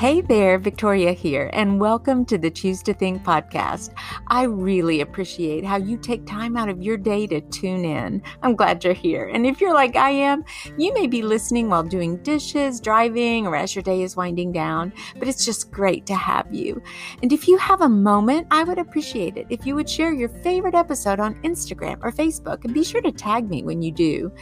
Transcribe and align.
Hey 0.00 0.22
there, 0.22 0.58
Victoria 0.58 1.12
here, 1.12 1.50
and 1.52 1.78
welcome 1.78 2.24
to 2.24 2.38
the 2.38 2.50
Choose 2.50 2.82
to 2.84 2.94
Think 2.94 3.22
podcast. 3.22 3.92
I 4.28 4.44
really 4.44 5.02
appreciate 5.02 5.62
how 5.62 5.76
you 5.76 5.98
take 5.98 6.24
time 6.24 6.56
out 6.56 6.70
of 6.70 6.82
your 6.82 6.96
day 6.96 7.26
to 7.26 7.42
tune 7.42 7.84
in. 7.84 8.22
I'm 8.42 8.56
glad 8.56 8.82
you're 8.82 8.94
here. 8.94 9.28
And 9.28 9.44
if 9.44 9.60
you're 9.60 9.74
like 9.74 9.96
I 9.96 10.08
am, 10.08 10.42
you 10.78 10.94
may 10.94 11.06
be 11.06 11.20
listening 11.20 11.68
while 11.68 11.82
doing 11.82 12.16
dishes, 12.22 12.80
driving, 12.80 13.46
or 13.46 13.54
as 13.54 13.74
your 13.74 13.82
day 13.82 14.00
is 14.00 14.16
winding 14.16 14.52
down, 14.52 14.94
but 15.18 15.28
it's 15.28 15.44
just 15.44 15.70
great 15.70 16.06
to 16.06 16.14
have 16.14 16.46
you. 16.50 16.82
And 17.22 17.30
if 17.30 17.46
you 17.46 17.58
have 17.58 17.82
a 17.82 17.88
moment, 17.90 18.46
I 18.50 18.64
would 18.64 18.78
appreciate 18.78 19.36
it 19.36 19.48
if 19.50 19.66
you 19.66 19.74
would 19.74 19.90
share 19.90 20.14
your 20.14 20.30
favorite 20.30 20.74
episode 20.74 21.20
on 21.20 21.34
Instagram 21.42 21.98
or 22.02 22.10
Facebook 22.10 22.64
and 22.64 22.72
be 22.72 22.84
sure 22.84 23.02
to 23.02 23.12
tag 23.12 23.50
me 23.50 23.64
when 23.64 23.82
you 23.82 23.92
do. 23.92 24.32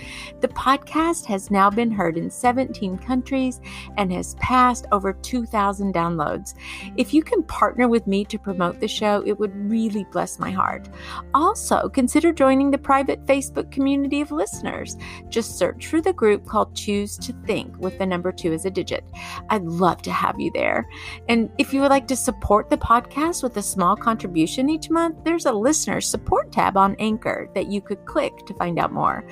The 0.41 0.47
podcast 0.47 1.27
has 1.27 1.51
now 1.51 1.69
been 1.69 1.91
heard 1.91 2.17
in 2.17 2.31
17 2.31 2.97
countries 2.99 3.61
and 3.97 4.13
has 4.13 4.37
passed 4.37 4.87
over 4.93 5.15
2 5.15 5.48
2,000 5.49 5.95
downloads. 5.95 6.55
If 6.97 7.15
you 7.15 7.23
can 7.23 7.43
partner 7.43 7.89
with 7.89 8.07
me 8.07 8.25
to 8.27 8.39
promote 8.39 8.81
the 8.81 8.89
show, 8.89 9.23
it 9.27 9.39
would 9.39 9.55
really 9.71 10.05
bless 10.13 10.39
my 10.39 10.51
heart. 10.51 10.91
Also, 11.35 11.89
consider 11.89 12.33
joining 12.33 12.71
the 12.71 12.79
private 12.79 13.27
Facebook 13.27 13.71
community 13.71 14.21
of 14.21 14.31
listeners. 14.31 14.97
Just 15.29 15.59
search 15.59 15.87
for 15.87 16.03
the 16.03 16.13
group 16.13 16.47
called 16.47 16.75
Choose 16.75 17.17
to 17.19 17.33
Think 17.47 17.79
with 17.79 17.99
the 17.99 18.07
number 18.07 18.33
two 18.33 18.53
as 18.53 18.67
a 18.67 18.71
digit. 18.71 19.05
I'd 19.49 19.65
love 19.65 20.03
to 20.03 20.13
have 20.13 20.39
you 20.39 20.53
there. 20.53 20.87
And 21.29 21.51
if 21.59 21.73
you 21.73 21.81
would 21.81 21.91
like 21.91 22.07
to 22.09 22.17
support 22.17 22.69
the 22.69 22.77
podcast 22.77 23.43
with 23.43 23.57
a 23.57 23.63
small 23.63 23.97
contribution 23.97 24.69
each 24.69 24.91
month, 24.91 25.17
there's 25.25 25.47
a 25.47 25.53
listener 25.53 26.03
support 26.03 26.53
tab 26.53 26.77
on 26.77 26.95
Anchor 26.99 27.49
that 27.55 27.69
you 27.69 27.81
could 27.81 28.05
click 28.05 28.45
to 28.47 28.53
find 28.55 28.79
out 28.79 28.93
more. 28.93 29.25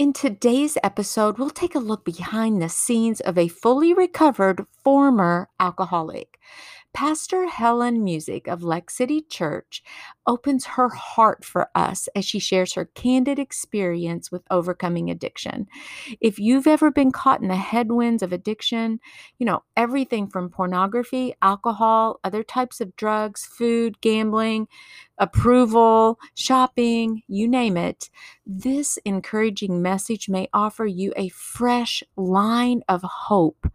In 0.00 0.12
today's 0.12 0.78
episode, 0.84 1.38
we'll 1.38 1.50
take 1.50 1.74
a 1.74 1.80
look 1.80 2.04
behind 2.04 2.62
the 2.62 2.68
scenes 2.68 3.20
of 3.20 3.36
a 3.36 3.48
fully 3.48 3.92
recovered 3.92 4.64
former 4.84 5.48
alcoholic. 5.58 6.38
Pastor 6.98 7.46
Helen 7.46 8.02
Musick 8.02 8.48
of 8.48 8.64
Lex 8.64 8.96
City 8.96 9.20
Church 9.20 9.84
opens 10.26 10.66
her 10.66 10.88
heart 10.88 11.44
for 11.44 11.70
us 11.72 12.08
as 12.16 12.24
she 12.24 12.40
shares 12.40 12.72
her 12.72 12.86
candid 12.86 13.38
experience 13.38 14.32
with 14.32 14.42
overcoming 14.50 15.08
addiction. 15.08 15.68
If 16.20 16.40
you've 16.40 16.66
ever 16.66 16.90
been 16.90 17.12
caught 17.12 17.40
in 17.40 17.46
the 17.46 17.54
headwinds 17.54 18.20
of 18.20 18.32
addiction, 18.32 18.98
you 19.38 19.46
know, 19.46 19.62
everything 19.76 20.26
from 20.26 20.50
pornography, 20.50 21.34
alcohol, 21.40 22.18
other 22.24 22.42
types 22.42 22.80
of 22.80 22.96
drugs, 22.96 23.46
food, 23.46 24.00
gambling, 24.00 24.66
approval, 25.18 26.18
shopping, 26.34 27.22
you 27.28 27.46
name 27.46 27.76
it, 27.76 28.10
this 28.44 28.98
encouraging 29.04 29.82
message 29.82 30.28
may 30.28 30.48
offer 30.52 30.86
you 30.86 31.12
a 31.16 31.28
fresh 31.28 32.02
line 32.16 32.82
of 32.88 33.02
hope 33.02 33.70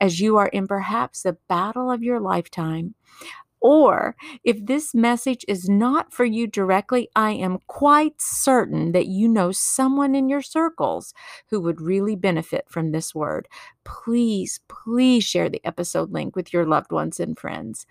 as 0.00 0.20
you 0.20 0.36
are 0.36 0.48
in 0.48 0.66
perhaps 0.66 1.22
the 1.22 1.36
battle 1.48 1.90
of 1.90 2.02
your 2.02 2.20
lifetime. 2.20 2.67
Or 3.60 4.14
if 4.44 4.64
this 4.64 4.94
message 4.94 5.44
is 5.48 5.68
not 5.68 6.12
for 6.12 6.24
you 6.24 6.46
directly, 6.46 7.08
I 7.16 7.32
am 7.32 7.58
quite 7.66 8.14
certain 8.20 8.92
that 8.92 9.06
you 9.06 9.26
know 9.26 9.50
someone 9.50 10.14
in 10.14 10.28
your 10.28 10.42
circles 10.42 11.12
who 11.50 11.60
would 11.62 11.80
really 11.80 12.14
benefit 12.14 12.66
from 12.68 12.92
this 12.92 13.14
word. 13.14 13.48
Please, 13.84 14.60
please 14.68 15.24
share 15.24 15.48
the 15.48 15.64
episode 15.64 16.12
link 16.12 16.36
with 16.36 16.52
your 16.52 16.66
loved 16.66 16.92
ones 16.92 17.18
and 17.18 17.36
friends. 17.36 17.84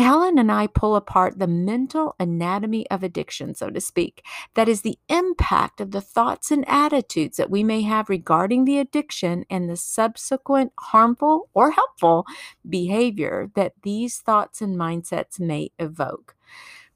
Helen 0.00 0.38
and 0.38 0.50
I 0.50 0.66
pull 0.66 0.96
apart 0.96 1.38
the 1.38 1.46
mental 1.46 2.14
anatomy 2.18 2.88
of 2.90 3.02
addiction, 3.02 3.54
so 3.54 3.68
to 3.70 3.80
speak. 3.80 4.24
That 4.54 4.68
is 4.68 4.82
the 4.82 4.98
impact 5.08 5.80
of 5.80 5.90
the 5.90 6.00
thoughts 6.00 6.50
and 6.50 6.66
attitudes 6.66 7.36
that 7.36 7.50
we 7.50 7.62
may 7.62 7.82
have 7.82 8.08
regarding 8.08 8.64
the 8.64 8.78
addiction 8.78 9.44
and 9.50 9.68
the 9.68 9.76
subsequent 9.76 10.72
harmful 10.78 11.50
or 11.52 11.72
helpful 11.72 12.26
behavior 12.68 13.50
that 13.54 13.74
these 13.82 14.18
thoughts 14.18 14.62
and 14.62 14.76
mindsets 14.76 15.38
may 15.38 15.70
evoke. 15.78 16.34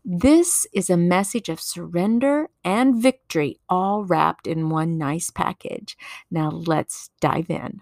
This 0.05 0.67
is 0.73 0.91
a 0.91 0.97
message 0.97 1.49
of 1.49 1.61
surrender 1.61 2.51
and 2.65 3.03
victory, 3.03 3.59
all 3.69 4.05
wrapped 4.05 4.47
in 4.47 4.69
one 4.69 4.99
nice 4.99 5.31
package. 5.31 5.97
Now 6.31 6.51
let's 6.51 7.11
dive 7.21 7.49
in. 7.49 7.81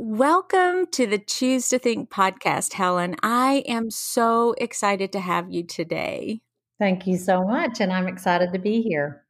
Welcome 0.00 0.86
to 0.92 1.08
the 1.08 1.18
Choose 1.18 1.70
to 1.70 1.78
Think 1.80 2.08
podcast, 2.08 2.74
Helen. 2.74 3.16
I 3.20 3.64
am 3.66 3.90
so 3.90 4.54
excited 4.58 5.10
to 5.10 5.18
have 5.18 5.50
you 5.50 5.64
today. 5.64 6.40
Thank 6.78 7.08
you 7.08 7.16
so 7.16 7.44
much. 7.44 7.80
And 7.80 7.92
I'm 7.92 8.06
excited 8.06 8.52
to 8.52 8.60
be 8.60 8.80
here. 8.80 9.24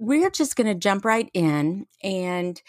We're 0.00 0.30
just 0.30 0.56
going 0.56 0.68
to 0.68 0.74
jump 0.74 1.04
right 1.04 1.28
in. 1.34 1.84
And 2.02 2.62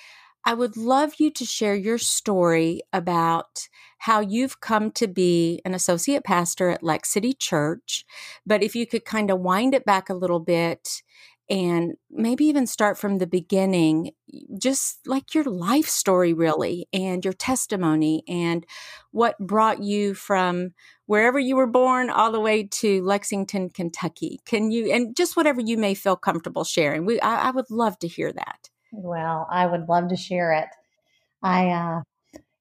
I 0.44 0.54
would 0.54 0.76
love 0.76 1.14
you 1.20 1.32
to 1.32 1.46
share 1.46 1.74
your 1.74 2.00
story 2.00 2.82
about 2.92 3.70
how 4.00 4.20
you've 4.20 4.60
come 4.60 4.92
to 4.92 5.08
be 5.08 5.62
an 5.64 5.74
associate 5.74 6.26
pastor 6.26 6.70
at 6.70 6.84
Lex 6.84 7.12
City 7.12 7.32
Church. 7.32 8.04
But 8.46 8.62
if 8.62 8.76
you 8.76 8.86
could 8.86 9.06
kind 9.06 9.32
of 9.32 9.40
wind 9.40 9.74
it 9.74 9.86
back 9.86 10.10
a 10.10 10.14
little 10.14 10.42
bit 10.42 11.02
and 11.50 11.96
maybe 12.12 12.46
even 12.46 12.68
start 12.68 12.98
from 12.98 13.18
the 13.18 13.28
beginning, 13.28 14.12
just 14.62 15.00
like 15.08 15.34
your 15.34 15.44
life 15.44 15.88
story, 15.88 16.34
really, 16.34 16.88
and 16.94 17.26
your 17.26 17.34
testimony, 17.34 18.24
and 18.28 18.66
what 19.12 19.38
brought 19.40 19.82
you 19.82 20.14
from 20.14 20.72
wherever 21.08 21.40
you 21.40 21.56
were 21.56 21.68
born 21.68 22.10
all 22.10 22.32
the 22.32 22.40
way 22.40 22.64
to 22.64 23.04
Lexington, 23.04 23.70
Kentucky. 23.70 24.40
Can 24.46 24.70
you, 24.70 24.92
and 24.92 25.16
just 25.16 25.36
whatever 25.36 25.60
you 25.60 25.78
may 25.78 25.96
feel 25.96 26.16
comfortable 26.16 26.64
sharing? 26.64 27.06
We, 27.06 27.20
I, 27.22 27.48
I 27.48 27.52
would 27.52 27.72
love 27.72 27.98
to 28.00 28.08
hear 28.08 28.32
that. 28.32 28.70
Well, 28.92 29.48
I 29.52 29.66
would 29.66 29.90
love 29.90 30.10
to 30.10 30.16
share 30.16 30.54
it. 30.54 30.68
I 31.42 31.70
uh, 31.70 32.02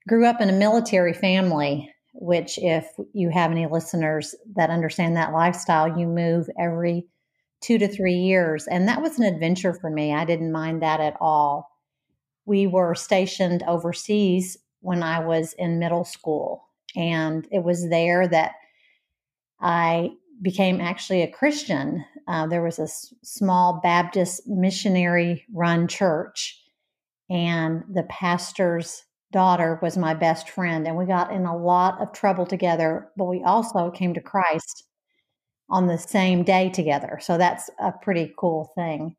grew 0.09 0.27
up 0.27 0.41
in 0.41 0.49
a 0.49 0.53
military 0.53 1.13
family, 1.13 1.93
which, 2.15 2.59
if 2.59 2.87
you 3.13 3.29
have 3.31 3.51
any 3.51 3.67
listeners 3.67 4.35
that 4.57 4.71
understand 4.71 5.17
that 5.17 5.33
lifestyle, 5.33 5.99
you 5.99 6.07
move 6.07 6.49
every 6.59 7.07
two 7.61 7.79
to 7.79 7.89
three 7.89 8.15
years. 8.15 8.67
And 8.67 8.89
that 8.89 9.03
was 9.03 9.19
an 9.19 9.25
adventure 9.25 9.75
for 9.75 9.91
me. 9.91 10.15
I 10.15 10.25
didn't 10.25 10.53
mind 10.53 10.83
that 10.83 11.01
at 11.01 11.17
all. 11.21 11.71
We 12.47 12.67
were 12.67 12.95
stationed 12.95 13.63
overseas 13.67 14.57
when 14.81 15.03
I 15.03 15.21
was 15.21 15.55
in 15.55 15.79
middle 15.79 16.05
school. 16.05 16.65
And 16.97 17.47
it 17.51 17.63
was 17.65 17.89
there 17.91 18.27
that 18.29 18.53
I 19.61 20.11
became 20.41 20.81
actually 20.81 21.23
a 21.23 21.31
Christian. 21.31 22.05
Uh, 22.27 22.47
there 22.47 22.63
was 22.63 22.79
a 22.79 22.83
s- 22.83 23.13
small 23.23 23.81
Baptist 23.83 24.47
missionary 24.47 25.45
run 25.53 25.89
church, 25.89 26.63
and 27.29 27.83
the 27.93 28.05
pastor's 28.05 29.05
daughter 29.33 29.79
was 29.83 29.99
my 29.99 30.15
best 30.15 30.49
friend. 30.49 30.87
And 30.87 30.97
we 30.97 31.05
got 31.05 31.33
in 31.33 31.45
a 31.45 31.57
lot 31.57 32.01
of 32.01 32.13
trouble 32.13 32.47
together, 32.47 33.11
but 33.17 33.27
we 33.27 33.43
also 33.43 33.91
came 33.91 34.15
to 34.15 34.21
Christ 34.21 34.88
on 35.71 35.87
the 35.87 35.99
same 35.99 36.43
day 36.45 36.71
together. 36.71 37.19
So 37.21 37.39
that's 37.39 37.71
a 37.79 37.93
pretty 37.93 38.33
cool 38.39 38.73
thing. 38.75 39.17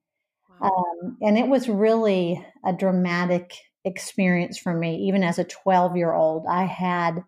Wow. 0.61 0.69
Um, 1.03 1.17
and 1.21 1.37
it 1.37 1.47
was 1.47 1.69
really 1.69 2.45
a 2.65 2.73
dramatic 2.73 3.53
experience 3.85 4.57
for 4.57 4.73
me. 4.73 5.07
Even 5.07 5.23
as 5.23 5.39
a 5.39 5.43
12 5.43 5.95
year 5.95 6.13
old, 6.13 6.45
I 6.49 6.65
had 6.65 7.23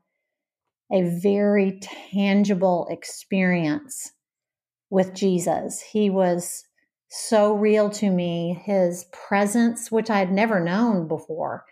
a 0.92 1.04
very 1.22 1.80
tangible 2.12 2.88
experience 2.90 4.12
with 4.90 5.14
Jesus. 5.14 5.82
He 5.82 6.10
was 6.10 6.66
so 7.10 7.54
real 7.54 7.90
to 7.92 8.10
me. 8.10 8.62
His 8.66 9.06
presence, 9.12 9.92
which 9.92 10.10
I 10.10 10.20
had 10.20 10.32
never 10.32 10.60
known 10.60 11.08
before, 11.08 11.66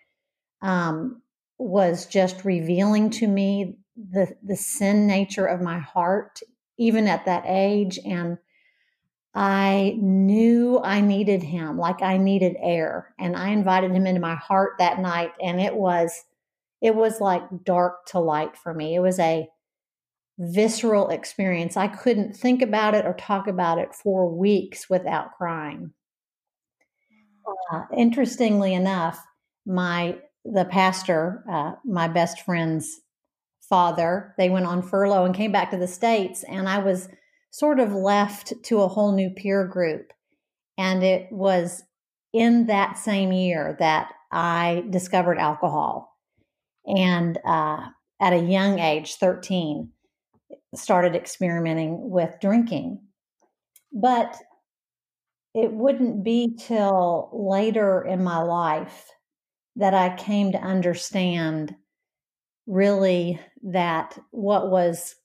um, 0.62 1.22
was 1.58 2.06
just 2.06 2.46
revealing 2.46 3.10
to 3.10 3.28
me 3.28 3.78
the 3.98 4.34
the 4.42 4.56
sin 4.56 5.08
nature 5.08 5.46
of 5.46 5.62
my 5.62 5.80
heart 5.80 6.40
even 6.80 7.08
at 7.08 7.26
that 7.26 7.44
age. 7.46 8.00
And 8.04 8.40
I 9.36 9.96
knew 10.00 10.80
I 10.84 11.02
needed 11.02 11.44
him 11.44 11.78
like 11.78 12.02
I 12.02 12.18
needed 12.18 12.56
air. 12.60 13.14
And 13.20 13.36
I 13.36 13.50
invited 13.50 13.92
him 13.92 14.08
into 14.08 14.22
my 14.22 14.36
heart 14.36 14.74
that 14.80 15.00
night. 15.00 15.32
And 15.40 15.62
it 15.62 15.76
was, 15.76 16.24
it 16.82 16.96
was 16.96 17.22
like 17.22 17.44
dark 17.64 18.08
to 18.08 18.20
light 18.20 18.58
for 18.58 18.74
me. 18.74 18.96
It 18.96 19.02
was 19.02 19.20
a 19.20 19.48
visceral 20.40 21.10
experience. 21.10 21.78
I 21.78 21.90
couldn't 21.90 22.36
think 22.36 22.62
about 22.62 22.96
it 22.96 23.06
or 23.06 23.14
talk 23.14 23.48
about 23.48 23.78
it 23.78 23.94
for 23.94 24.34
weeks 24.34 24.90
without 24.90 25.36
crying. 25.38 25.94
Uh, 27.72 27.84
interestingly 27.96 28.74
enough, 28.74 29.24
my 29.66 30.18
the 30.46 30.66
pastor, 30.66 31.44
uh, 31.52 31.74
my 31.84 32.08
best 32.08 32.42
friend's 32.42 33.02
father. 33.70 34.34
They 34.38 34.50
went 34.50 34.66
on 34.66 34.82
furlough 34.82 35.26
and 35.26 35.36
came 35.36 35.52
back 35.52 35.72
to 35.72 35.78
the 35.78 35.88
States. 35.88 36.44
And 36.44 36.68
I 36.68 36.80
was 36.80 37.08
sort 37.52 37.80
of 37.80 37.94
left 37.94 38.54
to 38.64 38.82
a 38.82 38.88
whole 38.88 39.14
new 39.14 39.30
peer 39.30 39.66
group. 39.66 40.12
And 40.78 41.04
it 41.04 41.32
was 41.32 41.84
in 42.34 42.68
that 42.68 42.98
same 42.98 43.32
year 43.32 43.76
that 43.80 44.12
I 44.32 44.84
discovered 44.90 45.38
alcohol. 45.38 46.16
And 46.86 47.38
uh, 47.46 47.86
at 48.20 48.34
a 48.34 48.40
young 48.40 48.80
age, 48.80 49.16
13, 49.16 49.90
started 50.76 51.16
experimenting 51.16 52.10
with 52.10 52.32
drinking. 52.42 53.02
But 53.92 54.36
it 55.54 55.72
wouldn't 55.72 56.24
be 56.24 56.56
till 56.60 57.30
later 57.34 58.04
in 58.04 58.24
my 58.24 58.42
life 58.42 59.10
that 59.76 59.94
I 59.94 60.16
came 60.16 60.52
to 60.52 60.62
understand 60.62 61.76
really 62.68 63.40
that 63.64 64.18
what 64.32 64.70
was 64.70 65.16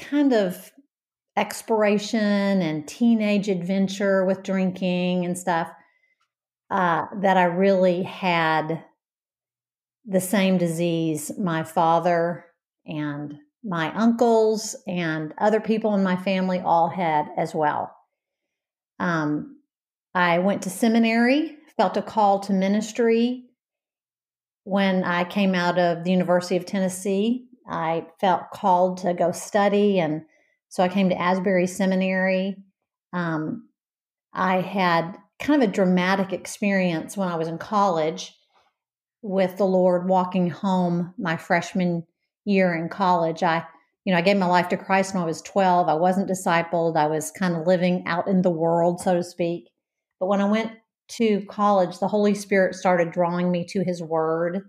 kind 0.00 0.32
of 0.32 0.72
exploration 1.36 2.62
and 2.62 2.86
teenage 2.86 3.48
adventure 3.48 4.24
with 4.24 4.42
drinking 4.42 5.24
and 5.24 5.36
stuff 5.36 5.68
uh, 6.70 7.06
that 7.20 7.36
I 7.36 7.44
really 7.44 8.02
had 8.02 8.84
the 10.06 10.20
same 10.20 10.58
disease 10.58 11.32
my 11.38 11.62
father 11.62 12.46
and 12.86 13.34
my 13.64 13.92
uncles 13.94 14.76
and 14.86 15.32
other 15.38 15.60
people 15.60 15.94
in 15.94 16.02
my 16.02 16.16
family 16.16 16.60
all 16.60 16.88
had 16.88 17.28
as 17.36 17.54
well. 17.54 17.96
Um, 19.00 19.58
I 20.14 20.38
went 20.38 20.62
to 20.62 20.70
seminary, 20.70 21.56
felt 21.76 21.96
a 21.96 22.02
call 22.02 22.40
to 22.40 22.52
ministry. 22.52 23.43
When 24.64 25.04
I 25.04 25.24
came 25.24 25.54
out 25.54 25.78
of 25.78 26.04
the 26.04 26.10
University 26.10 26.56
of 26.56 26.66
Tennessee, 26.66 27.46
I 27.66 28.06
felt 28.20 28.50
called 28.50 28.98
to 28.98 29.14
go 29.14 29.32
study. 29.32 30.00
And 30.00 30.22
so 30.68 30.82
I 30.82 30.88
came 30.88 31.08
to 31.10 31.20
Asbury 31.20 31.66
Seminary. 31.66 32.56
Um, 33.12 33.68
I 34.32 34.60
had 34.60 35.16
kind 35.38 35.62
of 35.62 35.68
a 35.68 35.72
dramatic 35.72 36.32
experience 36.32 37.16
when 37.16 37.28
I 37.28 37.36
was 37.36 37.48
in 37.48 37.58
college 37.58 38.34
with 39.22 39.56
the 39.56 39.66
Lord 39.66 40.08
walking 40.08 40.50
home 40.50 41.14
my 41.18 41.36
freshman 41.36 42.06
year 42.44 42.74
in 42.74 42.88
college. 42.88 43.42
I 43.42 43.66
you 44.04 44.12
know, 44.12 44.18
I 44.18 44.22
gave 44.22 44.36
my 44.36 44.46
life 44.46 44.68
to 44.68 44.76
Christ 44.76 45.14
when 45.14 45.22
I 45.22 45.26
was 45.26 45.40
12. 45.42 45.88
I 45.88 45.94
wasn't 45.94 46.28
discipled. 46.28 46.96
I 46.96 47.06
was 47.06 47.30
kind 47.30 47.56
of 47.56 47.66
living 47.66 48.04
out 48.06 48.28
in 48.28 48.42
the 48.42 48.50
world, 48.50 49.00
so 49.00 49.14
to 49.14 49.22
speak. 49.22 49.70
But 50.20 50.26
when 50.26 50.42
I 50.42 50.44
went 50.44 50.72
to 51.08 51.44
college, 51.46 51.98
the 51.98 52.08
Holy 52.08 52.34
Spirit 52.34 52.74
started 52.74 53.12
drawing 53.12 53.50
me 53.50 53.64
to 53.70 53.84
his 53.84 54.02
word. 54.02 54.68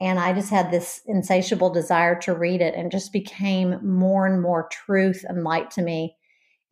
And 0.00 0.18
I 0.18 0.32
just 0.32 0.50
had 0.50 0.70
this 0.70 1.02
insatiable 1.06 1.70
desire 1.70 2.18
to 2.20 2.34
read 2.34 2.62
it 2.62 2.74
and 2.74 2.90
just 2.90 3.12
became 3.12 3.78
more 3.86 4.26
and 4.26 4.40
more 4.40 4.68
truth 4.72 5.24
and 5.28 5.44
light 5.44 5.70
to 5.72 5.82
me. 5.82 6.16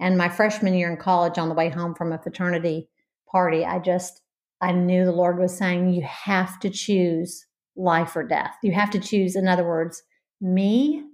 And 0.01 0.17
my 0.17 0.29
freshman 0.29 0.75
year 0.75 0.91
in 0.91 0.97
college, 0.97 1.39
on 1.39 1.49
the 1.49 1.55
way 1.55 1.69
home 1.69 1.95
from 1.95 2.13
a 2.13 2.19
fraternity 2.19 2.89
party, 3.31 3.65
I 3.65 3.81
just, 3.81 4.23
I 4.61 4.73
knew 4.73 5.05
the 5.05 5.13
Lord 5.13 5.39
was 5.39 5.57
saying, 5.57 5.93
you 5.93 6.03
have 6.03 6.59
to 6.61 6.71
choose 6.71 7.47
life 7.77 8.17
or 8.17 8.23
death. 8.23 8.55
You 8.63 8.73
have 8.73 8.91
to 8.93 8.99
choose, 9.01 9.37
in 9.37 9.47
other 9.47 9.67
words, 9.67 10.03
me 10.41 11.05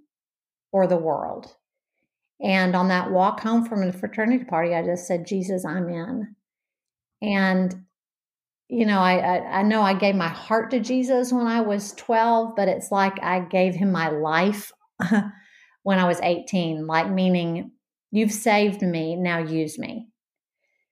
or 0.71 0.87
the 0.87 0.97
world. 0.97 1.57
And 2.41 2.75
on 2.77 2.89
that 2.89 3.11
walk 3.11 3.41
home 3.41 3.65
from 3.65 3.87
the 3.87 3.93
fraternity 3.93 4.45
party, 4.45 4.75
I 4.75 4.85
just 4.85 5.07
said, 5.07 5.27
Jesus, 5.27 5.65
I'm 5.65 5.89
in. 5.89 6.37
And, 7.25 7.75
you 8.69 8.85
know, 8.85 8.99
I, 8.99 9.17
I, 9.17 9.59
I, 9.61 9.63
know 9.63 9.81
I 9.81 9.95
gave 9.95 10.15
my 10.15 10.29
heart 10.29 10.71
to 10.73 10.81
Jesus 10.81 11.33
when 11.33 11.47
I 11.47 11.63
was 11.63 11.93
12, 11.93 12.55
but 12.55 12.69
it's 12.69 12.91
like 12.91 13.23
I 13.23 13.41
gave 13.41 13.75
him 13.75 13.91
my 13.91 14.11
life 14.11 14.73
when 15.83 15.99
I 15.99 16.07
was 16.07 16.21
18, 16.21 16.87
like 16.87 17.11
meaning, 17.11 17.73
you've 18.11 18.33
saved 18.33 18.83
me, 18.83 19.17
now 19.17 19.39
use 19.39 19.79
me. 19.79 20.09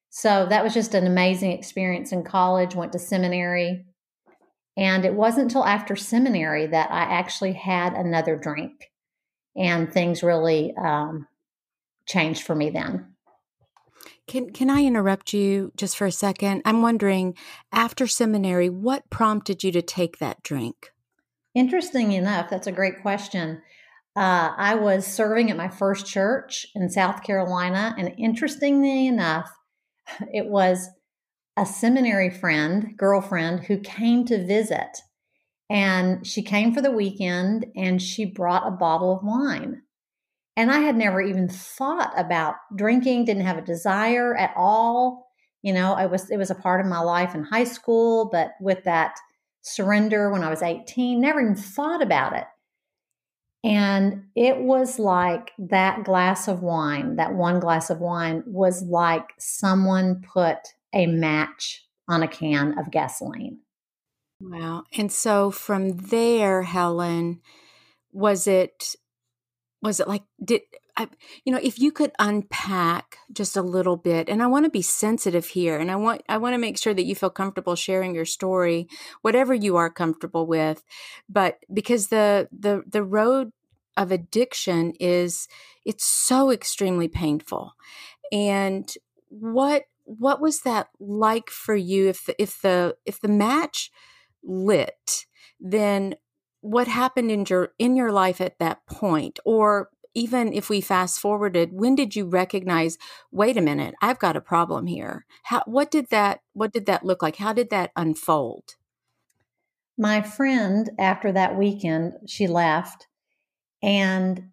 So 0.08 0.46
that 0.49 0.64
was 0.64 0.75
just 0.75 0.94
an 0.94 1.06
amazing 1.06 1.52
experience 1.52 2.12
in 2.12 2.25
college, 2.25 2.75
went 2.75 2.93
to 2.93 2.99
seminary. 2.99 3.84
And 4.76 5.05
it 5.05 5.14
wasn't 5.14 5.44
until 5.44 5.64
after 5.64 5.96
seminary 5.96 6.67
that 6.67 6.90
I 6.90 7.02
actually 7.02 7.52
had 7.52 7.93
another 7.93 8.37
drink 8.37 8.90
and 9.55 9.93
things 9.93 10.23
really 10.23 10.75
um, 10.76 11.26
changed 12.06 12.43
for 12.43 12.55
me 12.55 12.70
then. 12.70 13.12
Can 14.26 14.50
can 14.50 14.70
I 14.70 14.84
interrupt 14.84 15.32
you 15.32 15.72
just 15.76 15.96
for 15.96 16.06
a 16.06 16.12
second? 16.12 16.62
I'm 16.64 16.82
wondering, 16.82 17.34
after 17.72 18.06
seminary, 18.06 18.69
what 18.69 19.10
prompted 19.10 19.64
you 19.64 19.72
to 19.72 19.82
take 19.82 20.19
that 20.19 20.42
drink? 20.42 20.92
Interesting 21.54 22.12
enough, 22.12 22.48
that's 22.48 22.66
a 22.66 22.72
great 22.72 23.02
question. 23.02 23.60
Uh, 24.14 24.52
I 24.56 24.74
was 24.74 25.06
serving 25.06 25.50
at 25.50 25.56
my 25.56 25.69
first 25.69 26.06
church 26.06 26.66
in 26.74 26.88
South 26.90 27.22
Carolina, 27.22 27.94
and 27.98 28.14
interestingly 28.19 29.06
enough, 29.06 29.50
it 30.32 30.46
was 30.46 30.88
a 31.56 31.66
seminary 31.66 32.30
friend, 32.30 32.94
girlfriend, 32.96 33.64
who 33.64 33.78
came 33.78 34.24
to 34.26 34.46
visit 34.46 34.98
and 35.72 36.26
she 36.26 36.42
came 36.42 36.74
for 36.74 36.82
the 36.82 36.90
weekend 36.90 37.64
and 37.74 38.00
she 38.00 38.26
brought 38.26 38.66
a 38.66 38.70
bottle 38.70 39.16
of 39.16 39.24
wine. 39.24 39.80
And 40.56 40.70
I 40.70 40.81
had 40.81 40.96
never 40.96 41.22
even 41.22 41.49
thought 41.49 42.12
about 42.16 42.56
drinking, 42.76 43.25
didn't 43.25 43.46
have 43.46 43.58
a 43.58 43.62
desire 43.62 44.37
at 44.37 44.52
all. 44.56 45.28
You 45.62 45.72
know, 45.72 45.94
I 45.94 46.06
was 46.06 46.31
it 46.31 46.37
was 46.37 46.50
a 46.50 46.56
part 46.56 46.81
of 46.81 46.87
my 46.87 47.00
life 47.00 47.34
in 47.34 47.44
high 47.44 47.64
school, 47.64 48.28
but 48.31 48.52
with 48.60 48.84
that 48.84 49.16
surrender 49.62 50.31
when 50.31 50.43
I 50.43 50.50
was 50.50 50.62
18, 50.62 51.20
never 51.20 51.40
even 51.40 51.54
thought 51.54 52.02
about 52.02 52.34
it. 52.34 52.44
And 53.64 54.25
it 54.34 54.58
was 54.58 54.99
like 54.99 55.52
that 55.56 56.02
glass 56.02 56.49
of 56.49 56.62
wine, 56.62 57.16
that 57.16 57.34
one 57.34 57.60
glass 57.60 57.90
of 57.90 58.00
wine 58.00 58.43
was 58.44 58.82
like 58.82 59.28
someone 59.38 60.22
put 60.34 60.58
a 60.93 61.06
match 61.06 61.87
on 62.08 62.25
a 62.25 62.28
can 62.28 62.76
of 62.78 62.90
gasoline. 62.90 63.60
Wow. 64.40 64.82
And 64.93 65.12
so 65.12 65.52
from 65.52 65.96
there, 65.96 66.62
Helen, 66.62 67.40
was 68.12 68.48
it 68.48 68.96
was 69.82 70.00
it 70.00 70.08
like 70.08 70.23
did 70.43 70.62
I, 70.96 71.08
you 71.44 71.52
know 71.52 71.61
if 71.62 71.79
you 71.79 71.90
could 71.90 72.12
unpack 72.19 73.19
just 73.32 73.56
a 73.56 73.62
little 73.62 73.96
bit 73.96 74.29
and 74.29 74.43
i 74.43 74.46
want 74.46 74.64
to 74.64 74.70
be 74.70 74.82
sensitive 74.82 75.46
here 75.46 75.79
and 75.79 75.90
i 75.90 75.96
want 75.96 76.23
i 76.29 76.38
want 76.38 76.55
to 76.55 76.58
make 76.58 76.79
sure 76.79 76.94
that 76.94 77.05
you 77.05 77.14
feel 77.14 77.31
comfortable 77.31 77.76
sharing 77.76 78.14
your 78.14 78.25
story 78.25 78.88
whatever 79.23 79.55
you 79.55 79.76
are 79.76 79.90
comfortable 79.90 80.46
with 80.46 80.84
but 81.29 81.58
because 81.73 82.08
the 82.08 82.49
the 82.52 82.82
the 82.87 83.02
road 83.02 83.52
of 83.96 84.11
addiction 84.11 84.93
is 85.00 85.49
it's 85.84 86.05
so 86.05 86.50
extremely 86.50 87.08
painful 87.08 87.73
and 88.31 88.94
what 89.29 89.84
what 90.05 90.41
was 90.41 90.60
that 90.60 90.89
like 90.98 91.51
for 91.51 91.74
you 91.74 92.08
if 92.08 92.27
the 92.27 92.41
if 92.41 92.60
the 92.60 92.96
if 93.06 93.20
the 93.20 93.29
match 93.29 93.91
lit, 94.43 95.27
then 95.60 96.15
what 96.62 96.88
happened 96.88 97.31
in 97.31 97.44
your 97.48 97.72
in 97.78 97.96
your 97.96 98.10
life 98.10 98.40
at 98.40 98.58
that 98.58 98.86
point? 98.86 99.38
Or 99.44 99.90
even 100.14 100.52
if 100.52 100.69
we 100.69 100.81
fast 100.81 101.20
forwarded 101.20 101.72
when 101.72 101.94
did 101.94 102.14
you 102.14 102.26
recognize 102.26 102.98
wait 103.31 103.56
a 103.56 103.62
minute 103.62 103.94
i've 104.02 104.19
got 104.19 104.36
a 104.36 104.40
problem 104.40 104.86
here. 104.86 105.26
How 105.44 105.62
what 105.66 105.90
did 105.90 106.08
that 106.10 106.40
what 106.52 106.72
did 106.72 106.86
that 106.86 107.04
look 107.04 107.22
like? 107.22 107.36
How 107.36 107.52
did 107.52 107.70
that 107.70 107.90
unfold? 107.96 108.76
My 109.98 110.22
friend 110.22 110.90
after 110.98 111.32
that 111.32 111.56
weekend 111.56 112.14
she 112.26 112.46
left 112.46 113.06
and 113.82 114.50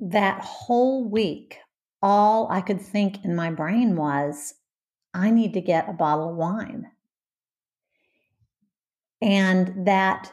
that 0.00 0.40
whole 0.42 1.08
week 1.08 1.58
all 2.00 2.48
i 2.50 2.60
could 2.60 2.80
think 2.80 3.24
in 3.24 3.36
my 3.36 3.50
brain 3.50 3.94
was 3.94 4.54
i 5.14 5.30
need 5.30 5.52
to 5.54 5.60
get 5.60 5.88
a 5.88 5.92
bottle 5.92 6.30
of 6.30 6.36
wine. 6.36 6.86
And 9.20 9.86
that 9.86 10.32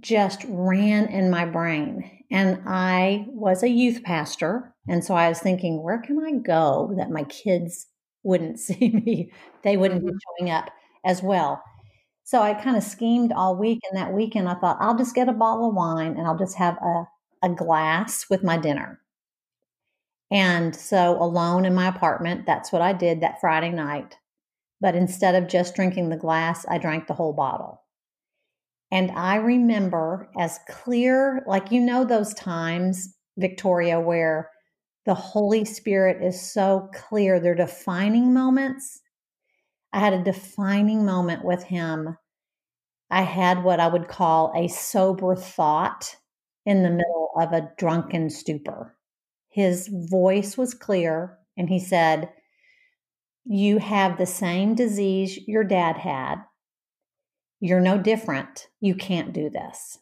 just 0.00 0.44
ran 0.48 1.06
in 1.06 1.30
my 1.30 1.44
brain. 1.44 2.10
And 2.30 2.62
I 2.66 3.26
was 3.28 3.62
a 3.62 3.68
youth 3.68 4.02
pastor. 4.02 4.74
And 4.88 5.04
so 5.04 5.14
I 5.14 5.28
was 5.28 5.40
thinking, 5.40 5.82
where 5.82 5.98
can 5.98 6.18
I 6.24 6.32
go 6.32 6.92
that 6.96 7.10
my 7.10 7.24
kids 7.24 7.86
wouldn't 8.22 8.58
see 8.60 8.90
me? 8.90 9.32
They 9.62 9.76
wouldn't 9.76 10.04
be 10.04 10.12
mm-hmm. 10.12 10.18
showing 10.38 10.50
up 10.50 10.70
as 11.04 11.22
well. 11.22 11.62
So 12.24 12.42
I 12.42 12.52
kind 12.52 12.76
of 12.76 12.82
schemed 12.82 13.32
all 13.32 13.56
week. 13.56 13.80
And 13.90 13.98
that 13.98 14.12
weekend, 14.12 14.48
I 14.48 14.54
thought, 14.54 14.78
I'll 14.80 14.98
just 14.98 15.14
get 15.14 15.28
a 15.28 15.32
bottle 15.32 15.70
of 15.70 15.74
wine 15.74 16.16
and 16.18 16.26
I'll 16.26 16.38
just 16.38 16.58
have 16.58 16.76
a, 16.76 17.04
a 17.42 17.48
glass 17.48 18.26
with 18.28 18.44
my 18.44 18.58
dinner. 18.58 19.00
And 20.30 20.76
so, 20.76 21.16
alone 21.22 21.64
in 21.64 21.74
my 21.74 21.88
apartment, 21.88 22.44
that's 22.44 22.70
what 22.70 22.82
I 22.82 22.92
did 22.92 23.22
that 23.22 23.40
Friday 23.40 23.70
night. 23.70 24.18
But 24.78 24.94
instead 24.94 25.34
of 25.34 25.48
just 25.48 25.74
drinking 25.74 26.10
the 26.10 26.18
glass, 26.18 26.66
I 26.68 26.76
drank 26.76 27.06
the 27.06 27.14
whole 27.14 27.32
bottle. 27.32 27.82
And 28.90 29.10
I 29.10 29.36
remember 29.36 30.30
as 30.38 30.58
clear, 30.68 31.44
like 31.46 31.70
you 31.70 31.80
know, 31.80 32.04
those 32.04 32.32
times, 32.34 33.14
Victoria, 33.36 34.00
where 34.00 34.50
the 35.04 35.14
Holy 35.14 35.64
Spirit 35.64 36.22
is 36.22 36.40
so 36.40 36.90
clear. 36.94 37.40
They're 37.40 37.54
defining 37.54 38.32
moments. 38.32 39.00
I 39.92 40.00
had 40.00 40.12
a 40.12 40.22
defining 40.22 41.04
moment 41.04 41.44
with 41.44 41.64
him. 41.64 42.16
I 43.10 43.22
had 43.22 43.64
what 43.64 43.80
I 43.80 43.88
would 43.88 44.08
call 44.08 44.52
a 44.54 44.68
sober 44.68 45.34
thought 45.34 46.16
in 46.66 46.82
the 46.82 46.90
middle 46.90 47.30
of 47.40 47.52
a 47.52 47.70
drunken 47.78 48.28
stupor. 48.28 48.96
His 49.48 49.88
voice 49.88 50.58
was 50.58 50.74
clear, 50.74 51.38
and 51.56 51.70
he 51.70 51.78
said, 51.78 52.30
You 53.46 53.78
have 53.78 54.18
the 54.18 54.26
same 54.26 54.74
disease 54.74 55.38
your 55.46 55.64
dad 55.64 55.96
had. 55.96 56.36
You're 57.60 57.80
no 57.80 57.98
different. 57.98 58.68
You 58.80 58.94
can't 58.94 59.32
do 59.32 59.50
this. 59.50 59.98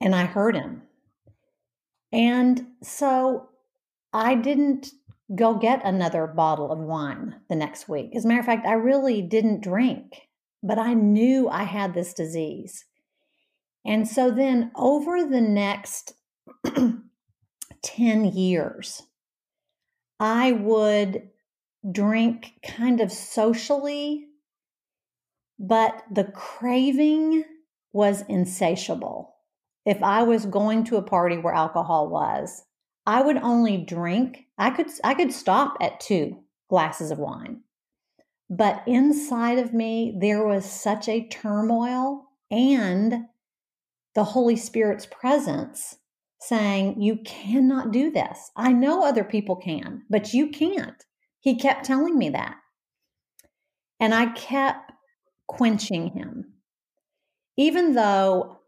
And 0.00 0.14
I 0.14 0.24
heard 0.24 0.54
him. 0.54 0.82
And 2.12 2.66
so 2.82 3.48
I 4.12 4.34
didn't 4.34 4.92
go 5.34 5.54
get 5.54 5.84
another 5.84 6.26
bottle 6.26 6.72
of 6.72 6.78
wine 6.78 7.36
the 7.48 7.56
next 7.56 7.88
week. 7.88 8.16
As 8.16 8.24
a 8.24 8.28
matter 8.28 8.40
of 8.40 8.46
fact, 8.46 8.66
I 8.66 8.72
really 8.72 9.20
didn't 9.20 9.62
drink, 9.62 10.28
but 10.62 10.78
I 10.78 10.94
knew 10.94 11.48
I 11.48 11.64
had 11.64 11.92
this 11.92 12.14
disease. 12.14 12.86
And 13.84 14.08
so 14.08 14.30
then 14.30 14.70
over 14.74 15.24
the 15.24 15.40
next 15.40 16.14
10 17.82 18.24
years, 18.24 19.02
I 20.18 20.52
would 20.52 21.28
drink 21.90 22.54
kind 22.66 23.00
of 23.00 23.12
socially, 23.12 24.27
but 25.58 26.04
the 26.10 26.24
craving 26.24 27.44
was 27.92 28.22
insatiable. 28.28 29.34
If 29.84 30.02
I 30.02 30.22
was 30.22 30.46
going 30.46 30.84
to 30.84 30.96
a 30.96 31.02
party 31.02 31.38
where 31.38 31.54
alcohol 31.54 32.08
was, 32.08 32.64
I 33.06 33.22
would 33.22 33.38
only 33.38 33.78
drink. 33.78 34.46
I 34.58 34.70
could 34.70 34.88
I 35.02 35.14
could 35.14 35.32
stop 35.32 35.76
at 35.80 36.00
2 36.00 36.38
glasses 36.68 37.10
of 37.10 37.18
wine. 37.18 37.62
But 38.50 38.82
inside 38.86 39.58
of 39.58 39.72
me 39.72 40.16
there 40.20 40.46
was 40.46 40.70
such 40.70 41.08
a 41.08 41.26
turmoil 41.28 42.26
and 42.50 43.26
the 44.14 44.24
Holy 44.24 44.56
Spirit's 44.56 45.06
presence 45.06 45.96
saying, 46.40 47.00
You 47.00 47.16
cannot 47.24 47.92
do 47.92 48.10
this. 48.10 48.50
I 48.56 48.72
know 48.72 49.04
other 49.04 49.24
people 49.24 49.56
can, 49.56 50.02
but 50.08 50.34
you 50.34 50.48
can't. 50.48 51.04
He 51.40 51.56
kept 51.56 51.84
telling 51.84 52.18
me 52.18 52.28
that. 52.30 52.56
And 54.00 54.14
I 54.14 54.26
kept 54.32 54.87
quenching 55.48 56.10
him. 56.10 56.52
Even 57.56 57.94
though 57.94 58.58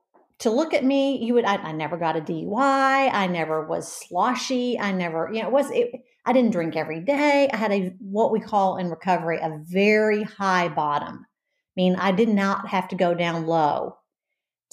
to 0.41 0.51
look 0.51 0.75
at 0.75 0.85
me, 0.85 1.23
you 1.23 1.35
would, 1.35 1.45
I, 1.45 1.57
I, 1.57 1.73
never 1.73 1.97
got 1.97 2.17
a 2.17 2.21
DUI. 2.21 3.13
I 3.13 3.27
never 3.27 3.67
was 3.67 3.93
sloshy. 3.93 4.79
I 4.81 4.91
never, 4.91 5.31
you 5.33 5.43
know, 5.43 5.49
it 5.49 5.53
was, 5.53 5.71
it, 5.71 5.91
I 6.25 6.33
didn't 6.33 6.53
drink 6.53 6.77
every 6.77 7.01
day. 7.01 7.49
I 7.53 7.57
had 7.57 7.73
a, 7.73 7.95
what 8.01 8.33
we 8.33 8.41
call 8.41 8.79
in 8.79 8.89
recovery, 8.89 9.39
a 9.39 9.61
very 9.65 10.23
high 10.23 10.69
bottom. 10.69 11.19
I 11.19 11.73
mean, 11.77 11.95
I 11.97 12.13
did 12.13 12.31
not 12.31 12.69
have 12.69 12.89
to 12.89 12.97
go 12.97 13.15
down 13.15 13.47
low 13.47 13.97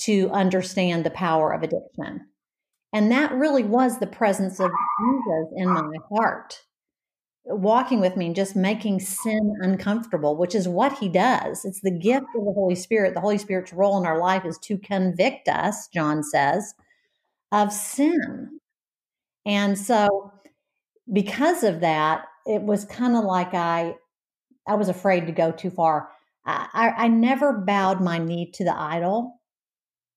to 0.02 0.30
understand 0.32 1.06
the 1.06 1.12
power 1.12 1.52
of 1.52 1.64
addiction. 1.64 2.28
And 2.94 3.12
that 3.12 3.34
really 3.34 3.64
was 3.64 4.00
the 4.00 4.08
presence 4.08 4.60
of 4.60 4.72
Jesus 4.72 5.54
in 5.58 5.68
my 5.68 5.98
heart 6.10 6.62
walking 7.50 8.00
with 8.00 8.18
me 8.18 8.28
and 8.28 8.36
just 8.36 8.56
making 8.56 9.00
sin 9.00 9.56
uncomfortable, 9.62 10.36
which 10.36 10.54
is 10.54 10.68
what 10.68 10.98
he 10.98 11.08
does. 11.08 11.64
It's 11.64 11.82
the 11.82 11.92
gift 11.92 12.26
of 12.36 12.46
the 12.46 12.54
Holy 12.54 12.76
Spirit. 12.76 13.14
The 13.14 13.22
Holy 13.22 13.38
Spirit's 13.38 13.74
role 13.74 13.98
in 13.98 14.06
our 14.06 14.20
life 14.20 14.46
is 14.46 14.58
to 14.64 14.78
convict 14.78 15.48
us, 15.48 15.88
John 15.88 16.24
says, 16.24 16.74
of 17.52 17.72
sin. 17.72 18.60
And 19.46 19.78
so 19.78 20.34
because 21.12 21.64
of 21.64 21.80
that, 21.80 22.26
it 22.46 22.62
was 22.62 22.86
kind 22.86 23.16
of 23.16 23.24
like 23.24 23.54
I 23.54 23.96
I 24.68 24.76
was 24.76 24.90
afraid 24.90 25.28
to 25.28 25.32
go 25.32 25.52
too 25.52 25.70
far. 25.70 26.10
I, 26.46 26.94
I, 26.96 27.08
never 27.10 27.54
bowed 27.54 28.02
my 28.02 28.18
knee 28.18 28.52
to 28.54 28.64
the 28.64 28.74
idol 28.74 29.42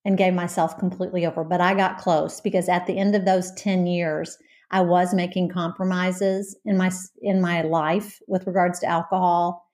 and 0.05 0.17
gave 0.17 0.33
myself 0.33 0.77
completely 0.77 1.25
over, 1.25 1.43
but 1.43 1.59
I 1.59 1.73
got 1.73 1.97
close 1.97 2.39
because 2.39 2.69
at 2.69 2.87
the 2.87 2.97
end 2.97 3.15
of 3.15 3.25
those 3.25 3.51
10 3.55 3.85
years, 3.85 4.37
I 4.71 4.81
was 4.81 5.13
making 5.13 5.49
compromises 5.49 6.55
in 6.65 6.77
my 6.77 6.91
in 7.21 7.41
my 7.41 7.61
life 7.61 8.19
with 8.27 8.47
regards 8.47 8.79
to 8.79 8.87
alcohol. 8.87 9.65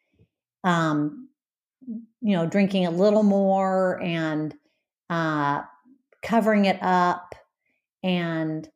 Um, 0.63 1.29
you 2.21 2.35
know, 2.35 2.47
drinking 2.47 2.87
a 2.87 2.91
little 2.91 3.23
more 3.23 4.01
and 4.01 4.53
uh, 5.09 5.61
covering 6.23 6.65
it 6.65 6.79
up, 6.81 7.35
and 8.03 8.67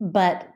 but 0.00 0.48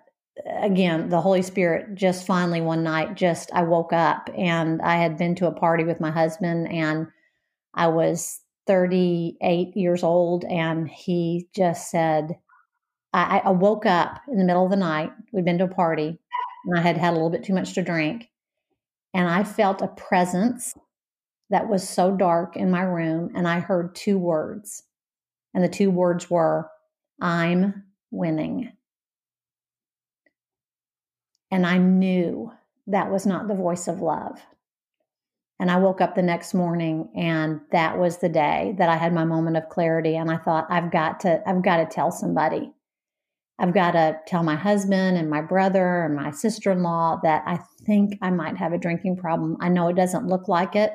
again, 0.61 1.09
the 1.09 1.21
Holy 1.21 1.43
Spirit 1.43 1.95
just 1.95 2.27
finally 2.27 2.61
one 2.61 2.83
night, 2.83 3.15
just 3.15 3.51
I 3.55 3.63
woke 3.63 3.93
up 3.93 4.29
and 4.37 4.83
I 4.83 4.97
had 4.97 5.17
been 5.17 5.37
to 5.37 5.47
a 5.47 5.55
party 5.55 5.85
with 5.85 6.01
my 6.01 6.11
husband, 6.11 6.69
and 6.71 7.07
I 7.73 7.87
was 7.87 8.41
38 8.67 9.77
years 9.77 10.03
old, 10.03 10.45
and 10.45 10.89
he 10.89 11.49
just 11.55 11.89
said 11.89 12.37
I, 13.13 13.41
I 13.45 13.51
woke 13.51 13.87
up 13.87 14.21
in 14.29 14.39
the 14.39 14.45
middle 14.45 14.65
of 14.65 14.71
the 14.71 14.77
night. 14.77 15.11
We'd 15.33 15.45
been 15.45 15.59
to 15.59 15.65
a 15.65 15.69
party 15.69 16.19
and 16.67 16.79
I 16.79 16.83
had 16.83 16.97
had 16.97 17.11
a 17.11 17.15
little 17.15 17.31
bit 17.31 17.45
too 17.45 17.55
much 17.55 17.75
to 17.75 17.83
drink. 17.83 18.29
And 19.15 19.29
I 19.29 19.45
felt 19.45 19.81
a 19.81 19.89
presence 19.89 20.75
that 21.51 21.69
was 21.69 21.89
so 21.89 22.15
dark 22.15 22.57
in 22.57 22.71
my 22.71 22.83
room. 22.83 23.31
And 23.35 23.47
I 23.47 23.61
heard 23.61 23.95
two 23.95 24.19
words. 24.19 24.83
And 25.55 25.65
the 25.65 25.69
two 25.69 25.91
words 25.91 26.29
were, 26.29 26.69
I'm 27.21 27.85
winning. 28.11 28.73
And 31.51 31.67
I 31.67 31.79
knew 31.79 32.53
that 32.89 33.11
was 33.11 33.25
not 33.25 33.49
the 33.49 33.55
voice 33.55 33.89
of 33.89 34.03
love. 34.03 34.41
And 35.59 35.71
I 35.71 35.79
woke 35.79 36.03
up 36.03 36.15
the 36.15 36.23
next 36.23 36.53
morning 36.53 37.09
and 37.17 37.61
that 37.73 37.99
was 37.99 38.19
the 38.19 38.29
day 38.29 38.75
that 38.77 38.91
I 38.91 38.97
had 38.97 39.15
my 39.15 39.25
moment 39.25 39.57
of 39.57 39.71
clarity. 39.71 40.17
And 40.17 40.31
I 40.31 40.37
thought, 40.37 40.67
I've 40.69 40.91
got 40.91 41.21
to, 41.21 41.43
I've 41.49 41.63
got 41.63 41.79
to 41.79 41.87
tell 41.87 42.11
somebody. 42.11 42.73
I've 43.59 43.73
got 43.73 43.93
to 43.93 44.19
tell 44.27 44.43
my 44.43 44.57
husband 44.57 45.17
and 45.17 45.31
my 45.31 45.41
brother 45.41 46.05
and 46.05 46.15
my 46.15 46.31
sister 46.31 46.73
in 46.73 46.83
law 46.83 47.19
that 47.23 47.43
I 47.47 47.59
think 47.85 48.19
I 48.21 48.31
might 48.31 48.57
have 48.59 48.73
a 48.73 48.79
drinking 48.79 49.17
problem. 49.17 49.57
I 49.61 49.69
know 49.69 49.89
it 49.89 49.97
doesn't 49.97 50.27
look 50.27 50.47
like 50.47 50.77
it 50.77 50.93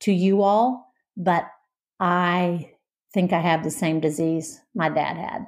to 0.00 0.12
you 0.12 0.42
all, 0.42 0.92
but 1.16 1.46
I 1.98 2.72
think 3.12 3.32
I 3.32 3.40
have 3.40 3.62
the 3.62 3.70
same 3.70 4.00
disease 4.00 4.60
my 4.74 4.88
dad 4.88 5.16
had. 5.16 5.46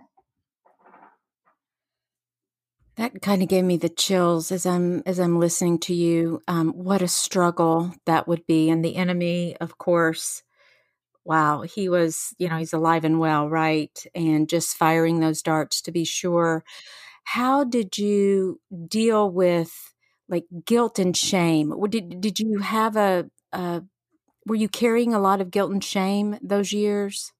That 2.96 3.22
kind 3.22 3.42
of 3.42 3.48
gave 3.48 3.64
me 3.64 3.78
the 3.78 3.88
chills 3.88 4.52
as 4.52 4.66
I'm 4.66 5.02
as 5.06 5.18
I'm 5.18 5.40
listening 5.40 5.78
to 5.80 5.94
you. 5.94 6.42
Um, 6.46 6.72
what 6.72 7.00
a 7.00 7.08
struggle 7.08 7.94
that 8.04 8.28
would 8.28 8.46
be, 8.46 8.68
and 8.68 8.84
the 8.84 8.96
enemy, 8.96 9.56
of 9.56 9.78
course, 9.78 10.42
wow, 11.24 11.62
he 11.62 11.88
was, 11.88 12.34
you 12.38 12.48
know, 12.48 12.58
he's 12.58 12.72
alive 12.72 13.04
and 13.04 13.18
well, 13.20 13.48
right? 13.48 14.06
And 14.14 14.48
just 14.48 14.76
firing 14.76 15.20
those 15.20 15.42
darts 15.42 15.80
to 15.82 15.92
be 15.92 16.04
sure. 16.04 16.64
How 17.24 17.64
did 17.64 17.98
you 17.98 18.60
deal 18.88 19.30
with 19.30 19.72
like 20.28 20.46
guilt 20.64 20.98
and 20.98 21.16
shame? 21.16 21.74
Did 21.88 22.20
did 22.20 22.40
you 22.40 22.58
have 22.60 22.96
a, 22.96 23.30
a 23.52 23.82
were 24.46 24.56
you 24.56 24.68
carrying 24.68 25.14
a 25.14 25.20
lot 25.20 25.40
of 25.40 25.50
guilt 25.50 25.72
and 25.72 25.84
shame 25.84 26.38
those 26.42 26.72
years? 26.72 27.32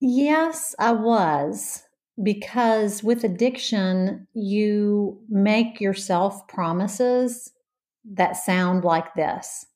Yes, 0.00 0.74
I 0.78 0.92
was 0.92 1.82
because 2.22 3.02
with 3.02 3.24
addiction, 3.24 4.26
you 4.34 5.20
make 5.28 5.80
yourself 5.80 6.46
promises 6.48 7.52
that 8.04 8.36
sound 8.36 8.84
like 8.84 9.14
this 9.14 9.66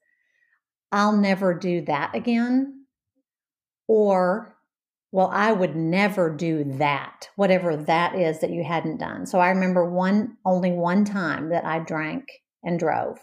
I'll 0.93 1.17
never 1.17 1.55
do 1.55 1.83
that 1.83 2.15
again. 2.15 2.87
Or, 3.87 4.55
well, 5.13 5.31
I 5.33 5.53
would 5.53 5.77
never 5.77 6.35
do 6.35 6.65
that, 6.79 7.29
whatever 7.37 7.77
that 7.77 8.15
is 8.15 8.41
that 8.41 8.51
you 8.51 8.65
hadn't 8.65 8.99
done. 8.99 9.27
So 9.27 9.39
I 9.39 9.49
remember 9.51 9.89
one, 9.89 10.37
only 10.45 10.73
one 10.73 11.05
time 11.05 11.51
that 11.51 11.65
I 11.65 11.79
drank 11.79 12.29
and 12.63 12.79
drove. 12.79 13.19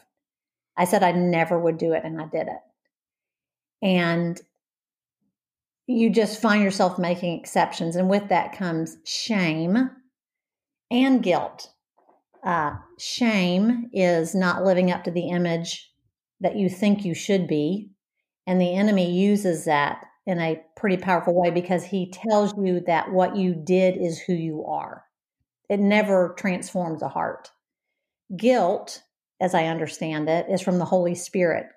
I 0.77 0.85
said 0.85 1.03
I 1.03 1.11
never 1.11 1.57
would 1.57 1.77
do 1.77 1.93
it 1.93 2.03
and 2.03 2.21
I 2.21 2.25
did 2.25 2.47
it. 2.47 2.61
And 3.81 4.39
you 5.87 6.09
just 6.09 6.41
find 6.41 6.63
yourself 6.63 6.97
making 6.97 7.39
exceptions. 7.39 7.95
And 7.95 8.09
with 8.09 8.29
that 8.29 8.57
comes 8.57 8.97
shame 9.05 9.91
and 10.89 11.21
guilt. 11.21 11.69
Uh, 12.43 12.75
shame 12.97 13.89
is 13.93 14.35
not 14.35 14.63
living 14.63 14.91
up 14.91 15.03
to 15.03 15.11
the 15.11 15.29
image 15.29 15.89
that 16.41 16.55
you 16.55 16.69
think 16.69 17.05
you 17.05 17.13
should 17.13 17.47
be. 17.47 17.89
And 18.47 18.61
the 18.61 18.75
enemy 18.75 19.11
uses 19.11 19.65
that 19.65 20.05
in 20.25 20.39
a 20.39 20.61
pretty 20.75 20.97
powerful 20.97 21.39
way 21.39 21.51
because 21.51 21.83
he 21.83 22.11
tells 22.11 22.53
you 22.57 22.81
that 22.81 23.11
what 23.11 23.35
you 23.35 23.53
did 23.53 23.97
is 23.97 24.19
who 24.19 24.33
you 24.33 24.65
are. 24.65 25.03
It 25.69 25.79
never 25.79 26.35
transforms 26.37 27.01
a 27.01 27.09
heart. 27.09 27.51
Guilt, 28.35 29.03
as 29.39 29.53
I 29.53 29.65
understand 29.65 30.29
it, 30.29 30.47
is 30.49 30.61
from 30.61 30.79
the 30.79 30.85
Holy 30.85 31.15
Spirit 31.15 31.67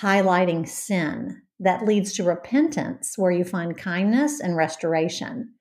highlighting 0.00 0.66
sin 0.68 1.42
that 1.60 1.84
leads 1.84 2.12
to 2.14 2.24
repentance, 2.24 3.14
where 3.16 3.30
you 3.30 3.44
find 3.44 3.76
kindness 3.76 4.40
and 4.40 4.56
restoration. 4.56 5.52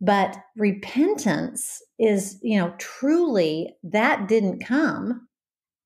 But 0.00 0.36
repentance 0.56 1.82
is, 1.98 2.38
you 2.42 2.58
know, 2.58 2.74
truly 2.78 3.76
that 3.82 4.28
didn't 4.28 4.64
come 4.64 5.28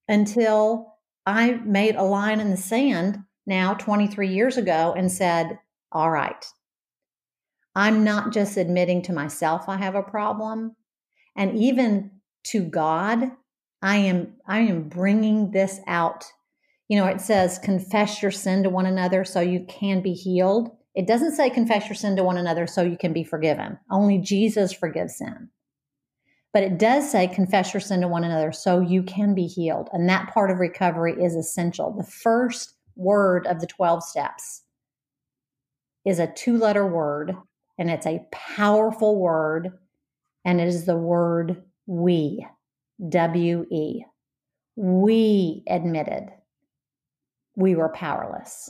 until 0.07 0.90
I 1.25 1.51
made 1.51 1.95
a 1.95 2.03
line 2.03 2.39
in 2.39 2.51
the 2.51 2.57
sand 2.57 3.19
now 3.45 3.73
23 3.73 4.29
years 4.29 4.57
ago 4.57 4.93
and 4.95 5.11
said, 5.11 5.59
All 5.91 6.09
right, 6.09 6.45
I'm 7.75 8.03
not 8.03 8.33
just 8.33 8.57
admitting 8.57 9.01
to 9.03 9.13
myself 9.13 9.67
I 9.67 9.77
have 9.77 9.95
a 9.95 10.03
problem, 10.03 10.75
and 11.35 11.57
even 11.57 12.11
to 12.45 12.63
God, 12.63 13.31
I 13.81 13.97
am 13.97 14.35
I 14.47 14.59
am 14.59 14.89
bringing 14.89 15.51
this 15.51 15.79
out. 15.87 16.25
You 16.87 16.97
know, 16.97 17.07
it 17.07 17.21
says 17.21 17.59
confess 17.59 18.21
your 18.21 18.31
sin 18.31 18.63
to 18.63 18.69
one 18.69 18.85
another 18.85 19.23
so 19.23 19.39
you 19.39 19.65
can 19.67 20.01
be 20.01 20.13
healed. 20.13 20.71
It 20.93 21.07
doesn't 21.07 21.35
say 21.35 21.49
confess 21.49 21.87
your 21.87 21.95
sin 21.95 22.17
to 22.17 22.23
one 22.23 22.37
another 22.37 22.67
so 22.67 22.81
you 22.81 22.97
can 22.97 23.13
be 23.13 23.23
forgiven. 23.23 23.79
Only 23.89 24.17
Jesus 24.17 24.73
forgives 24.73 25.17
sin. 25.17 25.49
But 26.53 26.63
it 26.63 26.77
does 26.77 27.09
say 27.09 27.27
confess 27.27 27.73
your 27.73 27.79
sin 27.79 28.01
to 28.01 28.07
one 28.07 28.23
another 28.23 28.51
so 28.51 28.81
you 28.81 29.03
can 29.03 29.33
be 29.33 29.47
healed. 29.47 29.89
And 29.93 30.09
that 30.09 30.33
part 30.33 30.51
of 30.51 30.59
recovery 30.59 31.13
is 31.13 31.35
essential. 31.35 31.93
The 31.93 32.03
first 32.03 32.73
word 32.95 33.47
of 33.47 33.61
the 33.61 33.67
12 33.67 34.03
steps 34.03 34.63
is 36.05 36.19
a 36.19 36.27
two 36.27 36.57
letter 36.57 36.85
word, 36.85 37.35
and 37.77 37.89
it's 37.89 38.05
a 38.05 38.25
powerful 38.31 39.17
word, 39.17 39.71
and 40.43 40.59
it 40.59 40.67
is 40.67 40.85
the 40.85 40.97
word 40.97 41.63
we. 41.85 42.45
W 43.09 43.65
E. 43.71 44.03
We 44.75 45.63
admitted 45.67 46.29
we 47.55 47.75
were 47.75 47.89
powerless. 47.89 48.69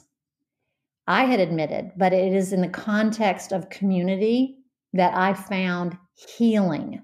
I 1.08 1.26
had 1.26 1.40
admitted, 1.40 1.92
but 1.98 2.14
it 2.14 2.34
is 2.34 2.54
in 2.54 2.62
the 2.62 2.70
context 2.70 3.52
of 3.52 3.70
community 3.70 4.58
that 4.94 5.14
I 5.16 5.34
found 5.34 5.98
healing. 6.14 7.02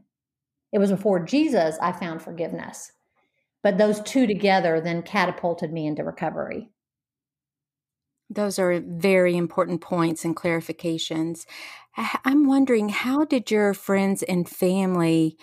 It 0.71 0.79
was 0.79 0.91
before 0.91 1.23
Jesus 1.23 1.77
I 1.81 1.91
found 1.91 2.21
forgiveness. 2.21 2.91
But 3.63 3.77
those 3.77 4.01
two 4.01 4.27
together 4.27 4.79
then 4.79 5.01
catapulted 5.01 5.73
me 5.73 5.87
into 5.87 6.03
recovery. 6.03 6.69
Those 8.29 8.59
are 8.59 8.81
very 8.81 9.35
important 9.37 9.81
points 9.81 10.25
and 10.25 10.35
clarifications. 10.35 11.45
I'm 12.25 12.45
wondering, 12.45 12.89
how 12.89 13.25
did 13.25 13.49
your 13.49 13.73
friends 13.73 14.21
and 14.23 14.47
family 14.47 15.37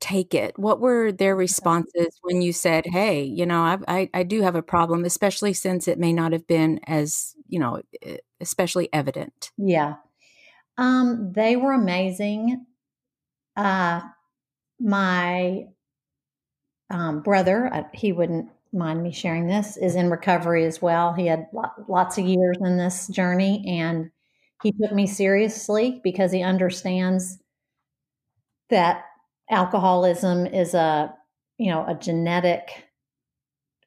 take 0.00 0.34
it? 0.34 0.58
What 0.58 0.80
were 0.80 1.12
their 1.12 1.34
responses 1.34 2.18
when 2.22 2.40
you 2.40 2.52
said, 2.52 2.86
"Hey, 2.86 3.22
you 3.22 3.46
know, 3.46 3.62
I, 3.62 3.78
I, 3.88 4.10
I 4.14 4.22
do 4.22 4.42
have 4.42 4.54
a 4.54 4.62
problem," 4.62 5.04
especially 5.04 5.52
since 5.52 5.88
it 5.88 5.98
may 5.98 6.12
not 6.12 6.32
have 6.32 6.46
been 6.46 6.80
as 6.86 7.34
you 7.48 7.58
know, 7.58 7.82
especially 8.40 8.88
evident. 8.92 9.50
Yeah, 9.56 9.94
um, 10.78 11.32
they 11.34 11.56
were 11.56 11.72
amazing. 11.72 12.66
Uh, 13.56 14.02
my 14.80 15.66
um, 16.90 17.22
brother, 17.22 17.72
uh, 17.72 17.84
he 17.92 18.12
wouldn't 18.12 18.48
mind 18.72 19.02
me 19.02 19.12
sharing 19.12 19.46
this, 19.46 19.76
is 19.76 19.94
in 19.94 20.10
recovery 20.10 20.64
as 20.64 20.82
well. 20.82 21.12
He 21.12 21.26
had 21.26 21.46
lots 21.88 22.18
of 22.18 22.26
years 22.26 22.58
in 22.60 22.76
this 22.76 23.08
journey, 23.08 23.64
and 23.66 24.10
he 24.62 24.72
took 24.72 24.92
me 24.92 25.06
seriously 25.06 26.00
because 26.02 26.32
he 26.32 26.42
understands 26.42 27.38
that 28.70 29.04
alcoholism 29.50 30.46
is 30.46 30.74
a 30.74 31.14
you 31.58 31.70
know 31.70 31.84
a 31.86 31.94
genetic 31.94 32.88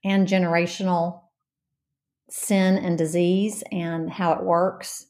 and 0.03 0.27
generational 0.27 1.21
sin 2.29 2.77
and 2.77 2.97
disease 2.97 3.63
and 3.71 4.09
how 4.09 4.33
it 4.33 4.43
works 4.43 5.07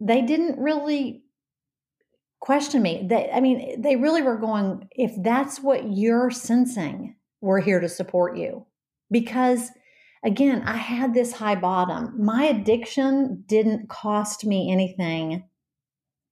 they 0.00 0.22
didn't 0.22 0.58
really 0.58 1.21
question 2.42 2.82
me 2.82 3.06
they 3.08 3.30
i 3.32 3.40
mean 3.40 3.80
they 3.80 3.96
really 3.96 4.20
were 4.20 4.36
going 4.36 4.86
if 4.90 5.12
that's 5.22 5.60
what 5.60 5.90
you're 5.90 6.30
sensing 6.30 7.14
we're 7.40 7.60
here 7.60 7.80
to 7.80 7.88
support 7.88 8.36
you 8.36 8.66
because 9.10 9.70
again 10.24 10.60
i 10.66 10.76
had 10.76 11.14
this 11.14 11.32
high 11.32 11.54
bottom 11.54 12.12
my 12.22 12.44
addiction 12.44 13.42
didn't 13.46 13.88
cost 13.88 14.44
me 14.44 14.70
anything 14.70 15.44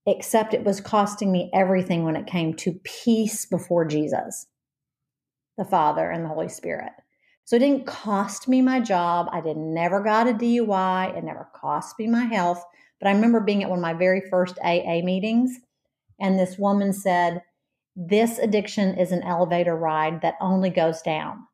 except 0.07 0.55
it 0.55 0.65
was 0.65 0.81
costing 0.81 1.31
me 1.31 1.51
everything 1.53 2.05
when 2.05 2.17
it 2.17 2.27
came 2.27 2.55
to 2.55 2.81
peace 2.85 3.47
before 3.47 3.85
Jesus, 3.85 4.47
the 5.59 5.65
Father, 5.65 6.11
and 6.11 6.25
the 6.25 6.29
Holy 6.29 6.49
Spirit. 6.49 6.93
So 7.45 7.57
it 7.57 7.61
didn't 7.61 7.87
cost 7.87 8.49
me 8.49 8.63
my 8.63 8.81
job. 8.81 9.29
I 9.33 9.41
didn't 9.41 9.75
never 9.75 10.01
got 10.01 10.29
a 10.29 10.33
DUI. 10.33 11.17
It 11.17 11.25
never 11.25 11.49
cost 11.55 11.99
me 11.99 12.07
my 12.07 12.25
health. 12.25 12.65
But 13.01 13.09
I 13.09 13.13
remember 13.13 13.41
being 13.41 13.63
at 13.63 13.71
one 13.71 13.79
of 13.79 13.83
my 13.83 13.95
very 13.95 14.23
first 14.31 14.59
AA 14.63 15.01
meetings, 15.03 15.59
and 16.21 16.39
this 16.39 16.59
woman 16.59 16.93
said, 16.93 17.43
This 17.97 18.39
addiction 18.39 18.99
is 18.99 19.13
an 19.13 19.23
elevator 19.23 19.77
ride 19.77 20.21
that 20.23 20.37
only 20.41 20.71
goes 20.71 21.03
down. 21.03 21.47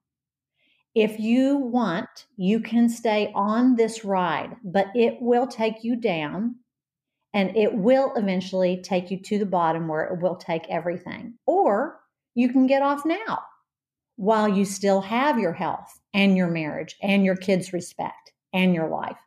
If 0.95 1.21
you 1.21 1.59
want, 1.59 2.27
you 2.37 2.61
can 2.61 2.89
stay 2.89 3.31
on 3.35 3.77
this 3.77 4.05
ride, 4.05 4.57
but 4.65 4.87
it 4.95 5.19
will 5.21 5.47
take 5.47 5.85
you 5.85 5.95
down 5.95 6.57
and 7.35 7.55
it 7.55 7.75
will 7.75 8.15
eventually 8.17 8.81
take 8.83 9.11
you 9.11 9.21
to 9.21 9.39
the 9.39 9.45
bottom 9.45 9.89
where 9.89 10.05
it 10.05 10.23
will 10.23 10.37
take 10.37 10.63
everything. 10.71 11.35
Or 11.45 12.01
you 12.35 12.49
can 12.49 12.67
get 12.67 12.81
off 12.81 13.05
now 13.05 13.41
while 14.17 14.49
you 14.49 14.65
still 14.65 15.03
have 15.03 15.39
your 15.39 15.53
health 15.53 16.01
and 16.15 16.35
your 16.35 16.49
marriage 16.49 16.97
and 17.03 17.27
your 17.27 17.37
kids' 17.37 17.75
respect 17.75 18.33
and 18.55 18.75
your 18.75 18.89
life. 18.89 19.19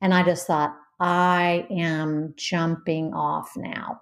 And 0.00 0.12
I 0.12 0.24
just 0.24 0.48
thought, 0.48 0.76
I 0.98 1.66
am 1.70 2.34
jumping 2.36 3.14
off 3.14 3.52
now. 3.56 4.00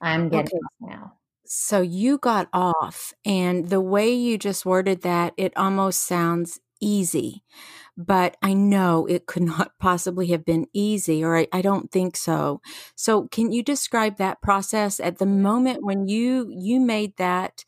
I'm 0.00 0.28
getting 0.28 0.46
okay. 0.46 0.58
off 0.58 0.90
now. 0.90 1.12
So 1.44 1.80
you 1.80 2.18
got 2.18 2.48
off, 2.52 3.14
and 3.24 3.68
the 3.68 3.80
way 3.80 4.12
you 4.12 4.36
just 4.36 4.66
worded 4.66 5.02
that, 5.02 5.32
it 5.36 5.56
almost 5.56 6.06
sounds 6.06 6.60
easy 6.80 7.42
but 7.98 8.36
I 8.40 8.54
know 8.54 9.06
it 9.06 9.26
could 9.26 9.42
not 9.58 9.72
possibly 9.78 10.28
have 10.28 10.44
been 10.44 10.66
easy, 10.72 11.22
or 11.22 11.36
I, 11.36 11.48
I, 11.52 11.60
don't 11.60 11.90
think 11.90 12.16
so. 12.16 12.62
So, 12.94 13.26
can 13.28 13.52
you 13.52 13.62
describe 13.62 14.16
that 14.16 14.40
process 14.40 15.00
at 15.00 15.18
the 15.18 15.26
moment 15.26 15.82
when 15.82 16.06
you 16.06 16.48
you 16.48 16.80
made 16.80 17.16
that? 17.16 17.64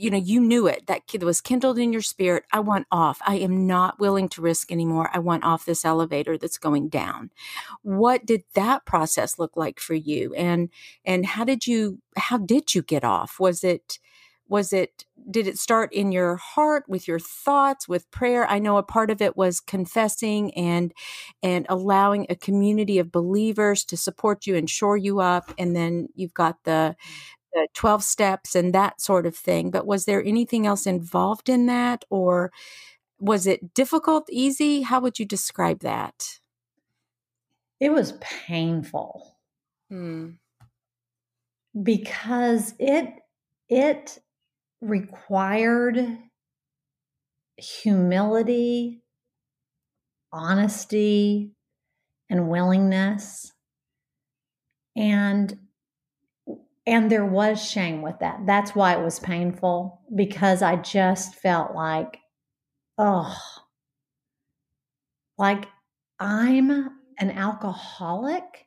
You 0.00 0.10
know, 0.10 0.16
you 0.16 0.40
knew 0.40 0.66
it 0.66 0.86
that 0.86 1.06
kid 1.06 1.22
was 1.22 1.42
kindled 1.42 1.78
in 1.78 1.92
your 1.92 2.00
spirit. 2.00 2.44
I 2.52 2.60
want 2.60 2.86
off. 2.90 3.20
I 3.26 3.36
am 3.36 3.66
not 3.66 3.98
willing 4.00 4.30
to 4.30 4.40
risk 4.40 4.72
anymore. 4.72 5.10
I 5.12 5.18
want 5.18 5.44
off 5.44 5.66
this 5.66 5.84
elevator 5.84 6.38
that's 6.38 6.56
going 6.58 6.88
down. 6.88 7.30
What 7.82 8.24
did 8.24 8.44
that 8.54 8.86
process 8.86 9.38
look 9.38 9.56
like 9.56 9.78
for 9.78 9.94
you? 9.94 10.32
And 10.34 10.70
and 11.04 11.26
how 11.26 11.44
did 11.44 11.66
you 11.66 12.00
how 12.16 12.38
did 12.38 12.74
you 12.74 12.82
get 12.82 13.04
off? 13.04 13.38
Was 13.38 13.62
it 13.62 13.98
was 14.50 14.72
it 14.72 15.04
did 15.30 15.46
it 15.46 15.58
start 15.58 15.92
in 15.92 16.12
your 16.12 16.36
heart 16.36 16.84
with 16.88 17.06
your 17.06 17.20
thoughts 17.20 17.88
with 17.88 18.10
prayer 18.10 18.46
i 18.48 18.58
know 18.58 18.78
a 18.78 18.82
part 18.82 19.10
of 19.10 19.22
it 19.22 19.36
was 19.36 19.60
confessing 19.60 20.52
and 20.54 20.92
and 21.42 21.66
allowing 21.68 22.26
a 22.28 22.34
community 22.34 22.98
of 22.98 23.12
believers 23.12 23.84
to 23.84 23.96
support 23.96 24.46
you 24.46 24.56
and 24.56 24.68
shore 24.68 24.96
you 24.96 25.20
up 25.20 25.52
and 25.56 25.76
then 25.76 26.08
you've 26.16 26.34
got 26.34 26.56
the 26.64 26.96
the 27.52 27.68
12 27.74 28.02
steps 28.02 28.54
and 28.54 28.74
that 28.74 29.00
sort 29.00 29.26
of 29.26 29.36
thing 29.36 29.70
but 29.70 29.86
was 29.86 30.04
there 30.04 30.22
anything 30.24 30.66
else 30.66 30.86
involved 30.86 31.48
in 31.48 31.66
that 31.66 32.04
or 32.10 32.52
was 33.18 33.46
it 33.46 33.74
difficult 33.74 34.28
easy 34.30 34.82
how 34.82 35.00
would 35.00 35.18
you 35.18 35.24
describe 35.24 35.80
that 35.80 36.40
it 37.80 37.92
was 37.92 38.12
painful 38.20 39.36
hmm. 39.88 40.30
because 41.82 42.74
it 42.78 43.14
it 43.68 44.18
required 44.80 46.18
humility, 47.60 49.02
honesty, 50.32 51.52
and 52.28 52.48
willingness. 52.48 53.52
And 54.96 55.56
and 56.86 57.10
there 57.10 57.26
was 57.26 57.62
shame 57.62 58.02
with 58.02 58.18
that. 58.20 58.40
That's 58.46 58.74
why 58.74 58.94
it 58.94 59.04
was 59.04 59.18
painful 59.20 60.00
because 60.14 60.62
I 60.62 60.76
just 60.76 61.34
felt 61.34 61.74
like, 61.74 62.18
oh, 62.98 63.36
like 65.38 65.66
I'm 66.18 66.70
an 67.18 67.30
alcoholic. 67.30 68.66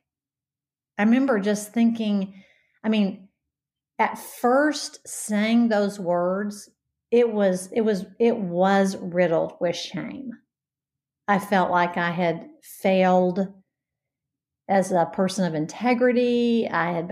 I 0.98 1.02
remember 1.02 1.38
just 1.40 1.72
thinking, 1.72 2.42
I 2.82 2.88
mean, 2.88 3.28
at 3.98 4.18
first 4.18 5.06
saying 5.06 5.68
those 5.68 5.98
words, 5.98 6.70
it 7.10 7.32
was 7.32 7.68
it 7.72 7.82
was 7.82 8.06
it 8.18 8.36
was 8.36 8.96
riddled 8.96 9.54
with 9.60 9.76
shame. 9.76 10.32
I 11.28 11.38
felt 11.38 11.70
like 11.70 11.96
I 11.96 12.10
had 12.10 12.48
failed 12.62 13.52
as 14.68 14.92
a 14.92 15.06
person 15.12 15.44
of 15.44 15.54
integrity. 15.54 16.68
I 16.68 16.92
had 16.92 17.08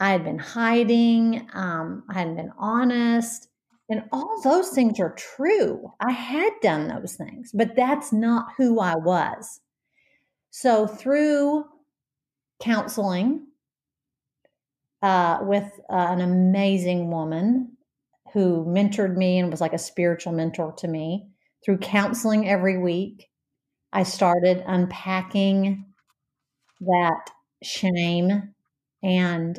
I 0.00 0.10
had 0.10 0.24
been 0.24 0.38
hiding. 0.38 1.48
Um, 1.54 2.04
I 2.08 2.14
hadn't 2.14 2.36
been 2.36 2.52
honest, 2.58 3.48
and 3.88 4.04
all 4.12 4.40
those 4.42 4.70
things 4.70 5.00
are 5.00 5.14
true. 5.14 5.92
I 6.00 6.12
had 6.12 6.52
done 6.62 6.88
those 6.88 7.14
things, 7.16 7.50
but 7.54 7.74
that's 7.76 8.12
not 8.12 8.52
who 8.56 8.80
I 8.80 8.96
was. 8.96 9.60
So 10.50 10.86
through 10.86 11.64
counseling 12.60 13.46
uh, 15.02 15.38
with 15.42 15.70
uh, 15.90 15.94
an 16.10 16.20
amazing 16.20 17.10
woman 17.10 17.76
who 18.32 18.64
mentored 18.66 19.16
me 19.16 19.38
and 19.38 19.50
was 19.50 19.60
like 19.60 19.72
a 19.72 19.78
spiritual 19.78 20.32
mentor 20.32 20.72
to 20.72 20.88
me 20.88 21.28
through 21.64 21.78
counseling 21.78 22.48
every 22.48 22.78
week. 22.78 23.28
I 23.92 24.02
started 24.02 24.62
unpacking 24.66 25.86
that 26.80 27.30
shame 27.62 28.54
and 29.02 29.58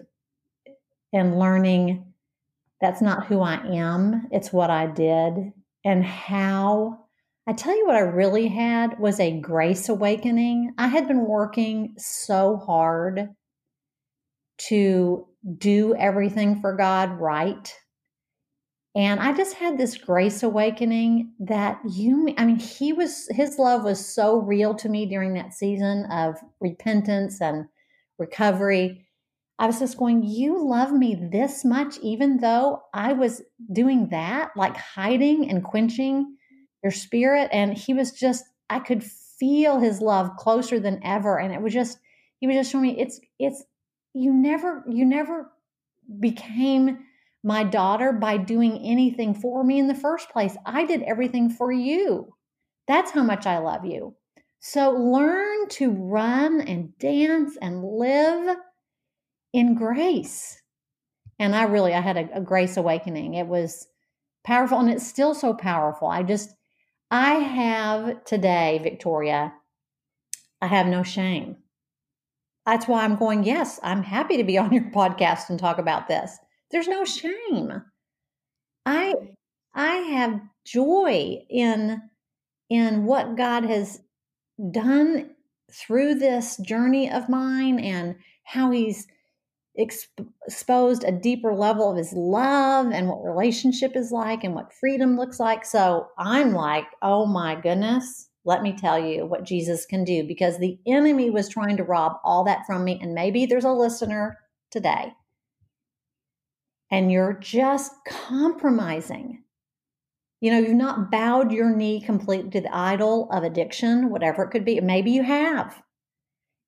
and 1.13 1.39
learning 1.39 2.05
that's 2.81 3.01
not 3.01 3.27
who 3.27 3.41
I 3.41 3.55
am, 3.75 4.27
it's 4.31 4.53
what 4.53 4.69
I 4.69 4.87
did 4.87 5.51
and 5.83 6.03
how 6.03 6.99
I 7.47 7.53
tell 7.53 7.75
you 7.75 7.87
what 7.87 7.95
I 7.95 8.01
really 8.01 8.47
had 8.47 8.99
was 8.99 9.19
a 9.19 9.39
grace 9.39 9.89
awakening. 9.89 10.73
I 10.77 10.87
had 10.87 11.07
been 11.07 11.25
working 11.25 11.95
so 11.97 12.57
hard 12.57 13.29
to 14.59 15.27
do 15.57 15.95
everything 15.95 16.61
for 16.61 16.75
God 16.75 17.19
right. 17.19 17.73
And 18.95 19.19
I 19.19 19.33
just 19.33 19.55
had 19.55 19.77
this 19.77 19.97
grace 19.97 20.43
awakening 20.43 21.33
that 21.39 21.79
you, 21.89 22.33
I 22.37 22.45
mean, 22.45 22.59
he 22.59 22.93
was, 22.93 23.27
his 23.31 23.57
love 23.57 23.83
was 23.83 24.05
so 24.05 24.37
real 24.37 24.75
to 24.75 24.89
me 24.89 25.05
during 25.05 25.33
that 25.33 25.53
season 25.53 26.05
of 26.11 26.35
repentance 26.59 27.41
and 27.41 27.65
recovery. 28.19 29.07
I 29.59 29.67
was 29.67 29.79
just 29.79 29.97
going, 29.97 30.23
You 30.23 30.65
love 30.65 30.93
me 30.93 31.15
this 31.15 31.65
much, 31.65 31.97
even 31.99 32.37
though 32.37 32.81
I 32.93 33.11
was 33.11 33.41
doing 33.71 34.07
that, 34.09 34.51
like 34.55 34.77
hiding 34.77 35.49
and 35.49 35.63
quenching 35.63 36.37
your 36.81 36.91
spirit. 36.91 37.49
And 37.51 37.77
he 37.77 37.93
was 37.93 38.13
just, 38.13 38.45
I 38.69 38.79
could 38.79 39.03
feel 39.03 39.79
his 39.79 39.99
love 40.01 40.37
closer 40.37 40.79
than 40.79 41.01
ever. 41.03 41.37
And 41.37 41.53
it 41.53 41.61
was 41.61 41.73
just, 41.73 41.99
he 42.39 42.47
was 42.47 42.55
just 42.55 42.71
showing 42.71 42.83
me 42.83 42.99
it's, 42.99 43.19
it's, 43.37 43.63
you 44.13 44.31
never, 44.33 44.83
you 44.89 45.05
never 45.05 45.51
became 46.19 46.99
my 47.43 47.63
daughter 47.63 48.13
by 48.13 48.37
doing 48.37 48.79
anything 48.83 49.33
for 49.33 49.63
me 49.63 49.77
in 49.77 49.87
the 49.87 49.95
first 49.95 50.29
place. 50.29 50.55
I 50.65 50.85
did 50.85 51.03
everything 51.03 51.49
for 51.49 51.71
you. 51.71 52.33
That's 52.87 53.11
how 53.11 53.23
much 53.23 53.45
I 53.45 53.59
love 53.59 53.85
you. 53.85 54.15
So 54.61 54.91
learn 54.91 55.67
to 55.69 55.91
run 55.91 56.61
and 56.61 56.97
dance 56.97 57.57
and 57.61 57.83
live 57.83 58.57
in 59.53 59.75
grace. 59.75 60.61
And 61.39 61.55
I 61.55 61.63
really, 61.63 61.93
I 61.93 62.01
had 62.01 62.17
a, 62.17 62.37
a 62.37 62.41
grace 62.41 62.77
awakening. 62.77 63.33
It 63.33 63.47
was 63.47 63.87
powerful 64.43 64.79
and 64.79 64.89
it's 64.89 65.07
still 65.07 65.33
so 65.33 65.53
powerful. 65.53 66.07
I 66.07 66.23
just, 66.23 66.53
I 67.11 67.35
have 67.35 68.23
today, 68.25 68.79
Victoria, 68.83 69.53
I 70.61 70.67
have 70.67 70.87
no 70.87 71.03
shame. 71.03 71.57
That's 72.65 72.87
why 72.87 73.03
I'm 73.03 73.15
going, 73.15 73.43
yes, 73.43 73.79
I'm 73.81 74.03
happy 74.03 74.37
to 74.37 74.43
be 74.43 74.57
on 74.57 74.71
your 74.71 74.83
podcast 74.93 75.49
and 75.49 75.59
talk 75.59 75.77
about 75.77 76.07
this. 76.07 76.37
There's 76.71 76.87
no 76.87 77.03
shame. 77.05 77.81
I 78.85 79.13
I 79.73 79.95
have 79.95 80.41
joy 80.65 81.45
in 81.49 82.01
in 82.69 83.05
what 83.05 83.35
God 83.35 83.63
has 83.65 84.01
done 84.71 85.31
through 85.71 86.15
this 86.15 86.57
journey 86.57 87.09
of 87.09 87.29
mine 87.29 87.79
and 87.79 88.15
how 88.43 88.71
he's 88.71 89.07
exposed 89.75 91.03
a 91.03 91.11
deeper 91.11 91.53
level 91.53 91.91
of 91.91 91.97
his 91.97 92.11
love 92.13 92.91
and 92.91 93.07
what 93.07 93.23
relationship 93.23 93.95
is 93.95 94.11
like 94.11 94.43
and 94.43 94.53
what 94.53 94.73
freedom 94.73 95.15
looks 95.15 95.39
like. 95.39 95.63
So 95.63 96.07
I'm 96.17 96.53
like, 96.53 96.85
oh 97.01 97.25
my 97.25 97.55
goodness, 97.55 98.29
let 98.45 98.61
me 98.61 98.75
tell 98.75 98.99
you 98.99 99.25
what 99.25 99.43
Jesus 99.43 99.85
can 99.85 100.03
do 100.03 100.23
because 100.27 100.57
the 100.57 100.77
enemy 100.87 101.29
was 101.29 101.47
trying 101.47 101.77
to 101.77 101.83
rob 101.83 102.13
all 102.23 102.43
that 102.45 102.65
from 102.65 102.83
me. 102.83 102.99
And 103.01 103.13
maybe 103.13 103.45
there's 103.45 103.65
a 103.65 103.71
listener 103.71 104.37
today 104.71 105.13
and 106.91 107.11
you're 107.11 107.33
just 107.33 107.91
compromising. 108.07 109.43
You 110.41 110.51
know, 110.51 110.59
you've 110.59 110.73
not 110.73 111.11
bowed 111.11 111.51
your 111.51 111.75
knee 111.75 112.01
completely 112.01 112.49
to 112.51 112.61
the 112.61 112.75
idol 112.75 113.29
of 113.31 113.43
addiction, 113.43 114.09
whatever 114.09 114.43
it 114.43 114.51
could 114.51 114.65
be. 114.65 114.79
Maybe 114.79 115.11
you 115.11 115.23
have. 115.23 115.81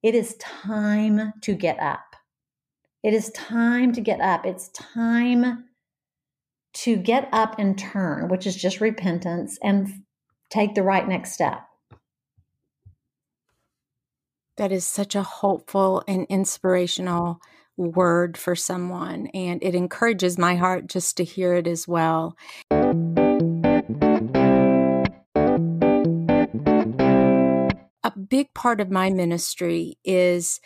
It 0.03 0.13
is 0.13 0.35
time 0.35 1.33
to 1.41 1.55
get 1.55 1.79
up. 1.79 2.10
It 3.03 3.15
is 3.15 3.31
time 3.31 3.93
to 3.93 4.01
get 4.01 4.21
up. 4.21 4.45
It's 4.45 4.69
time 4.69 5.65
to 6.73 6.95
get 6.95 7.27
up 7.31 7.57
and 7.57 7.75
turn, 7.75 8.29
which 8.29 8.45
is 8.45 8.55
just 8.55 8.79
repentance, 8.79 9.57
and 9.63 10.03
take 10.51 10.75
the 10.75 10.83
right 10.83 11.07
next 11.07 11.31
step. 11.31 11.63
That 14.57 14.71
is 14.71 14.85
such 14.85 15.15
a 15.15 15.23
hopeful 15.23 16.03
and 16.07 16.27
inspirational 16.29 17.39
word 17.75 18.37
for 18.37 18.55
someone, 18.55 19.27
and 19.33 19.63
it 19.63 19.73
encourages 19.73 20.37
my 20.37 20.55
heart 20.55 20.85
just 20.85 21.17
to 21.17 21.23
hear 21.23 21.55
it 21.55 21.65
as 21.65 21.87
well. 21.87 22.37
A 28.03 28.11
big 28.15 28.53
part 28.53 28.79
of 28.79 28.91
my 28.91 29.09
ministry 29.09 29.97
is 30.03 30.59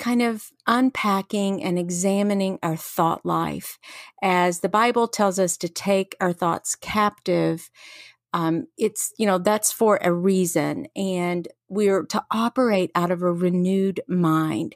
kind 0.00 0.22
of 0.22 0.50
unpacking 0.66 1.62
and 1.62 1.78
examining 1.78 2.58
our 2.62 2.76
thought 2.76 3.24
life. 3.24 3.78
As 4.22 4.60
the 4.60 4.68
Bible 4.68 5.06
tells 5.06 5.38
us 5.38 5.56
to 5.58 5.68
take 5.68 6.16
our 6.20 6.32
thoughts 6.32 6.74
captive, 6.74 7.70
um, 8.32 8.66
it's, 8.78 9.12
you 9.18 9.26
know, 9.26 9.38
that's 9.38 9.72
for 9.72 9.98
a 10.00 10.12
reason. 10.12 10.86
And 10.96 11.48
we're 11.68 12.04
to 12.06 12.24
operate 12.30 12.90
out 12.94 13.10
of 13.10 13.22
a 13.22 13.32
renewed 13.32 14.00
mind. 14.08 14.74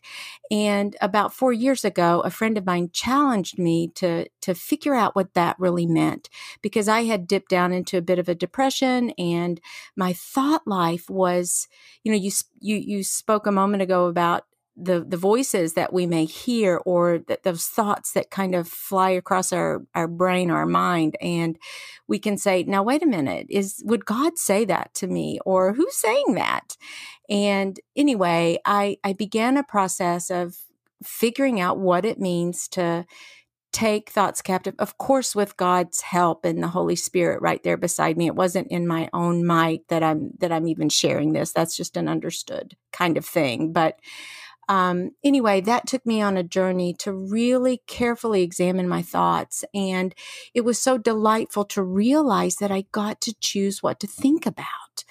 And 0.50 0.94
about 1.00 1.32
four 1.32 1.52
years 1.52 1.84
ago, 1.84 2.20
a 2.20 2.30
friend 2.30 2.58
of 2.58 2.66
mine 2.66 2.90
challenged 2.92 3.58
me 3.58 3.88
to, 3.94 4.28
to 4.42 4.54
figure 4.54 4.94
out 4.94 5.16
what 5.16 5.34
that 5.34 5.56
really 5.58 5.87
meant 5.87 6.28
because 6.62 6.88
I 6.88 7.04
had 7.04 7.26
dipped 7.26 7.48
down 7.48 7.72
into 7.72 7.96
a 7.96 8.02
bit 8.02 8.18
of 8.18 8.28
a 8.28 8.34
depression 8.34 9.10
and 9.10 9.60
my 9.96 10.12
thought 10.12 10.66
life 10.66 11.08
was, 11.08 11.66
you 12.02 12.12
know, 12.12 12.18
you, 12.18 12.32
you, 12.60 12.76
you 12.76 13.04
spoke 13.04 13.46
a 13.46 13.52
moment 13.52 13.82
ago 13.82 14.06
about 14.06 14.44
the 14.76 15.04
the 15.06 15.16
voices 15.16 15.74
that 15.74 15.92
we 15.92 16.06
may 16.06 16.24
hear 16.24 16.80
or 16.84 17.18
that 17.28 17.44
those 17.44 17.66
thoughts 17.66 18.12
that 18.12 18.30
kind 18.30 18.54
of 18.54 18.66
fly 18.66 19.10
across 19.10 19.52
our 19.52 19.82
our 19.94 20.08
brain 20.08 20.50
our 20.50 20.66
mind. 20.66 21.16
And 21.20 21.58
we 22.08 22.18
can 22.18 22.37
say 22.37 22.64
now 22.64 22.82
wait 22.82 23.02
a 23.02 23.06
minute. 23.06 23.46
Is 23.50 23.82
would 23.84 24.04
god 24.04 24.37
say 24.37 24.64
that 24.64 24.92
to 24.94 25.06
me? 25.06 25.38
Or 25.46 25.74
who's 25.74 25.96
saying 25.96 26.34
that? 26.34 26.76
And 27.28 27.78
anyway 27.96 28.58
i 28.64 28.96
i 29.04 29.12
began 29.12 29.56
a 29.56 29.62
process 29.62 30.30
of 30.30 30.56
figuring 31.02 31.60
out 31.60 31.78
what 31.78 32.04
it 32.04 32.18
means 32.18 32.66
to 32.68 33.04
take 33.72 34.08
thoughts 34.10 34.40
captive 34.40 34.74
of 34.78 34.98
course 34.98 35.34
with 35.34 35.56
god's 35.56 36.00
help 36.00 36.44
and 36.44 36.62
the 36.62 36.68
holy 36.68 36.94
spirit 36.96 37.42
right 37.42 37.62
there 37.64 37.76
beside 37.76 38.16
me. 38.16 38.26
It 38.28 38.37
wasn't 38.37 38.68
in 38.68 38.87
my 38.87 39.08
own 39.12 39.44
might 39.44 39.87
that 39.88 40.02
i'm 40.02 40.32
that 40.38 40.50
i'm 40.52 40.66
even 40.68 40.88
sharing 40.88 41.32
this. 41.32 41.52
That's 41.52 41.76
just 41.76 41.96
an 41.96 42.08
understood 42.08 42.76
kind 42.92 43.16
of 43.16 43.24
thing. 43.24 43.72
But 43.72 43.98
um, 44.68 45.11
anyway, 45.22 45.61
that 45.62 45.87
took 45.87 46.05
me 46.07 46.20
on 46.20 46.37
a 46.37 46.42
journey 46.42 46.94
to 47.00 47.12
really 47.12 47.83
carefully 47.87 48.42
examine 48.42 48.88
my 48.88 49.03
thoughts. 49.03 49.64
And 49.74 50.14
it 50.55 50.62
was 50.62 50.79
so 50.79 50.98
delightful 50.98 51.64
to 51.66 51.83
realize 51.83 52.57
that 52.57 52.70
I 52.70 52.85
got 52.92 53.20
to 53.22 53.35
choose 53.40 53.83
what 53.83 54.00
to 54.00 54.07
think 54.07 54.46
about. 54.46 55.05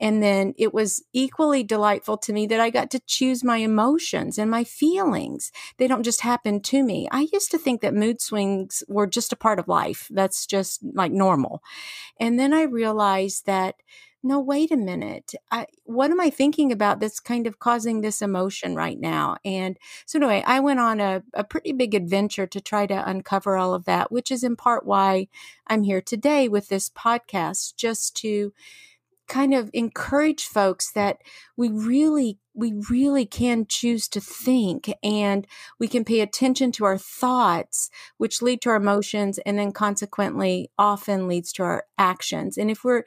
And 0.00 0.22
then 0.22 0.54
it 0.58 0.74
was 0.74 1.02
equally 1.12 1.62
delightful 1.62 2.18
to 2.18 2.32
me 2.32 2.46
that 2.48 2.60
I 2.60 2.70
got 2.70 2.90
to 2.90 3.00
choose 3.06 3.42
my 3.42 3.58
emotions 3.58 4.38
and 4.38 4.50
my 4.50 4.64
feelings. 4.64 5.52
They 5.78 5.88
don't 5.88 6.02
just 6.02 6.20
happen 6.20 6.60
to 6.62 6.82
me. 6.82 7.08
I 7.10 7.28
used 7.32 7.50
to 7.52 7.58
think 7.58 7.80
that 7.80 7.94
mood 7.94 8.20
swings 8.20 8.82
were 8.88 9.06
just 9.06 9.32
a 9.32 9.36
part 9.36 9.58
of 9.58 9.68
life. 9.68 10.08
That's 10.10 10.46
just 10.46 10.80
like 10.94 11.12
normal. 11.12 11.62
And 12.20 12.38
then 12.38 12.52
I 12.52 12.62
realized 12.62 13.46
that 13.46 13.76
no, 14.26 14.40
wait 14.40 14.72
a 14.72 14.76
minute. 14.76 15.34
I, 15.52 15.66
what 15.84 16.10
am 16.10 16.20
I 16.20 16.30
thinking 16.30 16.72
about 16.72 16.98
that's 16.98 17.20
kind 17.20 17.46
of 17.46 17.60
causing 17.60 18.00
this 18.00 18.20
emotion 18.20 18.74
right 18.74 18.98
now? 18.98 19.36
And 19.44 19.78
so, 20.04 20.18
anyway, 20.18 20.42
I 20.44 20.58
went 20.58 20.80
on 20.80 20.98
a, 20.98 21.22
a 21.32 21.44
pretty 21.44 21.70
big 21.70 21.94
adventure 21.94 22.48
to 22.48 22.60
try 22.60 22.86
to 22.86 23.08
uncover 23.08 23.56
all 23.56 23.72
of 23.72 23.84
that, 23.84 24.10
which 24.10 24.32
is 24.32 24.42
in 24.42 24.56
part 24.56 24.84
why 24.84 25.28
I'm 25.68 25.84
here 25.84 26.02
today 26.02 26.48
with 26.48 26.68
this 26.68 26.90
podcast, 26.90 27.76
just 27.76 28.16
to 28.16 28.52
kind 29.28 29.54
of 29.54 29.70
encourage 29.72 30.46
folks 30.46 30.90
that 30.90 31.18
we 31.56 31.68
really 31.68 32.38
we 32.56 32.72
really 32.90 33.26
can 33.26 33.66
choose 33.66 34.08
to 34.08 34.20
think 34.20 34.92
and 35.02 35.46
we 35.78 35.86
can 35.86 36.04
pay 36.04 36.20
attention 36.20 36.72
to 36.72 36.84
our 36.84 36.98
thoughts 36.98 37.90
which 38.16 38.42
lead 38.42 38.60
to 38.62 38.70
our 38.70 38.76
emotions 38.76 39.38
and 39.46 39.58
then 39.58 39.70
consequently 39.70 40.70
often 40.78 41.28
leads 41.28 41.52
to 41.52 41.62
our 41.62 41.84
actions 41.98 42.56
and 42.56 42.70
if 42.70 42.82
we're 42.82 43.04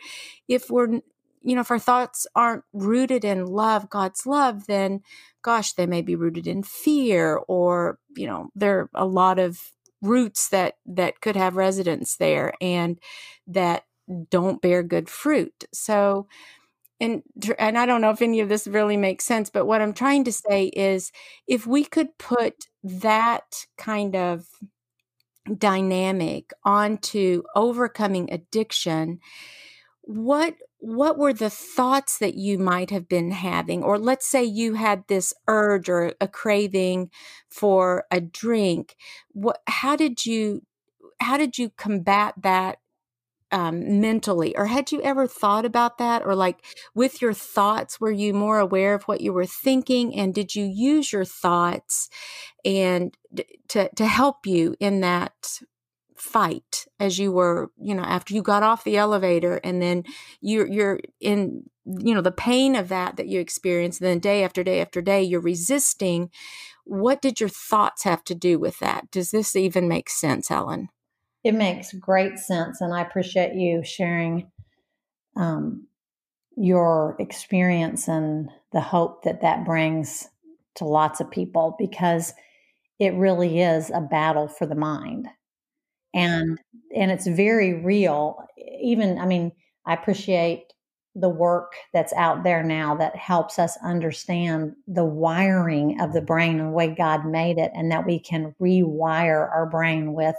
if 0.47 0.69
we're 0.69 0.99
you 1.41 1.55
know 1.55 1.61
if 1.61 1.71
our 1.71 1.79
thoughts 1.79 2.27
aren't 2.35 2.63
rooted 2.73 3.25
in 3.25 3.45
love 3.45 3.89
god's 3.89 4.25
love 4.25 4.67
then 4.67 5.01
gosh 5.41 5.73
they 5.73 5.85
may 5.87 6.01
be 6.01 6.15
rooted 6.15 6.47
in 6.47 6.63
fear 6.63 7.39
or 7.47 7.97
you 8.15 8.27
know 8.27 8.49
there 8.55 8.79
are 8.79 8.89
a 8.93 9.05
lot 9.05 9.39
of 9.39 9.71
roots 10.01 10.49
that 10.49 10.75
that 10.85 11.21
could 11.21 11.35
have 11.35 11.57
residence 11.57 12.15
there 12.17 12.53
and 12.61 12.99
that 13.47 13.83
don't 14.29 14.61
bear 14.61 14.83
good 14.83 15.09
fruit. 15.09 15.65
So, 15.73 16.27
and 16.99 17.23
and 17.57 17.77
I 17.77 17.85
don't 17.85 18.01
know 18.01 18.11
if 18.11 18.21
any 18.21 18.39
of 18.41 18.49
this 18.49 18.67
really 18.67 18.97
makes 18.97 19.25
sense, 19.25 19.49
but 19.49 19.65
what 19.65 19.81
I'm 19.81 19.93
trying 19.93 20.23
to 20.25 20.31
say 20.33 20.65
is 20.67 21.11
if 21.47 21.65
we 21.67 21.85
could 21.85 22.17
put 22.17 22.65
that 22.83 23.65
kind 23.77 24.15
of 24.15 24.45
dynamic 25.57 26.51
onto 26.63 27.43
overcoming 27.55 28.31
addiction, 28.31 29.19
what 30.01 30.55
what 30.79 31.17
were 31.17 31.33
the 31.33 31.49
thoughts 31.49 32.19
that 32.19 32.35
you 32.35 32.57
might 32.57 32.89
have 32.89 33.09
been 33.09 33.31
having? 33.31 33.83
Or 33.83 33.97
let's 33.99 34.27
say 34.27 34.43
you 34.43 34.75
had 34.75 35.03
this 35.07 35.33
urge 35.47 35.89
or 35.89 36.13
a 36.21 36.27
craving 36.27 37.11
for 37.49 38.05
a 38.11 38.21
drink 38.21 38.95
what 39.33 39.59
how 39.67 39.95
did 39.95 40.25
you 40.25 40.61
how 41.21 41.37
did 41.37 41.57
you 41.57 41.69
combat 41.77 42.33
that 42.41 42.77
um, 43.51 43.99
mentally 43.99 44.55
or 44.55 44.67
had 44.67 44.91
you 44.91 45.01
ever 45.01 45.27
thought 45.27 45.65
about 45.65 45.97
that? 45.97 46.25
Or 46.25 46.35
like 46.35 46.63
with 46.93 47.21
your 47.21 47.33
thoughts 47.33 47.99
were 47.99 48.11
you 48.11 48.33
more 48.33 48.59
aware 48.59 48.93
of 48.93 49.03
what 49.03 49.21
you 49.21 49.33
were 49.33 49.45
thinking? 49.45 50.15
And 50.15 50.33
did 50.33 50.55
you 50.55 50.65
use 50.65 51.11
your 51.11 51.25
thoughts 51.25 52.09
and 52.63 53.15
to 53.69 53.89
to 53.95 54.05
help 54.05 54.45
you 54.45 54.75
in 54.79 55.01
that 55.01 55.59
fight 56.15 56.85
as 56.99 57.17
you 57.17 57.31
were 57.31 57.71
you 57.77 57.95
know 57.95 58.03
after 58.03 58.33
you 58.33 58.41
got 58.41 58.61
off 58.61 58.83
the 58.83 58.97
elevator 58.97 59.61
and 59.63 59.81
then 59.81 60.03
you're 60.41 60.67
you're 60.67 60.99
in 61.21 61.63
you 61.85 62.13
know 62.13 62.21
the 62.21 62.31
pain 62.31 62.75
of 62.75 62.89
that 62.89 63.15
that 63.15 63.27
you 63.27 63.39
experience 63.39 63.99
and 63.99 64.07
then 64.07 64.19
day 64.19 64.43
after 64.43 64.63
day 64.63 64.81
after 64.81 65.01
day 65.01 65.23
you're 65.23 65.39
resisting? 65.41 66.29
What 66.85 67.21
did 67.21 67.39
your 67.39 67.49
thoughts 67.49 68.03
have 68.03 68.23
to 68.25 68.35
do 68.35 68.57
with 68.57 68.79
that? 68.79 69.11
Does 69.11 69.31
this 69.31 69.55
even 69.55 69.87
make 69.87 70.09
sense 70.09 70.49
helen 70.49 70.89
it 71.49 71.55
makes 71.55 71.93
great 71.93 72.37
sense 72.37 72.81
and 72.81 72.93
i 72.93 73.01
appreciate 73.01 73.55
you 73.55 73.83
sharing 73.83 74.49
um, 75.35 75.87
your 76.57 77.15
experience 77.19 78.07
and 78.07 78.49
the 78.73 78.81
hope 78.81 79.23
that 79.23 79.41
that 79.41 79.65
brings 79.65 80.27
to 80.75 80.85
lots 80.85 81.19
of 81.19 81.31
people 81.31 81.75
because 81.79 82.33
it 82.99 83.13
really 83.13 83.61
is 83.61 83.89
a 83.89 84.01
battle 84.01 84.47
for 84.47 84.65
the 84.65 84.75
mind. 84.75 85.27
And 86.13 86.59
and 86.95 87.11
it's 87.11 87.27
very 87.27 87.81
real. 87.81 88.43
Even 88.81 89.19
i 89.19 89.25
mean 89.25 89.51
i 89.85 89.93
appreciate 89.93 90.73
the 91.15 91.29
work 91.29 91.73
that's 91.93 92.13
out 92.13 92.43
there 92.43 92.63
now 92.63 92.95
that 92.95 93.15
helps 93.15 93.59
us 93.59 93.77
understand 93.83 94.73
the 94.87 95.05
wiring 95.05 95.99
of 95.99 96.13
the 96.13 96.21
brain 96.21 96.59
and 96.59 96.69
the 96.69 96.73
way 96.73 96.87
god 96.87 97.25
made 97.25 97.57
it 97.57 97.71
and 97.73 97.91
that 97.91 98.05
we 98.05 98.19
can 98.19 98.55
rewire 98.61 99.49
our 99.51 99.67
brain 99.69 100.13
with 100.13 100.35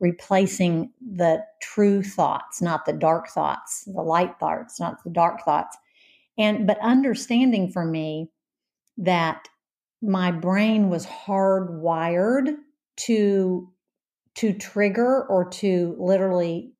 replacing 0.00 0.90
the 1.14 1.44
true 1.62 2.02
thoughts 2.02 2.62
not 2.62 2.84
the 2.86 2.92
dark 2.92 3.28
thoughts 3.28 3.84
the 3.84 4.02
light 4.02 4.38
thoughts 4.40 4.80
not 4.80 5.02
the 5.04 5.10
dark 5.10 5.44
thoughts 5.44 5.76
and 6.38 6.66
but 6.66 6.78
understanding 6.80 7.70
for 7.70 7.84
me 7.84 8.30
that 8.96 9.46
my 10.02 10.30
brain 10.30 10.88
was 10.88 11.06
hardwired 11.06 12.54
to 12.96 13.70
to 14.34 14.52
trigger 14.54 15.26
or 15.28 15.48
to 15.50 15.94
literally 15.98 16.72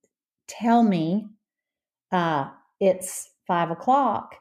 tell 0.49 0.83
me 0.83 1.27
uh, 2.13 2.49
it's 2.81 3.31
five 3.47 3.71
o'clock 3.71 4.37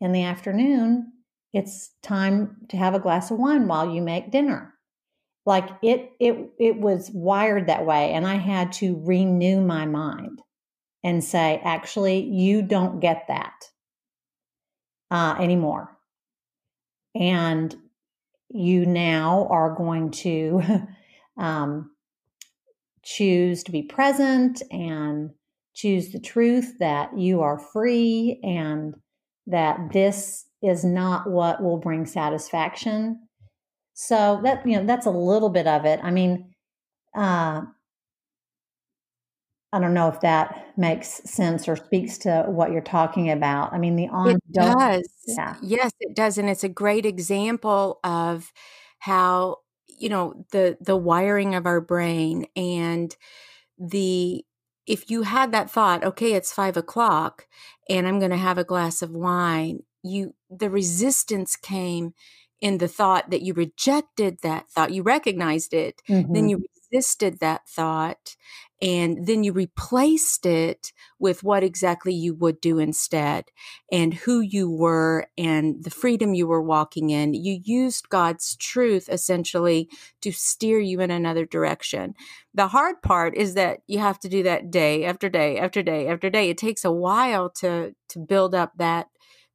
in 0.00 0.12
the 0.12 0.22
afternoon. 0.22 1.12
It's 1.52 1.90
time 2.02 2.56
to 2.68 2.76
have 2.76 2.94
a 2.94 3.00
glass 3.00 3.30
of 3.30 3.38
wine 3.38 3.68
while 3.68 3.90
you 3.90 4.00
make 4.00 4.30
dinner. 4.30 4.71
Like 5.44 5.68
it, 5.82 6.12
it, 6.20 6.50
it 6.58 6.76
was 6.78 7.10
wired 7.12 7.66
that 7.66 7.84
way, 7.84 8.12
and 8.12 8.26
I 8.26 8.36
had 8.36 8.72
to 8.74 9.00
renew 9.04 9.60
my 9.60 9.86
mind 9.86 10.40
and 11.02 11.22
say, 11.22 11.60
actually, 11.64 12.20
you 12.20 12.62
don't 12.62 13.00
get 13.00 13.24
that 13.26 13.68
uh, 15.10 15.34
anymore, 15.40 15.96
and 17.14 17.74
you 18.50 18.86
now 18.86 19.48
are 19.50 19.74
going 19.74 20.10
to 20.10 20.62
um, 21.36 21.90
choose 23.02 23.64
to 23.64 23.72
be 23.72 23.82
present 23.82 24.62
and 24.70 25.30
choose 25.74 26.12
the 26.12 26.20
truth 26.20 26.78
that 26.78 27.16
you 27.18 27.40
are 27.40 27.58
free 27.58 28.38
and 28.42 28.94
that 29.46 29.92
this 29.92 30.46
is 30.62 30.84
not 30.84 31.28
what 31.28 31.62
will 31.62 31.78
bring 31.78 32.06
satisfaction. 32.06 33.21
So 34.02 34.40
that 34.42 34.66
you 34.66 34.76
know 34.76 34.84
that's 34.84 35.06
a 35.06 35.10
little 35.10 35.48
bit 35.48 35.68
of 35.68 35.84
it. 35.84 36.00
I 36.02 36.10
mean, 36.10 36.52
uh, 37.14 37.62
I 39.72 39.78
don't 39.78 39.94
know 39.94 40.08
if 40.08 40.20
that 40.22 40.72
makes 40.76 41.08
sense 41.08 41.68
or 41.68 41.76
speaks 41.76 42.18
to 42.18 42.44
what 42.48 42.72
you're 42.72 42.80
talking 42.80 43.30
about. 43.30 43.72
I 43.72 43.78
mean, 43.78 43.94
the 43.94 44.08
on 44.08 44.30
it 44.32 44.42
does. 44.52 45.08
Yeah. 45.24 45.54
Yes, 45.62 45.92
it 46.00 46.16
does, 46.16 46.36
and 46.36 46.50
it's 46.50 46.64
a 46.64 46.68
great 46.68 47.06
example 47.06 48.00
of 48.02 48.52
how 48.98 49.58
you 49.86 50.08
know 50.08 50.44
the 50.50 50.76
the 50.80 50.96
wiring 50.96 51.54
of 51.54 51.64
our 51.64 51.80
brain 51.80 52.46
and 52.56 53.16
the 53.78 54.44
if 54.84 55.10
you 55.10 55.22
had 55.22 55.52
that 55.52 55.70
thought 55.70 56.02
okay 56.02 56.32
it's 56.32 56.52
five 56.52 56.76
o'clock 56.76 57.46
and 57.88 58.06
i'm 58.06 58.18
going 58.18 58.30
to 58.30 58.36
have 58.36 58.58
a 58.58 58.64
glass 58.64 59.02
of 59.02 59.10
wine 59.10 59.80
you 60.02 60.34
the 60.50 60.70
resistance 60.70 61.56
came 61.56 62.14
in 62.62 62.78
the 62.78 62.88
thought 62.88 63.28
that 63.28 63.42
you 63.42 63.52
rejected 63.52 64.38
that 64.42 64.70
thought 64.70 64.92
you 64.92 65.02
recognized 65.02 65.74
it 65.74 66.00
mm-hmm. 66.08 66.32
then 66.32 66.48
you 66.48 66.64
resisted 66.90 67.40
that 67.40 67.68
thought 67.68 68.36
and 68.82 69.28
then 69.28 69.44
you 69.44 69.52
replaced 69.52 70.44
it 70.44 70.92
with 71.20 71.44
what 71.44 71.62
exactly 71.62 72.12
you 72.12 72.34
would 72.34 72.60
do 72.60 72.80
instead 72.80 73.44
and 73.92 74.12
who 74.12 74.40
you 74.40 74.68
were 74.68 75.28
and 75.38 75.84
the 75.84 75.90
freedom 75.90 76.34
you 76.34 76.48
were 76.48 76.60
walking 76.60 77.10
in. 77.10 77.32
You 77.32 77.60
used 77.62 78.08
God's 78.08 78.56
truth 78.56 79.08
essentially 79.08 79.88
to 80.20 80.32
steer 80.32 80.80
you 80.80 81.00
in 81.00 81.12
another 81.12 81.46
direction. 81.46 82.14
The 82.54 82.66
hard 82.66 83.00
part 83.02 83.36
is 83.36 83.54
that 83.54 83.82
you 83.86 84.00
have 84.00 84.18
to 84.18 84.28
do 84.28 84.42
that 84.42 84.72
day 84.72 85.04
after 85.04 85.28
day 85.28 85.58
after 85.58 85.80
day 85.84 86.08
after 86.08 86.28
day. 86.28 86.50
It 86.50 86.58
takes 86.58 86.84
a 86.84 86.90
while 86.90 87.50
to 87.50 87.94
to 88.08 88.18
build 88.18 88.52
up 88.52 88.72
that 88.76 89.06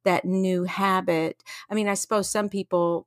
that 0.04 0.24
new 0.24 0.64
habit. 0.64 1.42
I 1.70 1.74
mean, 1.74 1.88
I 1.88 1.94
suppose 1.94 2.30
some 2.30 2.48
people 2.48 3.06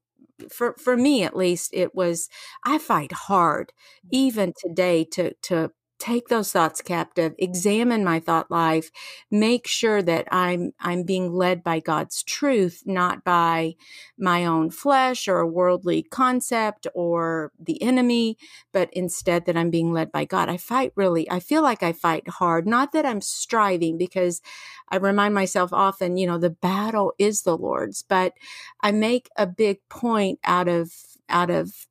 for 0.50 0.76
for 0.80 0.98
me 0.98 1.24
at 1.24 1.36
least 1.36 1.70
it 1.72 1.94
was 1.94 2.28
i 2.64 2.78
fight 2.80 3.12
hard 3.12 3.72
mm. 4.06 4.10
even 4.12 4.54
today 4.58 5.04
to 5.04 5.34
to 5.36 5.72
take 6.02 6.30
those 6.30 6.52
thoughts 6.52 6.82
captive 6.82 7.36
examine 7.38 8.04
my 8.04 8.20
thought 8.20 8.50
life 8.50 8.90
make 9.30 9.68
sure 9.68 10.02
that 10.02 10.28
i'm 10.32 10.74
i'm 10.80 11.04
being 11.04 11.32
led 11.32 11.64
by 11.64 11.80
god's 11.80 12.24
truth 12.24 12.82
not 12.88 13.24
by 13.24 13.76
my 14.18 14.44
own 14.44 14.72
flesh 14.72 15.28
or 15.28 15.38
a 15.38 15.48
worldly 15.48 16.02
concept 16.02 16.88
or 16.96 17.52
the 17.60 17.80
enemy 17.84 18.36
but 18.72 18.90
instead 18.94 19.46
that 19.46 19.56
i'm 19.56 19.70
being 19.70 19.94
led 19.94 20.12
by 20.12 20.26
god. 20.26 20.50
I 20.50 20.58
fight 20.58 20.92
really 20.96 21.30
i 21.30 21.40
feel 21.40 21.62
like 21.62 21.84
i 21.84 21.94
fight 21.94 22.28
hard. 22.28 22.66
Not 22.66 22.94
that 22.94 23.06
i'm 23.06 23.22
striving 23.22 24.00
because 24.00 24.42
i 24.90 24.96
remind 24.98 25.36
myself 25.36 25.72
often 25.72 26.18
you 26.18 26.26
know 26.26 26.40
the 26.40 26.50
battle 26.50 27.14
is 27.20 27.44
the 27.44 27.56
lord's 27.56 28.02
but 28.02 28.34
i 28.82 28.92
make 28.92 29.30
a 29.38 29.46
big 29.46 29.78
point 29.90 30.40
out 30.44 30.68
of 30.68 30.92
out 31.30 31.52
of 31.52 31.88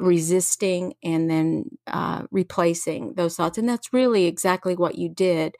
resisting 0.00 0.94
and 1.02 1.30
then 1.30 1.64
uh, 1.86 2.22
replacing 2.30 3.14
those 3.14 3.36
thoughts. 3.36 3.58
And 3.58 3.68
that's 3.68 3.92
really 3.92 4.26
exactly 4.26 4.76
what 4.76 4.96
you 4.96 5.08
did. 5.08 5.56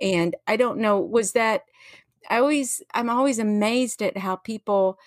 And 0.00 0.36
I 0.46 0.56
don't 0.56 0.78
know, 0.78 1.00
was 1.00 1.32
that, 1.32 1.62
I 2.30 2.38
always, 2.38 2.82
I'm 2.94 3.10
always 3.10 3.38
amazed 3.38 4.02
at 4.02 4.18
how 4.18 4.36
people, 4.36 4.98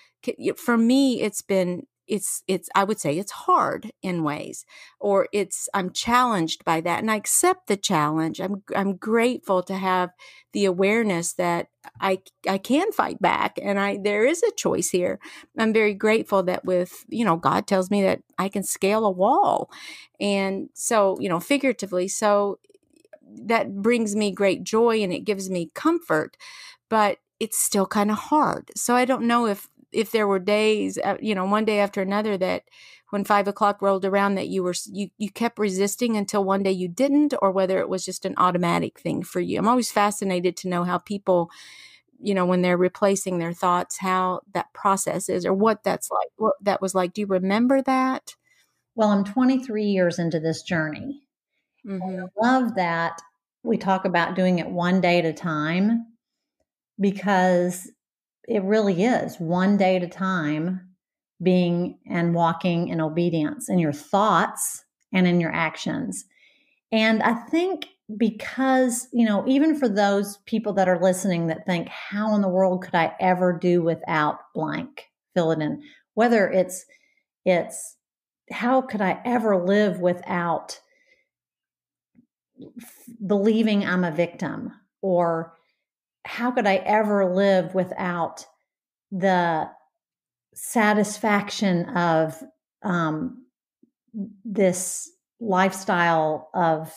for 0.58 0.78
me, 0.78 1.22
it's 1.22 1.42
been 1.42 1.88
it's 2.08 2.44
it's 2.48 2.70
i 2.76 2.84
would 2.84 3.00
say 3.00 3.18
it's 3.18 3.32
hard 3.32 3.92
in 4.02 4.24
ways 4.24 4.66
or 5.00 5.28
it's 5.34 5.70
i'm 5.74 5.92
challenged 5.92 6.66
by 6.66 6.82
that 6.82 7.00
and 7.00 7.12
i 7.12 7.16
accept 7.16 7.68
the 7.68 7.78
challenge 7.78 8.42
i'm 8.42 8.64
i'm 8.76 8.96
grateful 8.98 9.64
to 9.64 9.76
have 9.76 10.12
the 10.54 10.66
awareness 10.66 11.34
that 11.34 11.68
i 12.02 12.20
i 12.50 12.58
can 12.58 12.92
fight 12.92 13.22
back 13.22 13.58
and 13.62 13.80
i 13.80 13.98
there 14.04 14.26
is 14.26 14.44
a 14.44 14.52
choice 14.52 14.90
here. 14.90 15.20
I'm 15.58 15.74
very 15.74 15.94
grateful 15.94 16.44
that 16.44 16.66
with 16.66 17.06
you 17.10 17.26
know 17.26 17.38
god 17.38 17.68
tells 17.68 17.92
me 17.92 18.02
that 18.04 18.22
i 18.38 18.50
can 18.50 18.64
scale 18.64 19.06
a 19.06 19.12
wall 19.12 19.70
and 20.20 20.70
so 20.74 21.18
you 21.20 21.30
know 21.30 21.40
figuratively 21.40 22.08
so 22.08 22.60
that 23.24 23.76
brings 23.82 24.16
me 24.16 24.32
great 24.32 24.64
joy 24.64 25.02
and 25.02 25.14
it 25.14 25.22
gives 25.22 25.50
me 25.50 25.72
comfort 25.76 26.38
but 26.90 27.20
it's 27.40 27.60
still 27.60 27.86
kind 27.88 28.12
of 28.12 28.18
hard 28.18 28.72
so 28.76 28.96
i 28.96 29.06
don't 29.06 29.28
know 29.28 29.48
if 29.48 29.70
if 29.94 30.12
there 30.12 30.28
were 30.28 30.40
days, 30.40 30.98
uh, 31.04 31.18
you 31.22 31.36
know, 31.36 31.46
one 31.46 31.66
day 31.66 31.80
after 31.80 32.02
another 32.02 32.38
that 32.38 32.64
when 33.10 33.24
five 33.24 33.48
o'clock 33.48 33.82
rolled 33.82 34.06
around 34.06 34.36
that 34.36 34.48
you 34.48 34.64
were 34.64 34.74
you 34.92 35.10
you 35.18 35.30
kept 35.30 35.60
resisting 35.60 36.18
until 36.18 36.44
one 36.44 36.64
day 36.64 36.72
you 36.72 36.88
didn't, 36.88 37.34
or 37.42 37.52
whether 37.52 37.80
it 37.80 37.90
was 37.90 38.06
just 38.06 38.26
an 38.26 38.34
automatic 38.38 39.00
thing 39.00 39.24
for 39.24 39.40
you. 39.40 39.60
I'm 39.60 39.68
always 39.68 39.92
fascinated 39.92 40.58
to 40.58 40.70
know 40.70 40.84
how 40.84 40.98
people, 40.98 41.52
you 42.20 42.34
know, 42.34 42.46
when 42.46 42.62
they're 42.62 42.78
replacing 42.78 43.38
their 43.38 43.54
thoughts, 43.54 44.00
how 44.00 44.42
that 44.54 44.74
process 44.74 45.30
is, 45.30 45.46
or 45.46 45.54
what 45.54 45.84
that's 45.84 46.10
like. 46.10 46.30
What 46.38 46.56
that 46.62 46.82
was 46.82 46.96
like. 46.96 47.14
Do 47.14 47.22
you 47.22 47.28
remember 47.28 47.82
that? 47.84 48.36
Well, 48.96 49.10
I'm 49.10 49.24
23 49.24 49.86
years 49.86 50.20
into 50.20 50.40
this 50.40 50.62
journey. 50.64 51.22
Mm-hmm. 51.86 52.26
I 52.26 52.48
love 52.48 52.76
that 52.76 53.22
we 53.64 53.78
talk 53.78 54.06
about 54.06 54.36
doing 54.36 54.60
it 54.60 54.68
one 54.68 55.02
day 55.02 55.20
at 55.20 55.26
a 55.26 55.34
time 55.34 56.06
because 57.00 57.90
it 58.48 58.64
really 58.64 59.04
is 59.04 59.40
one 59.40 59.78
day 59.78 59.96
at 59.96 60.04
a 60.04 60.08
time 60.08 60.90
being 61.42 61.98
and 62.08 62.34
walking 62.34 62.88
in 62.90 63.02
obedience 63.02 63.70
in 63.70 63.80
your 63.80 63.94
thoughts 63.94 64.84
and 65.14 65.28
in 65.28 65.40
your 65.40 65.52
actions. 65.52 66.26
And 66.92 67.24
I 67.24 67.34
think 67.34 67.88
because, 68.18 69.08
you 69.12 69.26
know, 69.26 69.44
even 69.48 69.78
for 69.78 69.90
those 69.90 70.38
people 70.46 70.74
that 70.74 70.88
are 70.88 71.02
listening 71.02 71.48
that 71.48 71.66
think, 71.66 71.88
how 71.88 72.36
in 72.36 72.42
the 72.42 72.50
world 72.50 72.84
could 72.84 72.96
I 72.96 73.16
ever 73.20 73.54
do 73.54 73.82
without 73.82 74.40
blank? 74.54 75.06
Fill 75.34 75.52
it 75.52 75.62
in. 75.62 75.82
Whether 76.14 76.50
it's, 76.50 76.86
it's, 77.46 77.96
how 78.52 78.82
could 78.82 79.02
I 79.02 79.22
ever 79.26 79.66
live 79.66 80.00
without 80.00 80.80
believing 83.26 83.86
I'm 83.86 84.04
a 84.04 84.12
victim? 84.12 84.72
Or 85.02 85.54
how 86.26 86.52
could 86.52 86.68
I 86.68 86.76
ever 86.76 87.34
live 87.34 87.76
without 87.76 88.46
the 89.12 89.70
satisfaction 90.56 91.90
of 91.90 92.42
um, 92.84 93.46
this 94.46 95.10
lifestyle 95.40 96.50
of 96.54 96.94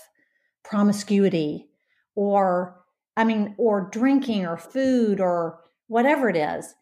promiscuity 0.64 1.68
or 2.14 2.76
i 3.16 3.24
mean 3.24 3.54
or 3.56 3.88
drinking 3.90 4.46
or 4.46 4.56
food 4.56 5.20
or 5.20 5.60
whatever 5.88 6.28
it 6.28 6.36
is? 6.36 6.74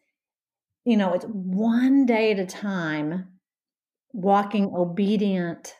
You 0.85 0.97
know 0.97 1.13
it's 1.13 1.25
one 1.25 2.05
day 2.05 2.31
at 2.31 2.39
a 2.39 2.45
time 2.45 3.27
walking 4.13 4.73
obedient 4.73 5.75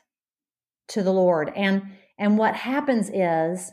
to 0.90 1.04
the 1.04 1.12
lord. 1.12 1.52
And 1.56 1.84
and 2.18 2.38
what 2.38 2.56
happens 2.56 3.10
is 3.10 3.72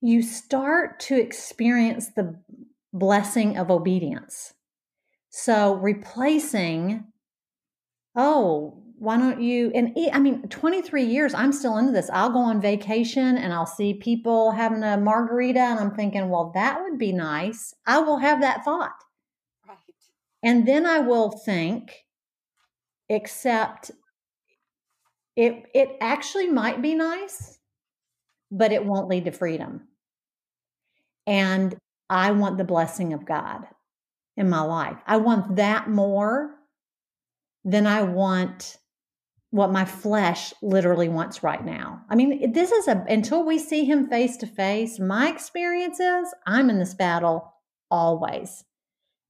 you 0.00 0.22
start 0.22 1.00
to 1.00 1.18
experience 1.18 2.08
the 2.08 2.38
blessing 2.92 3.56
of 3.56 3.70
obedience. 3.70 4.54
So 5.30 5.74
replacing 5.74 7.04
oh 8.16 8.82
why 8.98 9.18
don't 9.18 9.42
you 9.42 9.70
and 9.74 9.94
i 10.14 10.18
mean 10.18 10.40
23 10.48 11.04
years 11.04 11.34
i'm 11.34 11.52
still 11.52 11.76
into 11.76 11.92
this. 11.92 12.08
I'll 12.12 12.30
go 12.30 12.38
on 12.38 12.60
vacation 12.60 13.36
and 13.36 13.52
i'll 13.52 13.66
see 13.66 13.92
people 13.94 14.52
having 14.52 14.82
a 14.82 14.96
margarita 14.96 15.60
and 15.60 15.78
i'm 15.78 15.94
thinking 15.94 16.30
well 16.30 16.50
that 16.54 16.80
would 16.82 16.98
be 16.98 17.12
nice. 17.12 17.74
I 17.86 17.98
will 17.98 18.18
have 18.18 18.40
that 18.40 18.64
thought. 18.64 19.04
Right. 19.68 19.76
And 20.42 20.66
then 20.66 20.86
i 20.86 20.98
will 21.00 21.30
think 21.30 22.06
except 23.08 23.90
it 25.36 25.64
it 25.74 25.96
actually 26.00 26.48
might 26.48 26.80
be 26.80 26.94
nice 26.94 27.55
but 28.50 28.72
it 28.72 28.84
won't 28.84 29.08
lead 29.08 29.24
to 29.24 29.30
freedom 29.30 29.88
and 31.26 31.76
i 32.08 32.30
want 32.30 32.58
the 32.58 32.64
blessing 32.64 33.12
of 33.12 33.26
god 33.26 33.66
in 34.36 34.48
my 34.48 34.60
life 34.60 34.98
i 35.06 35.16
want 35.16 35.56
that 35.56 35.88
more 35.88 36.54
than 37.64 37.86
i 37.86 38.02
want 38.02 38.78
what 39.56 39.72
my 39.72 39.84
flesh 39.84 40.52
literally 40.60 41.08
wants 41.08 41.42
right 41.42 41.64
now. 41.64 42.02
I 42.10 42.14
mean, 42.14 42.52
this 42.52 42.72
is 42.72 42.88
a 42.88 43.04
until 43.08 43.44
we 43.44 43.58
see 43.58 43.84
him 43.84 44.06
face 44.06 44.36
to 44.38 44.46
face, 44.46 44.98
my 44.98 45.28
experience 45.28 45.98
is 45.98 46.34
I'm 46.46 46.68
in 46.68 46.78
this 46.78 46.94
battle 46.94 47.54
always. 47.90 48.64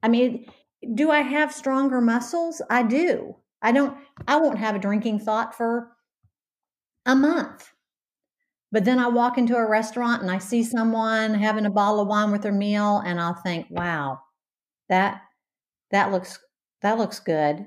I 0.03 0.09
mean, 0.09 0.47
do 0.95 1.11
I 1.11 1.21
have 1.21 1.53
stronger 1.53 2.01
muscles? 2.01 2.61
I 2.69 2.83
do. 2.83 3.37
I 3.63 3.73
don't 3.73 3.97
I 4.27 4.39
won't 4.39 4.59
have 4.59 4.75
a 4.75 4.81
drinking 4.81 5.21
thought 5.21 5.55
for 5.55 5.93
a 7.05 7.15
month. 7.15 7.73
But 8.77 8.85
then 8.85 8.99
I 8.99 9.07
walk 9.09 9.39
into 9.39 9.57
a 9.57 9.67
restaurant 9.67 10.21
and 10.21 10.31
I 10.31 10.37
see 10.37 10.63
someone 10.63 11.33
having 11.33 11.65
a 11.65 11.71
bottle 11.71 12.01
of 12.01 12.09
wine 12.09 12.31
with 12.31 12.43
their 12.43 12.53
meal 12.53 12.99
and 12.99 13.19
I'll 13.19 13.33
think, 13.33 13.69
"Wow. 13.71 14.21
That 14.91 15.23
that 15.93 16.13
looks 16.13 16.39
that 16.83 16.99
looks 16.99 17.19
good." 17.19 17.67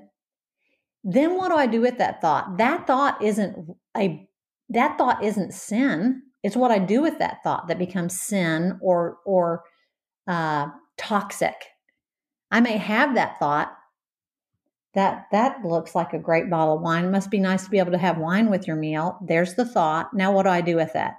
then 1.02 1.36
what 1.36 1.48
do 1.48 1.56
I 1.56 1.66
do 1.66 1.80
with 1.80 1.98
that 1.98 2.20
thought? 2.20 2.58
That 2.58 2.86
thought 2.86 3.20
isn't 3.20 3.76
a 3.96 4.28
that 4.68 4.98
thought 4.98 5.24
isn't 5.24 5.52
sin. 5.52 6.22
It's 6.44 6.54
what 6.54 6.70
I 6.70 6.78
do 6.78 7.02
with 7.02 7.18
that 7.18 7.42
thought 7.42 7.66
that 7.66 7.78
becomes 7.80 8.20
sin 8.20 8.78
or 8.80 9.18
or 9.26 9.64
uh, 10.28 10.68
toxic. 10.96 11.56
I 12.52 12.60
may 12.60 12.76
have 12.76 13.16
that 13.16 13.36
thought. 13.40 13.76
That 14.94 15.26
that 15.30 15.64
looks 15.64 15.94
like 15.94 16.12
a 16.12 16.18
great 16.18 16.50
bottle 16.50 16.76
of 16.76 16.82
wine. 16.82 17.10
Must 17.10 17.30
be 17.30 17.38
nice 17.38 17.64
to 17.64 17.70
be 17.70 17.78
able 17.78 17.92
to 17.92 17.98
have 17.98 18.18
wine 18.18 18.50
with 18.50 18.66
your 18.66 18.76
meal. 18.76 19.18
There's 19.22 19.54
the 19.54 19.64
thought. 19.64 20.12
Now 20.12 20.32
what 20.32 20.44
do 20.44 20.48
I 20.48 20.60
do 20.60 20.76
with 20.76 20.92
that? 20.94 21.14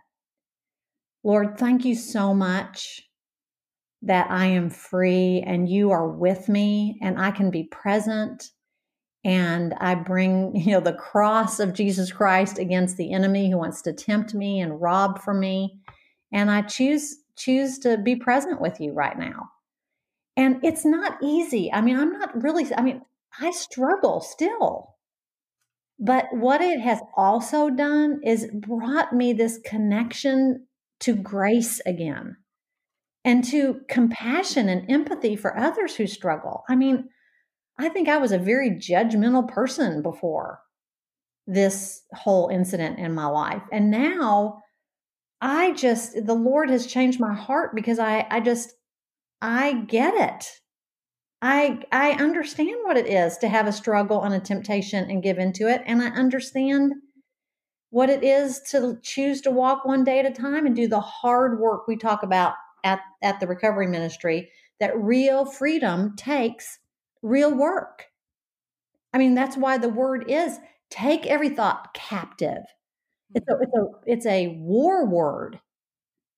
Lord, 1.23 1.57
thank 1.57 1.85
you 1.85 1.95
so 1.95 2.33
much 2.33 3.01
that 4.01 4.29
I 4.31 4.47
am 4.47 4.69
free 4.69 5.43
and 5.45 5.69
you 5.69 5.91
are 5.91 6.07
with 6.07 6.49
me 6.49 6.97
and 7.01 7.19
I 7.19 7.31
can 7.31 7.51
be 7.51 7.63
present 7.63 8.51
and 9.23 9.73
I 9.79 9.95
bring, 9.95 10.55
you 10.55 10.71
know, 10.71 10.79
the 10.79 10.93
cross 10.93 11.59
of 11.59 11.73
Jesus 11.73 12.11
Christ 12.11 12.57
against 12.57 12.97
the 12.97 13.13
enemy 13.13 13.49
who 13.49 13.57
wants 13.57 13.81
to 13.83 13.93
tempt 13.93 14.33
me 14.33 14.59
and 14.59 14.81
rob 14.81 15.21
from 15.21 15.39
me. 15.39 15.79
And 16.31 16.49
I 16.49 16.61
choose 16.61 17.17
choose 17.37 17.79
to 17.79 17.97
be 17.97 18.15
present 18.15 18.61
with 18.61 18.79
you 18.79 18.91
right 18.93 19.17
now. 19.17 19.49
And 20.37 20.63
it's 20.63 20.85
not 20.85 21.17
easy. 21.23 21.71
I 21.71 21.81
mean, 21.81 21.99
I'm 21.99 22.11
not 22.11 22.41
really 22.41 22.67
I 22.75 22.81
mean, 22.81 23.01
I 23.39 23.51
struggle 23.51 24.21
still. 24.21 24.95
But 25.99 26.25
what 26.31 26.61
it 26.61 26.79
has 26.79 26.99
also 27.15 27.69
done 27.69 28.21
is 28.23 28.47
brought 28.53 29.13
me 29.13 29.33
this 29.33 29.59
connection 29.63 30.65
to 31.01 31.15
grace 31.15 31.79
again 31.85 32.37
and 33.23 33.43
to 33.45 33.81
compassion 33.87 34.67
and 34.67 34.89
empathy 34.89 35.35
for 35.35 35.57
others 35.57 35.95
who 35.95 36.07
struggle. 36.07 36.63
I 36.67 36.75
mean, 36.75 37.09
I 37.77 37.89
think 37.89 38.09
I 38.09 38.17
was 38.17 38.31
a 38.31 38.39
very 38.39 38.71
judgmental 38.71 39.47
person 39.47 40.01
before 40.01 40.59
this 41.47 42.01
whole 42.13 42.49
incident 42.49 42.99
in 42.99 43.13
my 43.13 43.27
life. 43.27 43.63
And 43.71 43.91
now 43.91 44.61
I 45.39 45.73
just, 45.73 46.13
the 46.25 46.33
Lord 46.33 46.69
has 46.69 46.87
changed 46.87 47.19
my 47.19 47.33
heart 47.33 47.75
because 47.75 47.99
I, 47.99 48.25
I 48.29 48.39
just, 48.39 48.73
I 49.41 49.73
get 49.73 50.13
it. 50.15 50.60
I, 51.41 51.81
I 51.91 52.11
understand 52.11 52.77
what 52.83 52.97
it 52.97 53.07
is 53.07 53.37
to 53.39 53.49
have 53.49 53.67
a 53.67 53.71
struggle 53.71 54.23
and 54.23 54.33
a 54.33 54.39
temptation 54.39 55.09
and 55.09 55.23
give 55.23 55.39
into 55.39 55.67
it. 55.67 55.81
And 55.85 56.01
I 56.01 56.07
understand 56.09 56.93
what 57.89 58.09
it 58.09 58.23
is 58.23 58.61
to 58.71 58.99
choose 59.01 59.41
to 59.41 59.51
walk 59.51 59.83
one 59.83 60.03
day 60.03 60.19
at 60.19 60.25
a 60.25 60.31
time 60.31 60.65
and 60.65 60.75
do 60.75 60.87
the 60.87 60.99
hard 60.99 61.59
work 61.59 61.87
we 61.87 61.97
talk 61.97 62.23
about 62.23 62.53
at, 62.83 63.01
at 63.21 63.39
the 63.39 63.47
recovery 63.47 63.87
ministry 63.87 64.49
that 64.79 64.97
real 64.97 65.45
freedom 65.45 66.15
takes 66.15 66.79
real 67.21 67.53
work. 67.53 68.05
I 69.13 69.17
mean, 69.17 69.35
that's 69.35 69.57
why 69.57 69.77
the 69.77 69.89
word 69.89 70.25
is 70.29 70.57
take 70.89 71.25
every 71.25 71.49
thought 71.49 71.93
captive. 71.93 72.63
It's 73.33 73.47
a, 73.47 73.53
mm-hmm. 73.53 73.63
it's 73.63 73.73
a, 73.73 73.85
it's 74.05 74.25
a 74.25 74.47
war 74.59 75.05
word. 75.05 75.59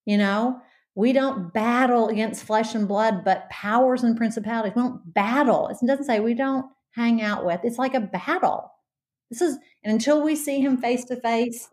You 0.05 0.17
know, 0.17 0.59
we 0.95 1.13
don't 1.13 1.53
battle 1.53 2.07
against 2.09 2.43
flesh 2.43 2.75
and 2.75 2.87
blood, 2.87 3.23
but 3.23 3.49
powers 3.49 4.03
and 4.03 4.15
principalities. 4.15 4.73
We 4.75 4.81
don't 4.81 5.13
battle. 5.13 5.67
It 5.67 5.77
doesn't 5.85 6.05
say 6.05 6.19
we 6.19 6.33
don't 6.33 6.65
hang 6.91 7.21
out 7.21 7.45
with. 7.45 7.61
It's 7.63 7.79
like 7.79 7.95
a 7.95 7.99
battle. 7.99 8.71
This 9.31 9.41
is, 9.41 9.57
and 9.83 9.93
until 9.93 10.21
we 10.23 10.35
see 10.35 10.59
him 10.59 10.77
face 10.77 11.05
to 11.05 11.15
face, 11.15 11.69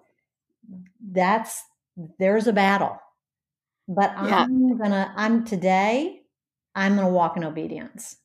that's, 1.12 1.62
there's 2.18 2.46
a 2.46 2.52
battle. 2.52 2.98
But 3.86 4.12
yeah. 4.12 4.44
I'm 4.44 4.78
gonna, 4.78 5.12
I'm 5.16 5.44
today, 5.44 6.20
I'm 6.74 6.96
gonna 6.96 7.10
walk 7.10 7.36
in 7.36 7.44
obedience. 7.44 8.16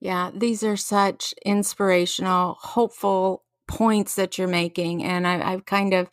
Yeah, 0.00 0.32
these 0.34 0.64
are 0.64 0.76
such 0.76 1.34
inspirational, 1.44 2.56
hopeful 2.58 3.44
points 3.66 4.14
that 4.16 4.38
you're 4.38 4.48
making. 4.48 5.04
And 5.04 5.26
I, 5.26 5.52
I've 5.52 5.64
kind 5.66 5.94
of, 5.94 6.10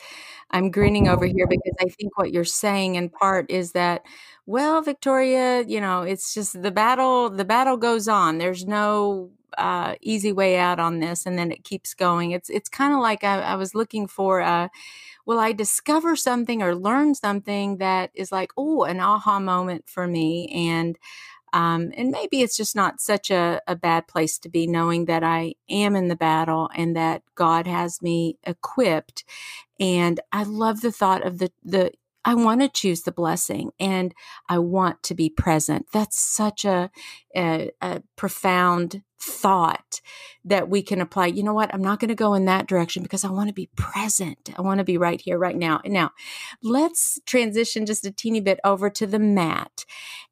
I'm 0.51 0.71
grinning 0.71 1.07
over 1.07 1.25
here 1.25 1.47
because 1.47 1.73
I 1.79 1.89
think 1.89 2.17
what 2.17 2.31
you're 2.31 2.45
saying 2.45 2.95
in 2.95 3.09
part 3.09 3.49
is 3.49 3.73
that, 3.73 4.03
well, 4.45 4.81
Victoria, 4.81 5.63
you 5.63 5.79
know, 5.79 6.01
it's 6.01 6.33
just 6.33 6.62
the 6.62 6.71
battle, 6.71 7.29
the 7.29 7.45
battle 7.45 7.77
goes 7.77 8.07
on. 8.07 8.38
There's 8.38 8.65
no 8.65 9.29
uh, 9.57 9.95
easy 10.01 10.31
way 10.31 10.57
out 10.57 10.79
on 10.79 10.99
this. 10.99 11.25
And 11.25 11.38
then 11.38 11.51
it 11.51 11.63
keeps 11.63 11.93
going. 11.93 12.31
It's, 12.31 12.49
it's 12.49 12.69
kind 12.69 12.93
of 12.93 12.99
like 12.99 13.23
I, 13.23 13.41
I 13.41 13.55
was 13.55 13.75
looking 13.75 14.07
for, 14.07 14.39
a, 14.39 14.69
will 15.25 15.39
I 15.39 15.51
discover 15.51 16.15
something 16.15 16.63
or 16.63 16.75
learn 16.75 17.13
something 17.13 17.77
that 17.77 18.09
is 18.15 18.31
like, 18.31 18.51
oh, 18.57 18.83
an 18.83 18.99
aha 18.99 19.39
moment 19.39 19.88
for 19.88 20.07
me? 20.07 20.47
And, 20.69 20.97
um, 21.53 21.91
and 21.95 22.12
maybe 22.12 22.41
it's 22.41 22.58
just 22.58 22.75
not 22.75 23.02
such 23.02 23.31
a, 23.31 23.62
a 23.67 23.75
bad 23.75 24.08
place 24.08 24.37
to 24.39 24.50
be 24.50 24.67
knowing 24.67 25.06
that 25.06 25.23
I 25.23 25.56
am 25.69 25.95
in 25.95 26.08
the 26.08 26.15
battle 26.15 26.69
and 26.75 26.95
that 26.95 27.23
God 27.35 27.67
has 27.67 28.02
me 28.02 28.37
equipped. 28.43 29.23
And 29.79 30.19
I 30.31 30.43
love 30.43 30.81
the 30.81 30.91
thought 30.91 31.25
of 31.25 31.39
the, 31.39 31.52
the, 31.63 31.91
I 32.25 32.35
want 32.35 32.62
to 32.62 32.69
choose 32.69 33.04
the 33.04 33.12
blessing 33.12 33.71
and 33.79 34.13
I 34.47 34.60
want 34.60 35.04
to 35.04 35.15
be 35.15 35.29
present. 35.29 35.87
That's 35.93 36.19
such 36.19 36.65
a, 36.65 36.91
a, 37.35 37.71
a, 37.81 38.04
profound 38.15 39.04
thought 39.21 40.02
that 40.45 40.69
we 40.69 40.81
can 40.81 41.02
apply. 41.02 41.27
You 41.27 41.43
know 41.43 41.54
what? 41.54 41.73
I'm 41.73 41.81
not 41.81 42.00
going 42.00 42.10
to 42.10 42.15
go 42.15 42.33
in 42.33 42.45
that 42.45 42.67
direction 42.67 43.04
because 43.04 43.25
I 43.25 43.31
want 43.31 43.50
to 43.50 43.54
be 43.54 43.69
present. 43.75 44.50
I 44.58 44.62
want 44.62 44.79
to 44.79 44.83
be 44.83 44.97
right 44.97 45.19
here, 45.19 45.37
right 45.37 45.56
now. 45.56 45.81
And 45.83 45.93
now, 45.93 46.12
let's 46.62 47.19
transition 47.25 47.85
just 47.85 48.06
a 48.06 48.12
teeny 48.12 48.39
bit 48.39 48.60
over 48.63 48.89
to 48.89 49.08
the 49.08 49.19
mat. 49.19 49.85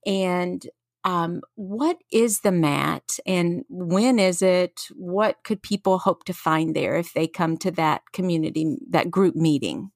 And 0.06 0.66
um, 1.08 1.40
what 1.56 1.98
is 2.12 2.42
the 2.42 2.52
mat 2.52 3.18
and 3.26 3.64
when 3.70 4.20
is 4.20 4.42
it? 4.42 4.82
What 4.94 5.38
could 5.46 5.64
people 5.64 6.00
hope 6.00 6.26
to 6.26 6.34
find 6.34 6.76
there 6.76 6.98
if 6.98 7.14
they 7.14 7.28
come 7.28 7.56
to 7.60 7.72
that 7.72 8.02
community, 8.12 8.76
that 8.90 9.10
group 9.10 9.34
meeting? 9.34 9.92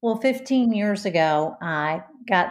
Well, 0.00 0.16
15 0.16 0.72
years 0.72 1.04
ago, 1.04 1.58
I 1.60 2.02
got 2.26 2.48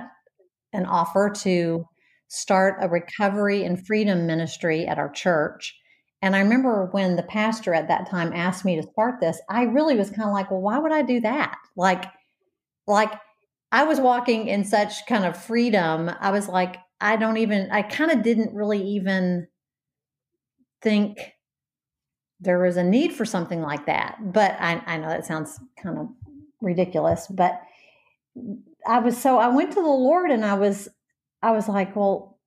an 0.73 0.85
offer 0.85 1.31
to 1.37 1.87
start 2.27 2.77
a 2.81 2.87
recovery 2.87 3.63
and 3.63 3.83
freedom 3.83 4.27
ministry 4.27 4.85
at 4.85 4.99
our 4.99 5.09
church. 5.09 5.75
And 6.21 6.35
I 6.35 6.41
remember 6.41 6.89
when 6.91 7.15
the 7.15 7.23
pastor 7.23 7.73
at 7.73 7.87
that 7.87 8.07
time 8.07 8.31
asked 8.31 8.63
me 8.63 8.75
to 8.75 8.87
start 8.91 9.15
this, 9.19 9.41
I 9.49 9.63
really 9.63 9.95
was 9.95 10.11
kind 10.11 10.29
of 10.29 10.33
like, 10.33 10.51
well, 10.51 10.61
why 10.61 10.77
would 10.77 10.91
I 10.91 11.01
do 11.01 11.19
that? 11.21 11.57
Like, 11.75 12.05
like 12.85 13.11
I 13.71 13.85
was 13.85 13.99
walking 13.99 14.49
in 14.49 14.65
such 14.65 15.07
kind 15.07 15.25
of 15.25 15.35
freedom. 15.35 16.11
I 16.19 16.29
was 16.29 16.47
like, 16.47 16.77
I 16.99 17.17
don't 17.17 17.37
even, 17.37 17.69
I 17.71 17.81
kind 17.81 18.11
of 18.11 18.23
didn't 18.23 18.53
really 18.53 18.81
even 18.81 19.47
think 20.81 21.33
there 22.39 22.59
was 22.59 22.77
a 22.77 22.83
need 22.83 23.13
for 23.13 23.25
something 23.25 23.61
like 23.61 23.85
that. 23.87 24.17
But 24.21 24.55
I, 24.59 24.81
I 24.85 24.97
know 24.97 25.09
that 25.09 25.25
sounds 25.25 25.59
kind 25.81 25.97
of 25.97 26.09
ridiculous, 26.61 27.27
but 27.27 27.61
I 28.85 28.99
was 28.99 29.19
so 29.19 29.37
I 29.37 29.47
went 29.47 29.71
to 29.71 29.81
the 29.81 29.87
Lord 29.87 30.31
and 30.31 30.45
I 30.45 30.55
was 30.55 30.89
I 31.41 31.51
was 31.51 31.67
like, 31.67 31.95
well, 31.95 32.39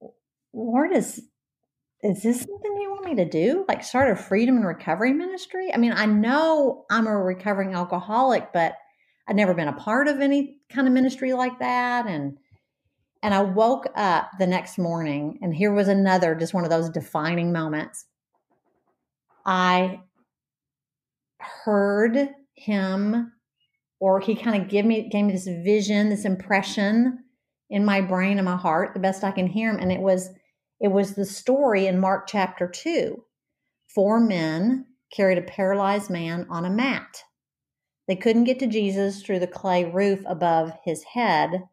Lord, 0.53 0.93
is 0.93 1.21
is 2.01 2.23
this 2.23 2.39
something 2.39 2.77
you 2.81 2.91
want 2.91 3.05
me 3.05 3.15
to 3.15 3.29
do? 3.29 3.65
Like 3.67 3.83
start 3.83 4.11
a 4.11 4.15
freedom 4.15 4.55
and 4.55 4.65
recovery 4.65 5.13
ministry? 5.13 5.73
I 5.73 5.77
mean, 5.77 5.91
I 5.91 6.05
know 6.05 6.85
I'm 6.89 7.07
a 7.07 7.17
recovering 7.17 7.73
alcoholic, 7.73 8.53
but 8.53 8.75
I'd 9.27 9.35
never 9.35 9.53
been 9.53 9.67
a 9.67 9.73
part 9.73 10.07
of 10.07 10.21
any 10.21 10.57
kind 10.69 10.87
of 10.87 10.93
ministry 10.93 11.33
like 11.33 11.59
that. 11.59 12.07
And 12.07 12.37
and 13.21 13.33
I 13.33 13.41
woke 13.41 13.87
up 13.95 14.31
the 14.39 14.47
next 14.47 14.77
morning, 14.77 15.39
and 15.41 15.53
here 15.53 15.73
was 15.73 15.87
another 15.87 16.35
just 16.35 16.53
one 16.53 16.63
of 16.63 16.69
those 16.69 16.89
defining 16.89 17.51
moments. 17.51 18.05
I 19.45 20.01
heard 21.39 22.29
him 22.53 23.31
or 23.99 24.19
he 24.19 24.35
kind 24.35 24.61
of 24.61 24.69
gave 24.69 24.85
me 24.85 25.09
gave 25.09 25.25
me 25.25 25.33
this 25.33 25.47
vision, 25.47 26.09
this 26.09 26.25
impression 26.25 27.23
in 27.69 27.85
my 27.85 28.01
brain 28.01 28.37
and 28.37 28.45
my 28.45 28.55
heart, 28.55 28.93
the 28.93 28.99
best 28.99 29.23
I 29.23 29.31
can 29.31 29.47
hear 29.47 29.69
him. 29.69 29.79
And 29.79 29.91
it 29.91 29.99
was 29.99 30.29
it 30.79 30.89
was 30.89 31.15
the 31.15 31.25
story 31.25 31.87
in 31.87 31.99
Mark 31.99 32.27
chapter 32.27 32.67
two. 32.67 33.23
Four 33.93 34.19
men 34.19 34.85
carried 35.15 35.37
a 35.37 35.43
paralyzed 35.43 36.09
man 36.09 36.47
on 36.49 36.65
a 36.65 36.69
mat. 36.69 37.23
They 38.07 38.15
couldn't 38.15 38.45
get 38.45 38.59
to 38.59 38.67
Jesus 38.67 39.21
through 39.21 39.39
the 39.39 39.47
clay 39.47 39.85
roof 39.85 40.21
above 40.25 40.71
his 40.85 41.03
head. 41.03 41.63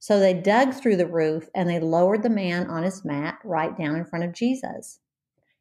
So 0.00 0.18
they 0.18 0.34
dug 0.34 0.74
through 0.74 0.96
the 0.96 1.06
roof 1.06 1.48
and 1.54 1.68
they 1.68 1.78
lowered 1.78 2.22
the 2.22 2.30
man 2.30 2.66
on 2.68 2.82
his 2.82 3.04
mat 3.04 3.38
right 3.44 3.76
down 3.76 3.96
in 3.96 4.04
front 4.04 4.24
of 4.24 4.34
Jesus. 4.34 4.98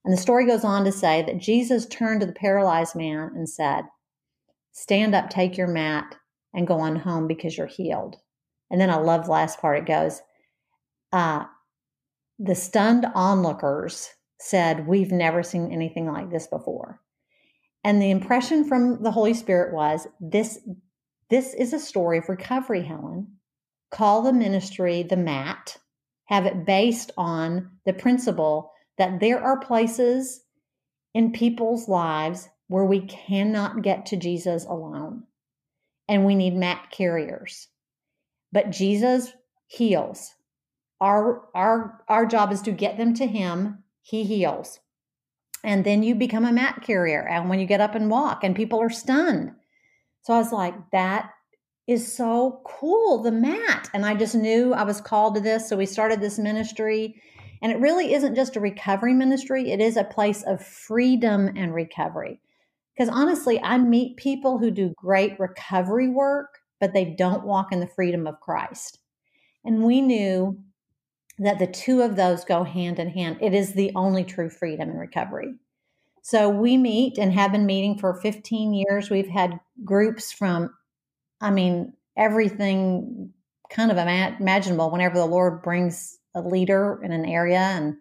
And 0.04 0.14
the 0.14 0.22
story 0.22 0.48
goes 0.48 0.64
on 0.64 0.86
to 0.86 0.92
say 0.92 1.22
that 1.22 1.38
Jesus 1.40 1.86
turned 1.86 2.22
to 2.22 2.26
the 2.26 2.34
paralyzed 2.34 2.96
man 2.96 3.32
and 3.36 3.48
said, 3.48 3.84
stand 4.72 5.14
up, 5.14 5.30
take 5.30 5.58
your 5.58 5.68
mat, 5.68 6.16
and 6.54 6.68
go 6.68 6.80
on 6.80 6.96
home 6.96 7.28
because 7.28 7.58
you're 7.58 7.68
healed. 7.68 8.16
And 8.72 8.80
then 8.80 8.90
I 8.90 8.96
love 8.96 9.26
the 9.26 9.32
last 9.32 9.60
part. 9.60 9.80
It 9.80 9.86
goes, 9.86 10.22
uh, 11.12 11.46
the 12.38 12.56
stunned 12.56 13.06
onlookers 13.14 14.10
said, 14.40 14.88
We've 14.88 15.12
never 15.12 15.44
seen 15.44 15.72
anything 15.72 16.08
like 16.08 16.32
this 16.32 16.48
before. 16.48 17.02
And 17.84 18.02
the 18.02 18.12
impression 18.12 18.64
from 18.64 19.04
the 19.04 19.12
Holy 19.12 19.34
Spirit 19.34 19.74
was 19.74 20.08
this, 20.20 20.60
this 21.30 21.54
is 21.54 21.74
a 21.74 21.80
story 21.80 22.20
of 22.20 22.30
recovery, 22.30 22.84
Helen. 22.84 23.39
Call 23.92 24.22
the 24.22 24.34
ministry 24.34 25.04
the 25.04 25.18
mat, 25.18 25.78
have 26.26 26.46
it 26.46 26.66
based 26.66 27.12
on 27.18 27.72
the 27.86 27.94
principle 27.94 28.72
that 28.98 29.20
there 29.20 29.42
are 29.42 29.60
places 29.60 30.42
in 31.14 31.32
people's 31.32 31.88
lives 31.88 32.50
where 32.68 32.86
we 32.86 33.02
cannot 33.02 33.82
get 33.82 34.06
to 34.08 34.18
Jesus 34.18 34.66
alone 34.66 35.24
and 36.08 36.26
we 36.26 36.36
need 36.36 36.56
mat 36.56 36.88
carriers. 36.92 37.68
But 38.52 38.72
Jesus 38.72 39.32
heals. 39.68 40.34
Our 41.02 41.48
our 41.56 42.04
our 42.08 42.26
job 42.26 42.52
is 42.52 42.62
to 42.64 42.72
get 42.72 42.98
them 42.98 43.14
to 43.16 43.26
him. 43.26 43.84
He 44.02 44.24
heals. 44.24 44.80
And 45.64 45.86
then 45.86 46.04
you 46.04 46.16
become 46.16 46.46
a 46.46 46.52
mat 46.52 46.82
carrier 46.82 47.28
and 47.28 47.50
when 47.50 47.60
you 47.60 47.66
get 47.66 47.82
up 47.82 47.96
and 47.96 48.10
walk 48.10 48.44
and 48.44 48.56
people 48.56 48.82
are 48.82 48.90
stunned. 48.90 49.52
So 50.24 50.34
I 50.34 50.38
was 50.40 50.52
like 50.52 50.76
that 50.92 51.32
is 51.90 52.12
so 52.12 52.62
cool 52.66 53.22
the 53.22 53.32
mat 53.32 53.90
and 53.94 54.06
I 54.06 54.16
just 54.16 54.36
knew 54.36 54.74
I 54.74 54.84
was 54.84 55.02
called 55.02 55.36
to 55.36 55.42
this 55.42 55.68
so 55.68 55.76
we 55.76 55.86
started 55.86 56.22
this 56.22 56.38
ministry 56.38 57.22
and 57.62 57.72
it 57.72 57.80
really 57.80 58.14
isn't 58.14 58.36
just 58.36 58.56
a 58.56 58.62
recovery 58.62 59.14
ministry, 59.14 59.72
it 59.72 59.82
is 59.82 59.98
a 59.98 60.04
place 60.04 60.44
of 60.44 60.66
freedom 60.66 61.52
and 61.56 61.74
recovery. 61.74 62.40
Because 62.96 63.14
honestly, 63.14 63.62
I 63.62 63.78
meet 63.78 64.18
people 64.18 64.58
who 64.58 64.72
do 64.72 64.94
great 64.96 65.40
recovery 65.40 66.10
work, 66.10 66.60
but 66.80 66.94
they 66.94 67.16
don't 67.18 67.46
walk 67.46 67.72
in 67.72 67.80
the 67.80 67.88
freedom 67.88 68.28
of 68.28 68.40
Christ. 68.40 69.00
And 69.66 69.84
we 69.84 70.02
knew 70.02 70.60
that 71.38 71.60
the 71.60 71.68
two 71.68 72.02
of 72.02 72.16
those 72.16 72.44
go 72.44 72.64
hand 72.64 73.00
in 73.00 73.10
hand. 73.10 73.38
It 73.42 73.54
is 73.54 73.74
the 73.74 73.92
only 73.96 74.24
true 74.24 74.50
freedom 74.50 74.90
and 74.90 75.00
recovery. 75.00 75.54
So 76.22 76.50
we 76.50 76.78
meet 76.78 77.18
and 77.18 77.34
have 77.34 77.54
been 77.54 77.66
meeting 77.66 77.98
for 77.98 78.14
15 78.14 78.74
years. 78.74 79.10
We've 79.10 79.30
had 79.30 79.60
groups 79.86 80.32
from, 80.32 80.74
I 81.42 81.52
mean, 81.52 81.94
everything 82.18 83.32
kind 83.70 83.92
of 83.92 83.98
imaginable 83.98 84.92
whenever 84.92 85.16
the 85.16 85.26
Lord 85.26 85.62
brings 85.62 86.18
a 86.36 86.42
leader 86.42 87.00
in 87.04 87.12
an 87.12 87.26
area 87.26 87.60
and 87.60 87.98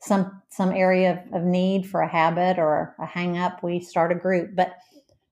some 0.00 0.42
some 0.50 0.72
area 0.72 1.12
of, 1.12 1.18
of 1.40 1.46
need 1.46 1.88
for 1.88 2.00
a 2.00 2.08
habit 2.08 2.58
or 2.58 2.96
a 2.98 3.06
hang 3.06 3.38
up, 3.38 3.62
we 3.62 3.80
start 3.80 4.12
a 4.12 4.14
group. 4.14 4.50
But 4.54 4.76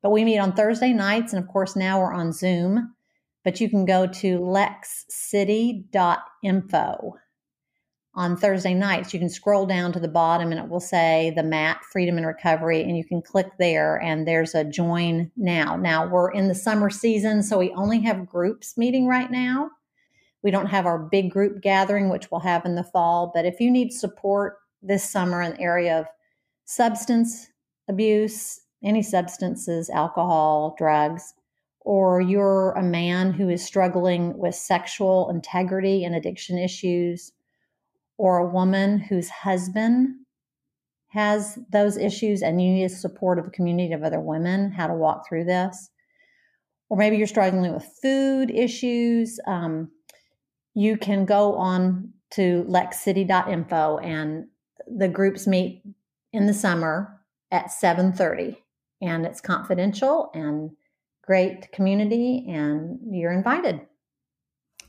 but 0.02 0.10
we 0.10 0.24
meet 0.24 0.38
on 0.38 0.52
Thursday 0.52 0.92
nights, 0.92 1.32
and 1.32 1.42
of 1.42 1.48
course 1.48 1.74
now 1.76 2.00
we're 2.00 2.12
on 2.12 2.32
Zoom. 2.32 2.94
But 3.44 3.60
you 3.60 3.68
can 3.68 3.84
go 3.84 4.06
to 4.06 4.38
lexcity.info 4.38 7.14
on 8.16 8.36
Thursday 8.36 8.74
nights. 8.74 9.12
You 9.12 9.18
can 9.18 9.28
scroll 9.28 9.66
down 9.66 9.92
to 9.92 10.00
the 10.00 10.08
bottom 10.08 10.52
and 10.52 10.60
it 10.60 10.68
will 10.68 10.80
say 10.80 11.32
the 11.34 11.42
mat 11.42 11.80
freedom 11.90 12.16
and 12.16 12.26
recovery, 12.26 12.82
and 12.82 12.96
you 12.96 13.04
can 13.04 13.20
click 13.20 13.48
there 13.58 14.00
and 14.00 14.26
there's 14.26 14.54
a 14.54 14.64
join 14.64 15.30
now. 15.36 15.76
Now 15.76 16.06
we're 16.06 16.30
in 16.30 16.48
the 16.48 16.54
summer 16.54 16.90
season, 16.90 17.42
so 17.42 17.58
we 17.58 17.72
only 17.72 18.00
have 18.00 18.26
groups 18.26 18.76
meeting 18.76 19.06
right 19.06 19.30
now. 19.30 19.70
We 20.42 20.50
don't 20.50 20.66
have 20.66 20.86
our 20.86 20.98
big 20.98 21.30
group 21.30 21.62
gathering, 21.62 22.10
which 22.10 22.30
we'll 22.30 22.40
have 22.40 22.64
in 22.66 22.74
the 22.74 22.84
fall. 22.84 23.32
But 23.34 23.46
if 23.46 23.60
you 23.60 23.70
need 23.70 23.92
support 23.92 24.58
this 24.82 25.08
summer 25.08 25.40
in 25.40 25.52
the 25.52 25.60
area 25.60 25.98
of 25.98 26.06
substance 26.66 27.48
abuse, 27.88 28.60
any 28.82 29.02
substances, 29.02 29.88
alcohol, 29.90 30.74
drugs, 30.76 31.34
or 31.80 32.20
you're 32.20 32.72
a 32.72 32.82
man 32.82 33.32
who 33.32 33.48
is 33.48 33.64
struggling 33.64 34.36
with 34.38 34.54
sexual 34.54 35.30
integrity 35.30 36.04
and 36.04 36.14
addiction 36.14 36.58
issues, 36.58 37.32
or 38.16 38.38
a 38.38 38.46
woman 38.46 38.98
whose 38.98 39.28
husband 39.28 40.08
has 41.08 41.58
those 41.70 41.96
issues 41.96 42.42
and 42.42 42.60
you 42.60 42.72
need 42.72 42.90
the 42.90 42.94
support 42.94 43.38
of 43.38 43.46
a 43.46 43.50
community 43.50 43.92
of 43.92 44.02
other 44.02 44.20
women, 44.20 44.72
how 44.72 44.86
to 44.86 44.94
walk 44.94 45.28
through 45.28 45.44
this. 45.44 45.90
Or 46.88 46.96
maybe 46.96 47.16
you're 47.16 47.26
struggling 47.26 47.72
with 47.72 47.86
food 48.02 48.50
issues. 48.50 49.38
Um, 49.46 49.90
you 50.74 50.96
can 50.96 51.24
go 51.24 51.54
on 51.54 52.12
to 52.32 52.64
lexcity.info 52.68 53.98
and 53.98 54.46
the 54.88 55.08
groups 55.08 55.46
meet 55.46 55.82
in 56.32 56.46
the 56.46 56.54
summer 56.54 57.20
at 57.52 57.66
7.30 57.66 58.56
and 59.00 59.24
it's 59.24 59.40
confidential 59.40 60.30
and 60.34 60.70
great 61.22 61.70
community 61.72 62.44
and 62.48 62.98
you're 63.08 63.32
invited 63.32 63.80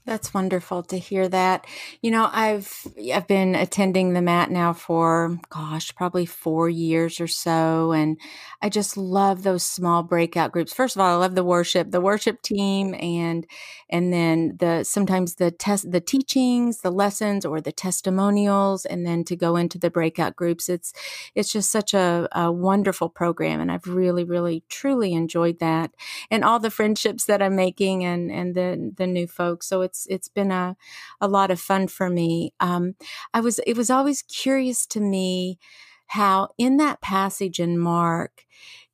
that's 0.06 0.36
wonderful 0.36 0.84
to 0.84 0.99
hear 0.99 1.28
that. 1.30 1.66
You 2.03 2.12
know, 2.12 2.30
I've 2.32 2.72
I've 3.12 3.26
been 3.28 3.56
attending 3.56 4.14
the 4.14 4.22
mat 4.22 4.51
now 4.51 4.72
for 4.72 5.39
gosh, 5.49 5.95
probably 5.95 6.28
4 6.28 6.70
years 6.70 7.20
or 7.20 7.28
so 7.28 7.91
and 7.91 8.20
I 8.62 8.70
just 8.70 8.97
love 8.97 9.41
those 9.41 9.64
small 9.64 10.03
breakout 10.03 10.51
groups. 10.51 10.74
First 10.74 10.95
of 10.95 11.01
all, 11.01 11.16
I 11.16 11.20
love 11.20 11.34
the 11.34 11.43
worship, 11.43 11.89
the 11.89 12.01
worship 12.01 12.43
team 12.43 12.93
and 12.99 13.47
and 13.89 14.14
then 14.14 14.58
the 14.60 14.84
sometimes 14.84 15.36
the 15.36 15.49
test 15.49 15.91
the 15.91 16.01
teachings, 16.01 16.82
the 16.82 16.91
lessons 16.91 17.43
or 17.43 17.60
the 17.60 17.72
testimonials 17.72 18.86
and 18.86 19.08
then 19.08 19.24
to 19.24 19.36
go 19.36 19.56
into 19.56 19.80
the 19.80 19.89
breakout 19.89 20.36
groups. 20.36 20.70
It's 20.70 20.93
it's 21.34 21.51
just 21.51 21.72
such 21.72 21.95
a, 21.95 22.28
a 22.32 22.51
wonderful 22.51 23.10
program 23.10 23.60
and 23.60 23.72
I've 23.72 23.88
really 23.88 24.24
really 24.24 24.64
truly 24.70 25.14
enjoyed 25.14 25.58
that 25.60 25.91
and 26.30 26.43
all 26.43 26.60
the 26.60 26.70
friendships 26.70 27.26
that 27.26 27.41
I'm 27.41 27.56
making 27.56 28.03
and 28.06 28.32
and 28.32 28.53
the 28.53 28.93
the 28.95 29.08
new 29.08 29.26
folks. 29.28 29.68
So 29.68 29.82
it's 29.82 29.95
it's 29.96 30.08
it's 30.10 30.28
been 30.28 30.52
a 30.52 30.76
a 31.22 31.28
lot 31.28 31.52
of 31.52 31.60
fun 31.60 31.88
for 31.88 32.10
me. 32.10 32.54
Um, 32.60 32.96
I 33.34 33.39
was 33.39 33.60
it 33.60 33.78
was 33.78 33.89
always 33.89 34.22
curious 34.24 34.86
to 34.88 35.00
me 35.00 35.60
how 36.08 36.50
in 36.58 36.78
that 36.78 37.02
passage 37.02 37.60
in 37.60 37.80
Mark, 37.80 38.46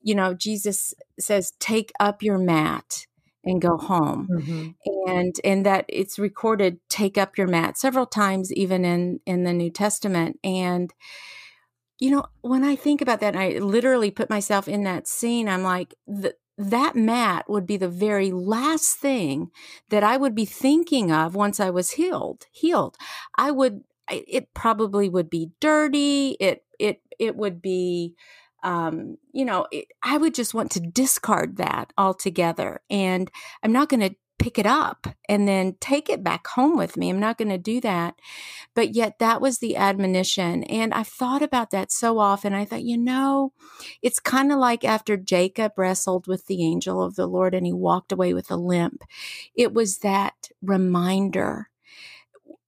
you 0.01 0.15
know, 0.15 0.33
Jesus 0.33 0.93
says, 1.19 1.53
"Take 1.59 1.91
up 1.99 2.23
your 2.23 2.37
mat." 2.37 3.07
and 3.43 3.59
go 3.59 3.75
home 3.75 4.27
mm-hmm. 4.31 4.67
and 5.09 5.33
and 5.43 5.65
that 5.65 5.83
it's 5.89 6.19
recorded 6.19 6.79
take 6.89 7.17
up 7.17 7.39
your 7.39 7.47
mat 7.47 7.75
several 7.75 8.05
times 8.05 8.53
even 8.53 8.85
in 8.85 9.19
in 9.25 9.45
the 9.45 9.51
new 9.51 9.71
testament 9.71 10.37
and 10.43 10.93
you 11.97 12.11
know 12.11 12.23
when 12.41 12.63
i 12.63 12.75
think 12.75 13.01
about 13.01 13.19
that 13.19 13.35
i 13.35 13.57
literally 13.57 14.11
put 14.11 14.29
myself 14.29 14.67
in 14.67 14.83
that 14.83 15.07
scene 15.07 15.49
i'm 15.49 15.63
like 15.63 15.95
the 16.05 16.35
that 16.57 16.95
mat 16.95 17.49
would 17.49 17.65
be 17.65 17.77
the 17.77 17.89
very 17.89 18.31
last 18.31 18.97
thing 18.97 19.51
that 19.89 20.03
I 20.03 20.17
would 20.17 20.35
be 20.35 20.45
thinking 20.45 21.11
of 21.11 21.35
once 21.35 21.59
I 21.59 21.69
was 21.69 21.91
healed. 21.91 22.47
Healed. 22.51 22.97
I 23.37 23.51
would 23.51 23.83
it 24.09 24.53
probably 24.53 25.07
would 25.09 25.29
be 25.29 25.51
dirty. 25.59 26.35
It 26.39 26.63
it 26.79 27.01
it 27.19 27.35
would 27.35 27.61
be 27.61 28.15
um, 28.63 29.17
you 29.33 29.43
know, 29.43 29.65
it, 29.71 29.85
I 30.03 30.17
would 30.17 30.35
just 30.35 30.53
want 30.53 30.71
to 30.71 30.79
discard 30.79 31.57
that 31.57 31.93
altogether. 31.97 32.81
And 32.91 33.31
I'm 33.63 33.71
not 33.71 33.89
going 33.89 34.01
to 34.01 34.15
pick 34.41 34.57
it 34.57 34.65
up 34.65 35.07
and 35.29 35.47
then 35.47 35.75
take 35.79 36.09
it 36.09 36.23
back 36.23 36.47
home 36.47 36.75
with 36.75 36.97
me. 36.97 37.09
I'm 37.09 37.19
not 37.19 37.37
going 37.37 37.49
to 37.49 37.59
do 37.59 37.79
that. 37.81 38.15
But 38.73 38.95
yet 38.95 39.19
that 39.19 39.39
was 39.39 39.59
the 39.59 39.77
admonition. 39.77 40.63
And 40.63 40.93
I've 40.93 41.07
thought 41.07 41.43
about 41.43 41.69
that 41.71 41.91
so 41.91 42.17
often. 42.17 42.53
I 42.53 42.65
thought, 42.65 42.83
you 42.83 42.97
know, 42.97 43.53
it's 44.01 44.19
kind 44.19 44.51
of 44.51 44.57
like 44.57 44.83
after 44.83 45.15
Jacob 45.15 45.73
wrestled 45.77 46.27
with 46.27 46.47
the 46.47 46.63
angel 46.65 47.03
of 47.03 47.15
the 47.15 47.27
Lord 47.27 47.53
and 47.53 47.65
he 47.65 47.73
walked 47.73 48.11
away 48.11 48.33
with 48.33 48.49
a 48.49 48.55
limp. 48.55 49.03
It 49.53 49.73
was 49.73 49.99
that 49.99 50.49
reminder 50.61 51.69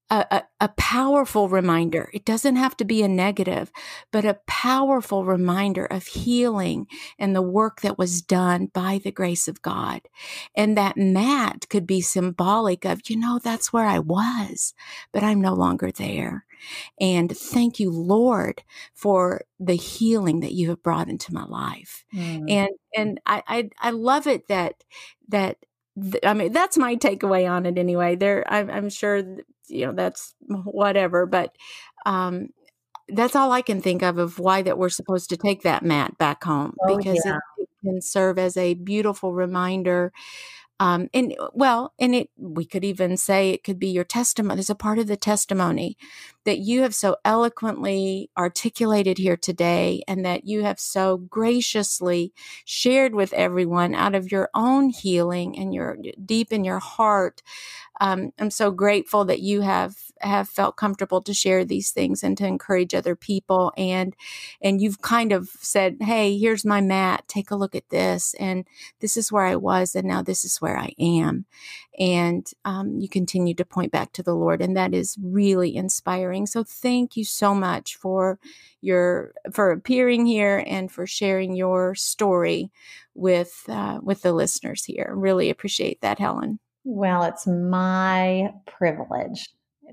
a, 0.09 0.43
a, 0.59 0.67
powerful 0.77 1.49
reminder. 1.49 2.09
It 2.13 2.25
doesn't 2.25 2.55
have 2.55 2.77
to 2.77 2.85
be 2.85 3.01
a 3.01 3.07
negative, 3.07 3.71
but 4.11 4.25
a 4.25 4.39
powerful 4.45 5.25
reminder 5.25 5.85
of 5.85 6.05
healing 6.05 6.87
and 7.17 7.35
the 7.35 7.41
work 7.41 7.81
that 7.81 7.97
was 7.97 8.21
done 8.21 8.67
by 8.73 8.99
the 9.03 9.11
grace 9.11 9.47
of 9.47 9.61
God. 9.61 10.01
And 10.55 10.77
that 10.77 10.97
mat 10.97 11.67
could 11.69 11.87
be 11.87 12.01
symbolic 12.01 12.85
of, 12.85 13.09
you 13.09 13.17
know, 13.17 13.39
that's 13.39 13.73
where 13.73 13.85
I 13.85 13.99
was, 13.99 14.73
but 15.11 15.23
I'm 15.23 15.41
no 15.41 15.53
longer 15.53 15.91
there. 15.91 16.45
And 16.99 17.35
thank 17.35 17.79
you, 17.79 17.91
Lord, 17.91 18.63
for 18.93 19.41
the 19.59 19.75
healing 19.75 20.41
that 20.41 20.53
you 20.53 20.69
have 20.69 20.83
brought 20.83 21.09
into 21.09 21.33
my 21.33 21.45
life. 21.45 22.05
Mm. 22.13 22.49
And 22.49 22.69
and 22.95 23.21
I, 23.25 23.43
I 23.47 23.69
I 23.79 23.89
love 23.89 24.27
it 24.27 24.47
that 24.47 24.83
that 25.27 25.57
I 26.23 26.33
mean, 26.33 26.51
that's 26.51 26.77
my 26.77 26.95
takeaway 26.95 27.49
on 27.49 27.65
it 27.65 27.77
anyway. 27.77 28.15
There, 28.15 28.43
I'm, 28.51 28.69
I'm 28.69 28.89
sure, 28.89 29.17
you 29.67 29.85
know, 29.85 29.93
that's 29.93 30.33
whatever, 30.47 31.25
but 31.25 31.55
um, 32.05 32.49
that's 33.09 33.35
all 33.35 33.51
I 33.51 33.61
can 33.61 33.81
think 33.81 34.01
of 34.01 34.17
of 34.17 34.39
why 34.39 34.61
that 34.63 34.77
we're 34.77 34.89
supposed 34.89 35.29
to 35.29 35.37
take 35.37 35.61
that 35.63 35.83
mat 35.83 36.17
back 36.17 36.43
home 36.43 36.75
oh, 36.81 36.97
because 36.97 37.21
yeah. 37.25 37.37
it, 37.57 37.63
it, 37.63 37.69
can 37.83 38.01
serve 38.01 38.39
as 38.39 38.55
a 38.55 38.75
beautiful 38.75 39.33
reminder 39.33 40.13
um, 40.79 41.09
and 41.13 41.35
well, 41.53 41.93
and 41.99 42.15
it 42.15 42.29
we 42.37 42.65
could 42.65 42.83
even 42.83 43.15
say 43.15 43.51
it 43.51 43.63
could 43.63 43.79
be 43.79 43.87
your 43.87 44.03
testimony. 44.03 44.55
There's 44.55 44.69
a 44.69 44.75
part 44.75 44.99
of 44.99 45.07
the 45.07 45.15
testimony 45.15 45.97
that 46.45 46.59
you 46.59 46.81
have 46.83 46.95
so 46.95 47.17
eloquently 47.25 48.29
articulated 48.37 49.17
here 49.17 49.37
today, 49.37 50.03
and 50.07 50.25
that 50.25 50.45
you 50.45 50.63
have 50.63 50.79
so 50.79 51.17
graciously 51.17 52.33
shared 52.65 53.15
with 53.15 53.33
everyone 53.33 53.95
out 53.95 54.15
of 54.15 54.31
your 54.31 54.49
own 54.53 54.89
healing 54.89 55.57
and 55.57 55.73
your 55.73 55.97
deep 56.25 56.51
in 56.53 56.63
your 56.63 56.79
heart. 56.79 57.41
Um, 58.01 58.31
I'm 58.39 58.51
so 58.51 58.71
grateful 58.71 59.25
that 59.25 59.41
you 59.41 59.61
have 59.61 59.95
have 60.21 60.49
felt 60.49 60.77
comfortable 60.77 61.21
to 61.21 61.33
share 61.33 61.65
these 61.65 61.91
things 61.91 62.23
and 62.23 62.37
to 62.37 62.47
encourage 62.47 62.93
other 62.93 63.15
people. 63.15 63.71
And 63.77 64.15
and 64.61 64.81
you've 64.81 65.01
kind 65.01 65.31
of 65.31 65.49
said 65.61 65.97
hey 66.01 66.37
here's 66.37 66.65
my 66.65 66.81
mat. 66.81 67.25
Take 67.27 67.51
a 67.51 67.55
look 67.55 67.75
at 67.75 67.89
this. 67.89 68.33
And 68.39 68.65
this 68.99 69.17
is 69.17 69.31
where 69.31 69.45
i 69.45 69.55
was 69.55 69.95
and 69.95 70.07
now 70.07 70.21
this 70.21 70.43
is 70.45 70.57
where 70.61 70.77
i 70.77 70.93
am. 70.99 71.45
And 71.99 72.47
um, 72.65 72.99
you 72.99 73.09
continue 73.09 73.53
to 73.55 73.65
point 73.65 73.91
back 73.91 74.11
to 74.13 74.23
the 74.23 74.35
lord 74.35 74.61
and 74.61 74.75
that 74.77 74.93
is 74.93 75.17
really 75.21 75.75
inspiring 75.75 76.32
so 76.45 76.63
thank 76.63 77.15
you 77.15 77.23
so 77.23 77.53
much 77.53 77.95
for 77.95 78.39
your 78.81 79.33
for 79.51 79.71
appearing 79.71 80.25
here 80.25 80.63
and 80.67 80.91
for 80.91 81.07
sharing 81.07 81.55
your 81.55 81.95
story 81.95 82.71
with 83.13 83.63
uh, 83.67 83.99
with 84.01 84.21
the 84.21 84.33
listeners 84.33 84.83
here. 84.83 85.13
Really 85.15 85.49
appreciate 85.49 86.01
that 86.01 86.19
helen. 86.19 86.59
Well, 86.83 87.23
it's 87.23 87.47
my 87.47 88.51
privilege 88.65 89.49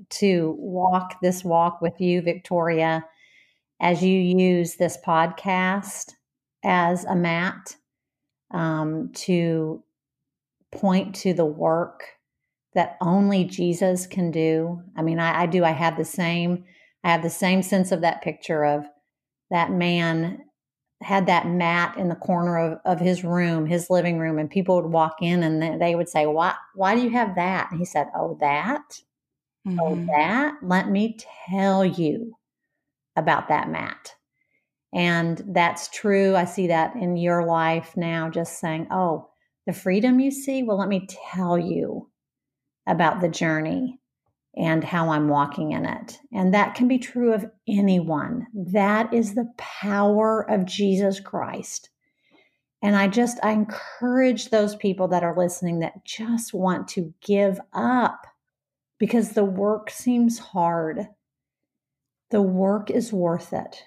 to 0.09 0.55
walk 0.57 1.21
this 1.21 1.43
walk 1.43 1.81
with 1.81 1.99
you, 2.01 2.21
Victoria, 2.21 3.05
as 3.79 4.03
you 4.03 4.19
use 4.19 4.75
this 4.75 4.97
podcast 5.05 6.11
as 6.63 7.05
a 7.05 7.15
mat 7.15 7.75
um, 8.51 9.09
to 9.13 9.83
point 10.71 11.15
to 11.15 11.33
the 11.33 11.45
work 11.45 12.03
that 12.73 12.97
only 13.01 13.43
Jesus 13.43 14.07
can 14.07 14.31
do. 14.31 14.81
I 14.95 15.01
mean, 15.01 15.19
I, 15.19 15.41
I 15.41 15.45
do. 15.45 15.63
I 15.63 15.71
have 15.71 15.97
the 15.97 16.05
same. 16.05 16.63
I 17.03 17.11
have 17.11 17.23
the 17.23 17.29
same 17.29 17.63
sense 17.63 17.91
of 17.91 18.01
that 18.01 18.21
picture 18.21 18.63
of 18.63 18.85
that 19.49 19.71
man 19.71 20.39
had 21.01 21.25
that 21.25 21.47
mat 21.47 21.97
in 21.97 22.09
the 22.09 22.15
corner 22.15 22.57
of, 22.57 22.79
of 22.85 22.99
his 22.99 23.23
room, 23.23 23.65
his 23.65 23.89
living 23.89 24.19
room, 24.19 24.37
and 24.37 24.49
people 24.49 24.75
would 24.75 24.91
walk 24.91 25.15
in 25.21 25.43
and 25.43 25.81
they 25.81 25.95
would 25.95 26.09
say, 26.09 26.25
"Why? 26.25 26.53
Why 26.75 26.95
do 26.95 27.01
you 27.01 27.09
have 27.09 27.35
that?" 27.35 27.69
And 27.71 27.79
he 27.79 27.85
said, 27.85 28.07
"Oh, 28.15 28.37
that." 28.39 29.01
Mm-hmm. 29.67 29.79
Oh, 29.79 30.05
that, 30.07 30.55
let 30.63 30.89
me 30.89 31.17
tell 31.49 31.85
you 31.85 32.33
about 33.15 33.49
that 33.49 33.69
mat. 33.69 34.15
And 34.93 35.41
that's 35.47 35.87
true. 35.89 36.35
I 36.35 36.45
see 36.45 36.67
that 36.67 36.95
in 36.95 37.15
your 37.15 37.45
life 37.45 37.95
now, 37.95 38.29
just 38.29 38.59
saying, 38.59 38.87
oh, 38.91 39.29
the 39.67 39.73
freedom 39.73 40.19
you 40.19 40.31
see, 40.31 40.63
well, 40.63 40.77
let 40.77 40.89
me 40.89 41.07
tell 41.31 41.57
you 41.57 42.09
about 42.87 43.21
the 43.21 43.29
journey 43.29 43.99
and 44.55 44.83
how 44.83 45.09
I'm 45.09 45.29
walking 45.29 45.71
in 45.71 45.85
it. 45.85 46.17
And 46.33 46.53
that 46.53 46.75
can 46.75 46.87
be 46.87 46.99
true 46.99 47.33
of 47.33 47.49
anyone. 47.67 48.47
That 48.53 49.13
is 49.13 49.33
the 49.33 49.51
power 49.57 50.41
of 50.49 50.65
Jesus 50.65 51.19
Christ. 51.19 51.89
And 52.81 52.95
I 52.95 53.07
just, 53.07 53.39
I 53.43 53.51
encourage 53.51 54.49
those 54.49 54.75
people 54.75 55.07
that 55.09 55.23
are 55.23 55.37
listening 55.37 55.79
that 55.79 56.03
just 56.03 56.53
want 56.53 56.87
to 56.89 57.13
give 57.21 57.59
up 57.73 58.25
because 58.97 59.31
the 59.31 59.45
work 59.45 59.89
seems 59.89 60.39
hard. 60.39 61.07
The 62.31 62.41
work 62.41 62.89
is 62.89 63.13
worth 63.13 63.53
it. 63.53 63.83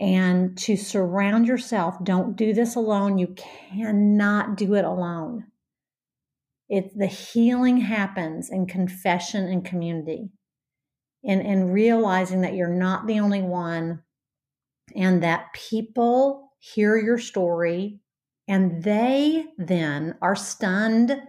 And 0.00 0.56
to 0.58 0.76
surround 0.76 1.46
yourself, 1.46 2.02
don't 2.02 2.34
do 2.34 2.52
this 2.52 2.74
alone. 2.74 3.18
You 3.18 3.34
cannot 3.36 4.56
do 4.56 4.74
it 4.74 4.84
alone. 4.84 5.44
It, 6.72 6.96
the 6.96 7.06
healing 7.06 7.76
happens 7.76 8.48
in 8.50 8.66
confession 8.66 9.44
and 9.44 9.62
community, 9.62 10.30
and, 11.22 11.42
and 11.42 11.72
realizing 11.72 12.40
that 12.40 12.54
you're 12.54 12.66
not 12.66 13.06
the 13.06 13.20
only 13.20 13.42
one, 13.42 14.02
and 14.96 15.22
that 15.22 15.52
people 15.52 16.48
hear 16.58 16.96
your 16.96 17.18
story 17.18 18.00
and 18.48 18.82
they 18.82 19.44
then 19.58 20.14
are 20.22 20.36
stunned 20.36 21.20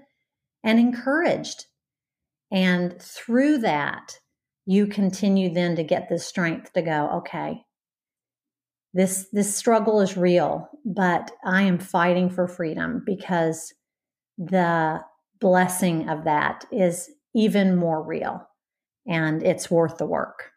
and 0.64 0.80
encouraged. 0.80 1.66
And 2.52 3.00
through 3.02 3.60
that, 3.60 4.20
you 4.66 4.88
continue 4.88 5.54
then 5.54 5.76
to 5.76 5.84
get 5.84 6.08
the 6.10 6.20
strength 6.20 6.74
to 6.74 6.82
go, 6.82 7.10
okay, 7.18 7.64
this 8.94 9.28
this 9.34 9.56
struggle 9.56 10.02
is 10.02 10.16
real, 10.16 10.70
but 10.86 11.32
I 11.44 11.64
am 11.64 11.80
fighting 11.80 12.30
for 12.30 12.48
freedom 12.48 13.02
because 13.06 13.74
the 14.38 15.02
blessing 15.44 16.10
of 16.10 16.24
that 16.24 16.66
is 16.72 17.12
even 17.36 17.76
more 17.76 18.02
real 18.02 18.48
and 19.06 19.44
it's 19.44 19.70
worth 19.70 19.98
the 19.98 20.06
work. 20.06 20.52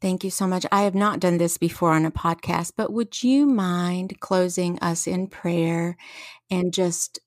Thank 0.00 0.22
you 0.22 0.30
so 0.30 0.46
much. 0.46 0.64
I 0.70 0.82
have 0.82 0.94
not 0.94 1.18
done 1.18 1.38
this 1.38 1.58
before 1.58 1.92
on 1.92 2.04
a 2.04 2.12
podcast, 2.12 2.74
but 2.76 2.92
would 2.92 3.24
you 3.24 3.46
mind 3.46 4.20
closing 4.20 4.78
us 4.78 5.08
in 5.08 5.26
prayer 5.26 5.96
and 6.50 6.72
just 6.72 7.18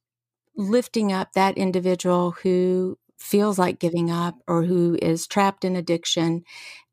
lifting 0.56 1.12
up 1.12 1.34
that 1.34 1.58
individual 1.58 2.32
who 2.44 2.98
feels 3.22 3.60
like 3.60 3.80
giving 3.80 4.10
up 4.10 4.36
or 4.48 4.64
who 4.64 4.98
is 5.02 5.28
trapped 5.28 5.64
in 5.64 5.76
addiction. 5.76 6.44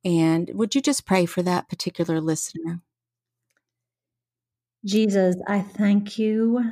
And 0.04 0.50
would 0.54 0.74
you 0.74 0.80
just 0.80 1.06
pray 1.06 1.26
for 1.26 1.42
that 1.42 1.68
particular 1.68 2.20
listener? 2.20 2.82
Jesus, 4.84 5.36
I 5.48 5.60
thank 5.60 6.18
you 6.18 6.62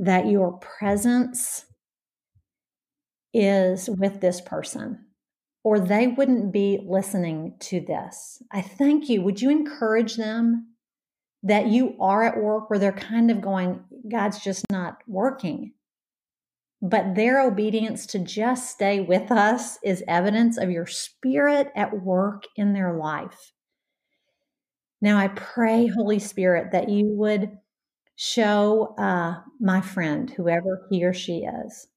that 0.00 0.26
your 0.26 0.58
presence 0.58 1.66
is 3.34 3.88
with 3.90 4.20
this 4.20 4.40
person, 4.40 5.06
or 5.64 5.78
they 5.78 6.06
wouldn't 6.06 6.52
be 6.52 6.80
listening 6.86 7.56
to 7.60 7.80
this. 7.80 8.42
I 8.50 8.62
thank 8.62 9.08
you. 9.08 9.22
Would 9.22 9.40
you 9.40 9.50
encourage 9.50 10.16
them 10.16 10.74
that 11.42 11.66
you 11.66 11.96
are 12.00 12.22
at 12.22 12.40
work 12.40 12.70
where 12.70 12.78
they're 12.78 12.92
kind 12.92 13.30
of 13.30 13.40
going, 13.40 13.84
God's 14.10 14.38
just 14.40 14.64
not 14.70 14.98
working? 15.06 15.72
But 16.80 17.14
their 17.14 17.40
obedience 17.40 18.06
to 18.06 18.18
just 18.18 18.70
stay 18.70 19.00
with 19.00 19.30
us 19.30 19.78
is 19.84 20.02
evidence 20.08 20.58
of 20.58 20.70
your 20.70 20.86
spirit 20.86 21.70
at 21.76 22.02
work 22.02 22.42
in 22.56 22.72
their 22.72 22.94
life. 22.94 23.52
Now, 25.00 25.16
I 25.16 25.28
pray, 25.28 25.86
Holy 25.86 26.18
Spirit, 26.18 26.72
that 26.72 26.88
you 26.88 27.06
would 27.06 27.58
show 28.16 28.94
uh, 28.98 29.40
my 29.60 29.80
friend, 29.80 30.30
whoever 30.30 30.86
he 30.90 31.04
or 31.04 31.12
she 31.12 31.38
is, 31.38 31.88